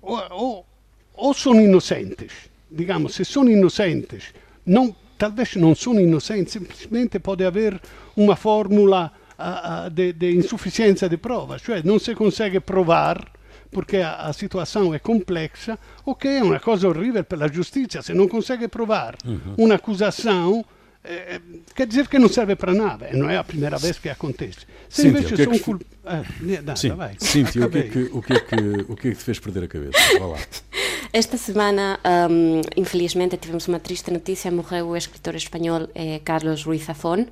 ou, 0.00 0.22
ou, 0.30 0.66
ou 1.14 1.34
sono 1.34 1.60
inocentes, 1.60 2.32
digamos, 2.70 3.14
se 3.14 3.24
sono 3.24 3.50
inocentes, 3.50 4.32
não, 4.64 4.94
talvez 5.18 5.56
não 5.56 5.74
sono 5.74 6.00
inocentes, 6.00 6.52
simplesmente 6.52 7.18
pode 7.18 7.44
haver 7.44 7.80
uma 8.16 8.36
fórmula 8.36 9.12
uh, 9.38 9.90
de, 9.90 10.12
de 10.12 10.34
insuficiência 10.34 11.08
de 11.08 11.16
prova, 11.16 11.58
cioè 11.58 11.82
non 11.82 11.98
si 11.98 12.14
consegue 12.14 12.60
provar 12.60 13.32
perché 13.74 14.02
a, 14.02 14.16
a 14.28 14.32
situação 14.32 14.94
é 14.94 15.00
complexa, 15.00 15.76
o 16.04 16.14
che 16.14 16.38
è 16.38 16.40
una 16.40 16.60
cosa 16.60 16.86
orribile 16.86 17.24
per 17.24 17.38
la 17.38 17.48
giustizia, 17.48 18.00
se 18.02 18.12
non 18.12 18.28
consegue 18.28 18.68
provar 18.68 19.16
uhum. 19.24 19.54
un'accusação, 19.56 20.64
eh, 21.04 21.40
quer 21.74 21.86
dizer 21.86 22.08
que 22.08 22.18
não 22.18 22.28
serve 22.28 22.56
para 22.56 22.72
nada, 22.72 23.10
não 23.12 23.28
é 23.28 23.36
a 23.36 23.44
primeira 23.44 23.76
vez 23.78 23.98
que 23.98 24.08
acontece. 24.08 24.60
Se 24.88 25.02
Cíntia, 25.02 25.34
é 25.34 25.44
são 25.44 25.52
que... 25.52 25.60
cul... 25.60 25.80
ah, 26.04 26.22
nada, 26.40 26.76
Sim. 26.76 26.90
vai. 26.90 27.14
Cíntia, 27.18 27.66
o 27.66 27.70
que, 27.70 27.78
é 27.78 27.82
que, 27.82 27.98
o, 28.12 28.22
que 28.22 28.32
é 28.32 28.40
que, 28.40 28.56
o 28.88 28.96
que 28.96 29.08
é 29.08 29.10
que 29.10 29.16
te 29.18 29.24
fez 29.24 29.38
perder 29.38 29.64
a 29.64 29.68
cabeça? 29.68 29.98
Vá 30.18 30.26
lá. 30.26 30.38
Esta 31.12 31.36
semana, 31.36 32.00
um, 32.28 32.60
infelizmente, 32.76 33.36
tivemos 33.36 33.68
uma 33.68 33.78
triste 33.78 34.10
notícia. 34.10 34.50
Morreu 34.50 34.88
o 34.88 34.96
escritor 34.96 35.36
espanhol 35.36 35.88
eh, 35.94 36.20
Carlos 36.24 36.64
Ruiz 36.64 36.84
Zafón, 36.84 37.26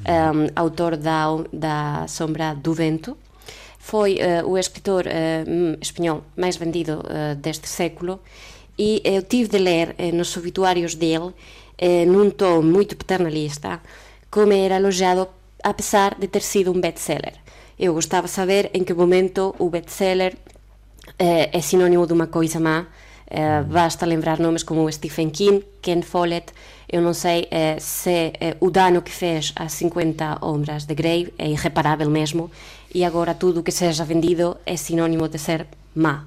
um, 0.00 0.48
autor 0.56 0.96
da, 0.96 1.26
da 1.52 2.06
Sombra 2.08 2.54
do 2.54 2.72
Vento. 2.72 3.16
Foi 3.78 4.14
uh, 4.14 4.48
o 4.48 4.56
escritor 4.56 5.06
uh, 5.06 5.78
espanhol 5.80 6.22
mais 6.36 6.56
vendido 6.56 7.00
uh, 7.00 7.34
deste 7.34 7.68
século 7.68 8.20
e 8.78 9.02
eu 9.04 9.22
tive 9.22 9.50
de 9.50 9.58
ler 9.58 9.94
nos 10.14 10.34
obituários 10.36 10.94
dele, 10.94 11.34
num 12.06 12.30
tom 12.30 12.62
muito 12.62 12.96
paternalista, 12.96 13.80
como 14.30 14.52
era 14.52 14.76
elogiado 14.76 15.28
apesar 15.62 16.16
de 16.18 16.28
ter 16.28 16.42
sido 16.42 16.72
um 16.72 16.80
best-seller. 16.80 17.34
Eu 17.78 17.94
gostava 17.94 18.26
de 18.26 18.32
saber 18.32 18.70
em 18.74 18.84
que 18.84 18.94
momento 18.94 19.54
o 19.58 19.68
best-seller 19.68 20.36
é 21.18 21.60
sinónimo 21.60 22.06
de 22.06 22.12
uma 22.12 22.26
coisa 22.26 22.60
má, 22.60 22.86
Uh, 23.32 23.64
basta 23.64 24.04
lembrar 24.04 24.38
nomes 24.38 24.62
como 24.62 24.92
Stephen 24.92 25.30
King, 25.30 25.64
Ken 25.80 26.02
Follett. 26.02 26.52
Eu 26.86 27.00
não 27.00 27.14
sei 27.14 27.44
uh, 27.44 27.80
se 27.80 28.28
uh, 28.28 28.66
o 28.66 28.70
dano 28.70 29.00
que 29.00 29.10
fez 29.10 29.54
às 29.56 29.72
50 29.72 30.44
Ombras 30.44 30.84
de 30.84 30.94
Grey 30.94 31.32
é 31.38 31.48
irreparável 31.48 32.10
mesmo, 32.10 32.50
e 32.94 33.02
agora 33.02 33.32
tudo 33.32 33.62
que 33.62 33.72
seja 33.72 34.04
vendido 34.04 34.58
é 34.66 34.76
sinónimo 34.76 35.28
de 35.28 35.38
ser 35.38 35.66
má. 35.94 36.26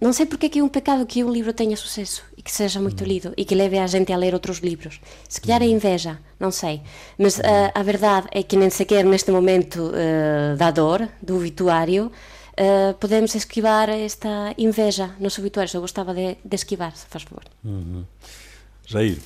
não 0.00 0.12
sei 0.12 0.26
porque 0.26 0.58
é 0.58 0.62
um 0.62 0.68
pecado 0.68 1.06
que 1.06 1.22
um 1.22 1.30
livro 1.30 1.52
tenha 1.52 1.76
sucesso 1.76 2.24
que 2.48 2.54
seja 2.54 2.80
muito 2.80 3.04
lido 3.04 3.34
e 3.36 3.44
que 3.44 3.54
leve 3.54 3.78
a 3.78 3.86
gente 3.86 4.10
a 4.10 4.16
ler 4.16 4.32
outros 4.32 4.58
livros. 4.58 4.98
Se 5.28 5.38
calhar 5.38 5.62
é 5.62 5.66
inveja, 5.66 6.18
não 6.40 6.50
sei. 6.50 6.80
Mas 7.18 7.38
a 7.74 7.82
verdade 7.82 8.26
é 8.32 8.42
que 8.42 8.56
nem 8.56 8.70
sequer 8.70 9.04
neste 9.04 9.30
momento 9.30 9.92
da 10.56 10.70
dor, 10.70 11.06
do 11.20 11.36
obituário, 11.36 12.10
uh, 12.58 12.94
podemos 12.94 13.34
esquivar 13.34 13.88
esta 13.88 14.54
inveja 14.58 15.14
nos 15.20 15.38
obituários. 15.38 15.74
Eu 15.74 15.80
gostava 15.80 16.12
de, 16.12 16.36
de 16.44 16.54
esquivar, 16.54 16.94
se 16.96 17.06
faz 17.06 17.22
favor. 17.22 17.44
Uhum. 17.64 18.04
Jair. 18.86 19.18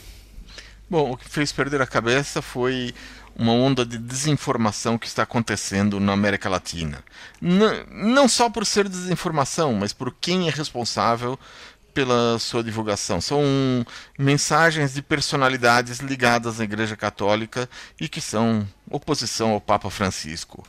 Bom, 0.89 1.12
o 1.12 1.16
que 1.16 1.29
fez 1.29 1.53
perder 1.53 1.81
a 1.81 1.87
cabeça 1.87 2.43
foi 2.43 2.93
uma 3.35 3.53
onda 3.53 3.85
de 3.87 3.97
desinformação 3.97 4.99
que 4.99 5.07
está 5.07 5.23
acontecendo 5.23 5.99
na 5.99 6.12
América 6.12 6.51
Latina. 6.51 7.03
N 7.41 7.85
não 7.91 8.29
só 8.29 8.51
por 8.51 8.66
ser 8.66 8.89
desinformação, 8.89 9.73
mas 9.73 9.95
por 9.95 10.14
quem 10.20 10.49
é 10.49 10.51
responsável 10.51 11.39
pela 11.93 12.38
sua 12.38 12.62
divulgação. 12.62 13.20
São 13.20 13.43
mensagens 14.18 14.95
de 14.95 15.03
personalidades 15.03 16.01
ligadas 16.01 16.61
à 16.61 16.64
Igreja 16.64 16.97
Católica 16.97 17.68
e 18.01 18.09
que 18.09 18.20
são 18.20 18.66
oposição 18.93 19.51
ao 19.51 19.61
Papa 19.61 19.90
Francisco. 19.90 20.64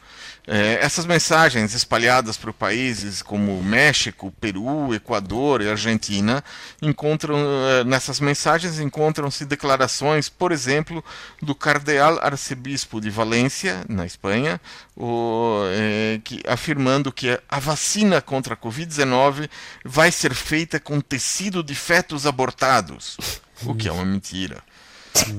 É, 0.45 0.79
essas 0.81 1.05
mensagens 1.05 1.73
espalhadas 1.73 2.35
por 2.35 2.51
países 2.51 3.21
como 3.21 3.63
México, 3.63 4.33
Peru, 4.41 4.93
Equador 4.93 5.61
e 5.61 5.69
Argentina 5.69 6.43
encontram 6.81 7.37
é, 7.37 7.83
nessas 7.85 8.19
mensagens 8.19 8.79
encontram-se 8.79 9.45
declarações, 9.45 10.27
por 10.27 10.51
exemplo, 10.51 11.03
do 11.41 11.55
cardeal 11.55 12.19
arcebispo 12.21 12.99
de 12.99 13.09
Valência, 13.09 13.85
na 13.87 14.05
Espanha, 14.05 14.59
o, 14.97 15.63
é, 15.67 16.19
que, 16.23 16.41
afirmando 16.47 17.11
que 17.11 17.39
a 17.47 17.59
vacina 17.59 18.21
contra 18.21 18.53
a 18.53 18.57
Covid-19 18.57 19.49
vai 19.85 20.11
ser 20.11 20.33
feita 20.33 20.79
com 20.79 20.99
tecido 20.99 21.63
de 21.63 21.73
fetos 21.73 22.25
abortados, 22.25 23.17
o 23.63 23.73
que 23.73 23.87
é 23.87 23.91
uma 23.91 24.05
mentira 24.05 24.61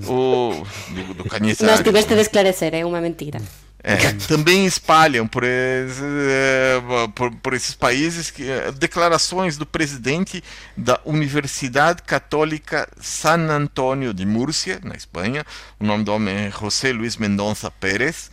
o, 0.06 0.64
do, 0.90 1.14
do. 1.14 1.24
Nós 1.64 1.80
tiveste 1.82 2.14
de 2.14 2.20
esclarecer, 2.20 2.74
é 2.74 2.84
uma 2.84 3.00
mentira. 3.00 3.40
É, 3.86 3.96
também 4.26 4.64
espalham 4.64 5.26
por, 5.26 5.44
esse, 5.44 6.02
é, 6.02 6.80
por, 7.14 7.30
por, 7.36 7.52
esses 7.52 7.74
países 7.74 8.30
que, 8.30 8.48
é, 8.48 8.72
declarações 8.72 9.58
do 9.58 9.66
presidente 9.66 10.42
da 10.74 10.98
Universidade 11.04 12.02
Católica 12.02 12.88
San 12.98 13.50
Antonio 13.50 14.14
de 14.14 14.24
Múrcia, 14.24 14.80
na 14.82 14.94
Espanha, 14.94 15.44
o 15.78 15.84
nome 15.84 16.02
do 16.02 16.14
homem 16.14 16.34
é 16.34 16.50
José 16.50 16.94
Luis 16.94 17.18
Mendonça 17.18 17.70
Pérez, 17.70 18.30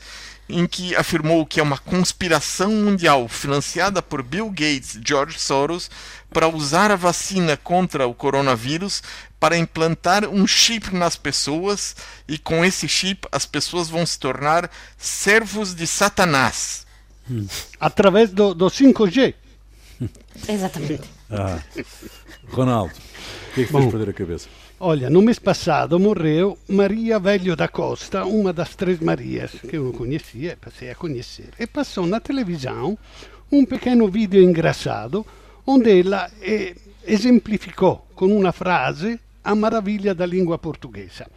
em 0.52 0.68
que 0.68 0.96
afirmou 0.96 1.46
que 1.46 1.60
é 1.60 1.64
uma 1.64 1.78
conspiração 1.78 2.72
mundial 2.72 3.28
financiada 3.28 4.02
por 4.02 4.22
Bill 4.22 4.50
Gates 4.50 4.96
e 4.96 5.02
George 5.06 5.40
Soros 5.40 5.90
para 6.32 6.48
usar 6.48 6.92
a 6.92 6.96
vacina 6.96 7.58
contra 7.58 8.08
o 8.08 8.14
coronavírus 8.14 9.02
para 9.40 9.58
implantar 9.58 10.28
um 10.28 10.46
chip 10.46 10.96
nas 10.96 11.16
pessoas 11.16 11.96
e 12.28 12.38
com 12.38 12.64
esse 12.64 12.88
chip 12.88 13.28
as 13.32 13.46
pessoas 13.46 13.90
vão 13.90 14.06
se 14.06 14.20
tornar 14.20 14.70
servos 14.98 15.74
de 15.74 15.88
Satanás. 15.88 16.86
Hum. 17.30 17.48
Através 17.80 18.30
do, 18.30 18.54
do 18.54 18.68
5G. 18.68 19.34
Exatamente. 20.48 21.10
Ah. 21.30 21.60
Ronaldo, 22.50 22.94
o 22.94 23.54
que 23.54 23.62
é 23.62 23.66
que 23.66 23.72
fez 23.72 23.86
perder 23.86 24.10
a 24.10 24.14
cabeça? 24.14 24.61
Olha, 24.84 25.12
no 25.12 25.22
mês 25.22 25.38
passado 25.38 26.00
morreu 26.00 26.58
Maria 26.68 27.20
Velho 27.20 27.56
da 27.56 27.68
Costa, 27.68 28.26
uma 28.26 28.52
das 28.52 28.76
três 28.76 29.00
Marias 29.00 29.52
que 29.52 29.78
eu 29.78 29.94
conhecia, 29.94 30.58
passei 30.60 30.90
a 30.90 30.96
conhecer. 30.96 31.50
E 31.60 31.68
passou 31.68 32.08
na 32.08 32.20
televisão 32.20 32.98
um 33.52 33.64
pequeno 33.64 34.08
vídeo 34.08 34.42
engraçado 34.42 35.24
onde 35.68 36.00
ela 36.00 36.32
eh, 36.42 36.74
exemplificou 37.06 38.08
com 38.16 38.36
uma 38.36 38.52
frase 38.52 39.20
a 39.44 39.54
maravilha 39.54 40.16
da 40.16 40.26
língua 40.26 40.58
portuguesa. 40.58 41.28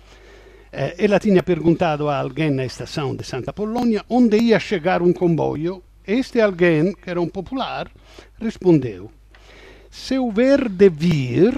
Eh, 0.73 0.95
ela 1.01 1.21
tinha 1.21 1.43
perguntado 1.43 2.09
a 2.09 2.19
alguém 2.19 2.51
na 2.51 2.65
estação 2.65 3.15
de 3.15 3.25
Santa 3.25 3.53
Polônia 3.53 4.07
onde 4.09 4.39
ia 4.39 4.59
chegar 4.59 5.03
um 5.03 5.13
comboio. 5.13 5.83
Este 6.07 6.41
alguém, 6.41 6.95
que 6.95 7.11
era 7.11 7.21
um 7.21 7.29
popular, 7.29 7.91
respondeu: 8.41 9.13
Se 9.91 10.19
houver 10.19 10.67
de 10.67 10.89
vir, 10.89 11.53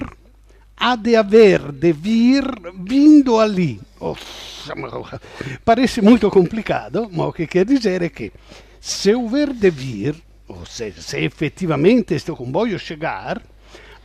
há 0.77 0.95
de 0.95 1.15
haver 1.15 1.71
de 1.71 1.91
vir 1.91 2.45
vindo 2.79 3.39
ali. 3.39 3.79
Oh, 3.99 4.15
parece 5.65 6.01
muito 6.01 6.29
complicado, 6.29 7.09
mas 7.11 7.27
o 7.27 7.33
que 7.33 7.47
quer 7.47 7.65
dizer 7.65 8.03
é 8.03 8.09
que 8.09 8.31
se 8.79 9.13
houver 9.13 9.53
de 9.53 9.71
vir, 9.71 10.15
ou 10.47 10.65
seja, 10.65 11.01
se 11.01 11.17
efetivamente 11.17 12.13
este 12.13 12.31
comboio 12.31 12.77
chegar, 12.77 13.41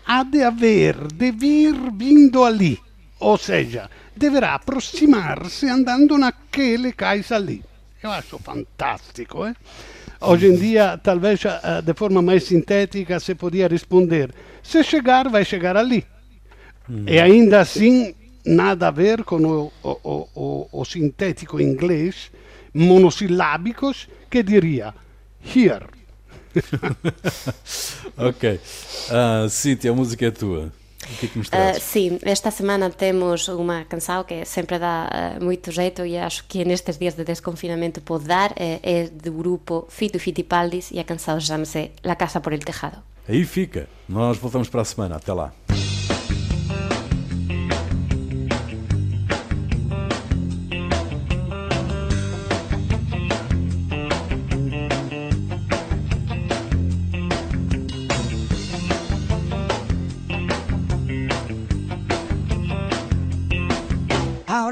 há 0.07 0.23
de 0.23 0.43
haver 0.43 0.97
de 1.13 1.31
vir 1.31 1.75
vindo 1.95 2.43
ali. 2.43 2.81
Ou 3.21 3.39
seja, 3.39 3.89
deverá 4.17 4.55
aproximar-se 4.55 5.69
andando 5.69 6.19
naquele 6.19 6.93
cais 6.93 7.31
ali. 7.31 7.63
Eu 8.03 8.11
acho 8.11 8.39
fantástico, 8.39 9.47
eh? 9.47 9.55
Hoje 10.21 10.47
em 10.47 10.57
dia, 10.57 10.99
talvez 10.99 11.45
eh, 11.45 11.83
de 11.83 11.95
forma 11.95 12.21
mais 12.21 12.45
sintética, 12.45 13.21
se 13.21 13.35
podia 13.37 13.69
responder: 13.69 14.35
se 14.63 14.83
chegar, 14.83 15.29
vai 15.29 15.45
chegar 15.45 15.77
ali. 15.77 16.05
Hum. 16.89 17.05
E 17.07 17.19
ainda 17.19 17.61
assim, 17.61 18.15
nada 18.45 18.89
a 18.89 18.91
ver 18.91 19.25
com 19.25 19.37
o, 19.37 19.73
o, 19.83 20.29
o, 20.35 20.69
o 20.73 20.85
sintético 20.85 21.61
inglês, 21.61 22.31
monossilábicos, 22.75 24.09
que 24.31 24.43
diria 24.43 24.95
here. 25.55 25.87
ok. 28.17 28.61
Uh, 29.09 29.49
Cíntia, 29.49 29.91
a 29.91 29.95
música 29.95 30.27
é 30.27 30.31
tua. 30.31 30.73
O 31.03 31.17
que 31.19 31.27
é 31.27 31.29
que 31.29 31.39
nos? 31.39 31.49
Uh, 31.49 31.81
sim, 31.81 32.19
esta 32.23 32.51
semana 32.51 32.89
temos 32.91 33.49
uma 33.49 33.85
canção 33.85 34.23
que 34.25 34.45
sempre 34.45 34.79
dá 34.79 35.09
uh, 35.41 35.45
muito 35.45 35.73
jeito 35.73 36.05
e 36.07 36.17
acho 36.17 36.45
que 36.45 36.65
nestes 36.65 36.97
dias 36.99 37.15
de 37.15 37.25
desconfinamento 37.25 38.01
pode 38.01 38.27
dar, 38.27 38.53
é, 38.57 38.81
é 38.83 39.09
do 39.09 39.33
grupo 39.33 39.87
Fito 39.89 40.19
Fitipaldis 40.19 40.91
e 40.93 41.01
a 41.01 41.05
canção 41.05 41.41
chama-se 41.41 41.91
La 42.05 42.17
Casa 42.17 42.41
por 42.41 42.53
el 42.53 42.61
Tejado. 42.61 42.99
Aí 43.29 43.45
fica. 43.45 43.89
Nós 44.09 44.39
voltamos 44.39 44.69
para 44.69 44.83
a 44.83 44.85
semana. 44.85 45.17
Até 45.17 45.33
lá. 45.33 45.53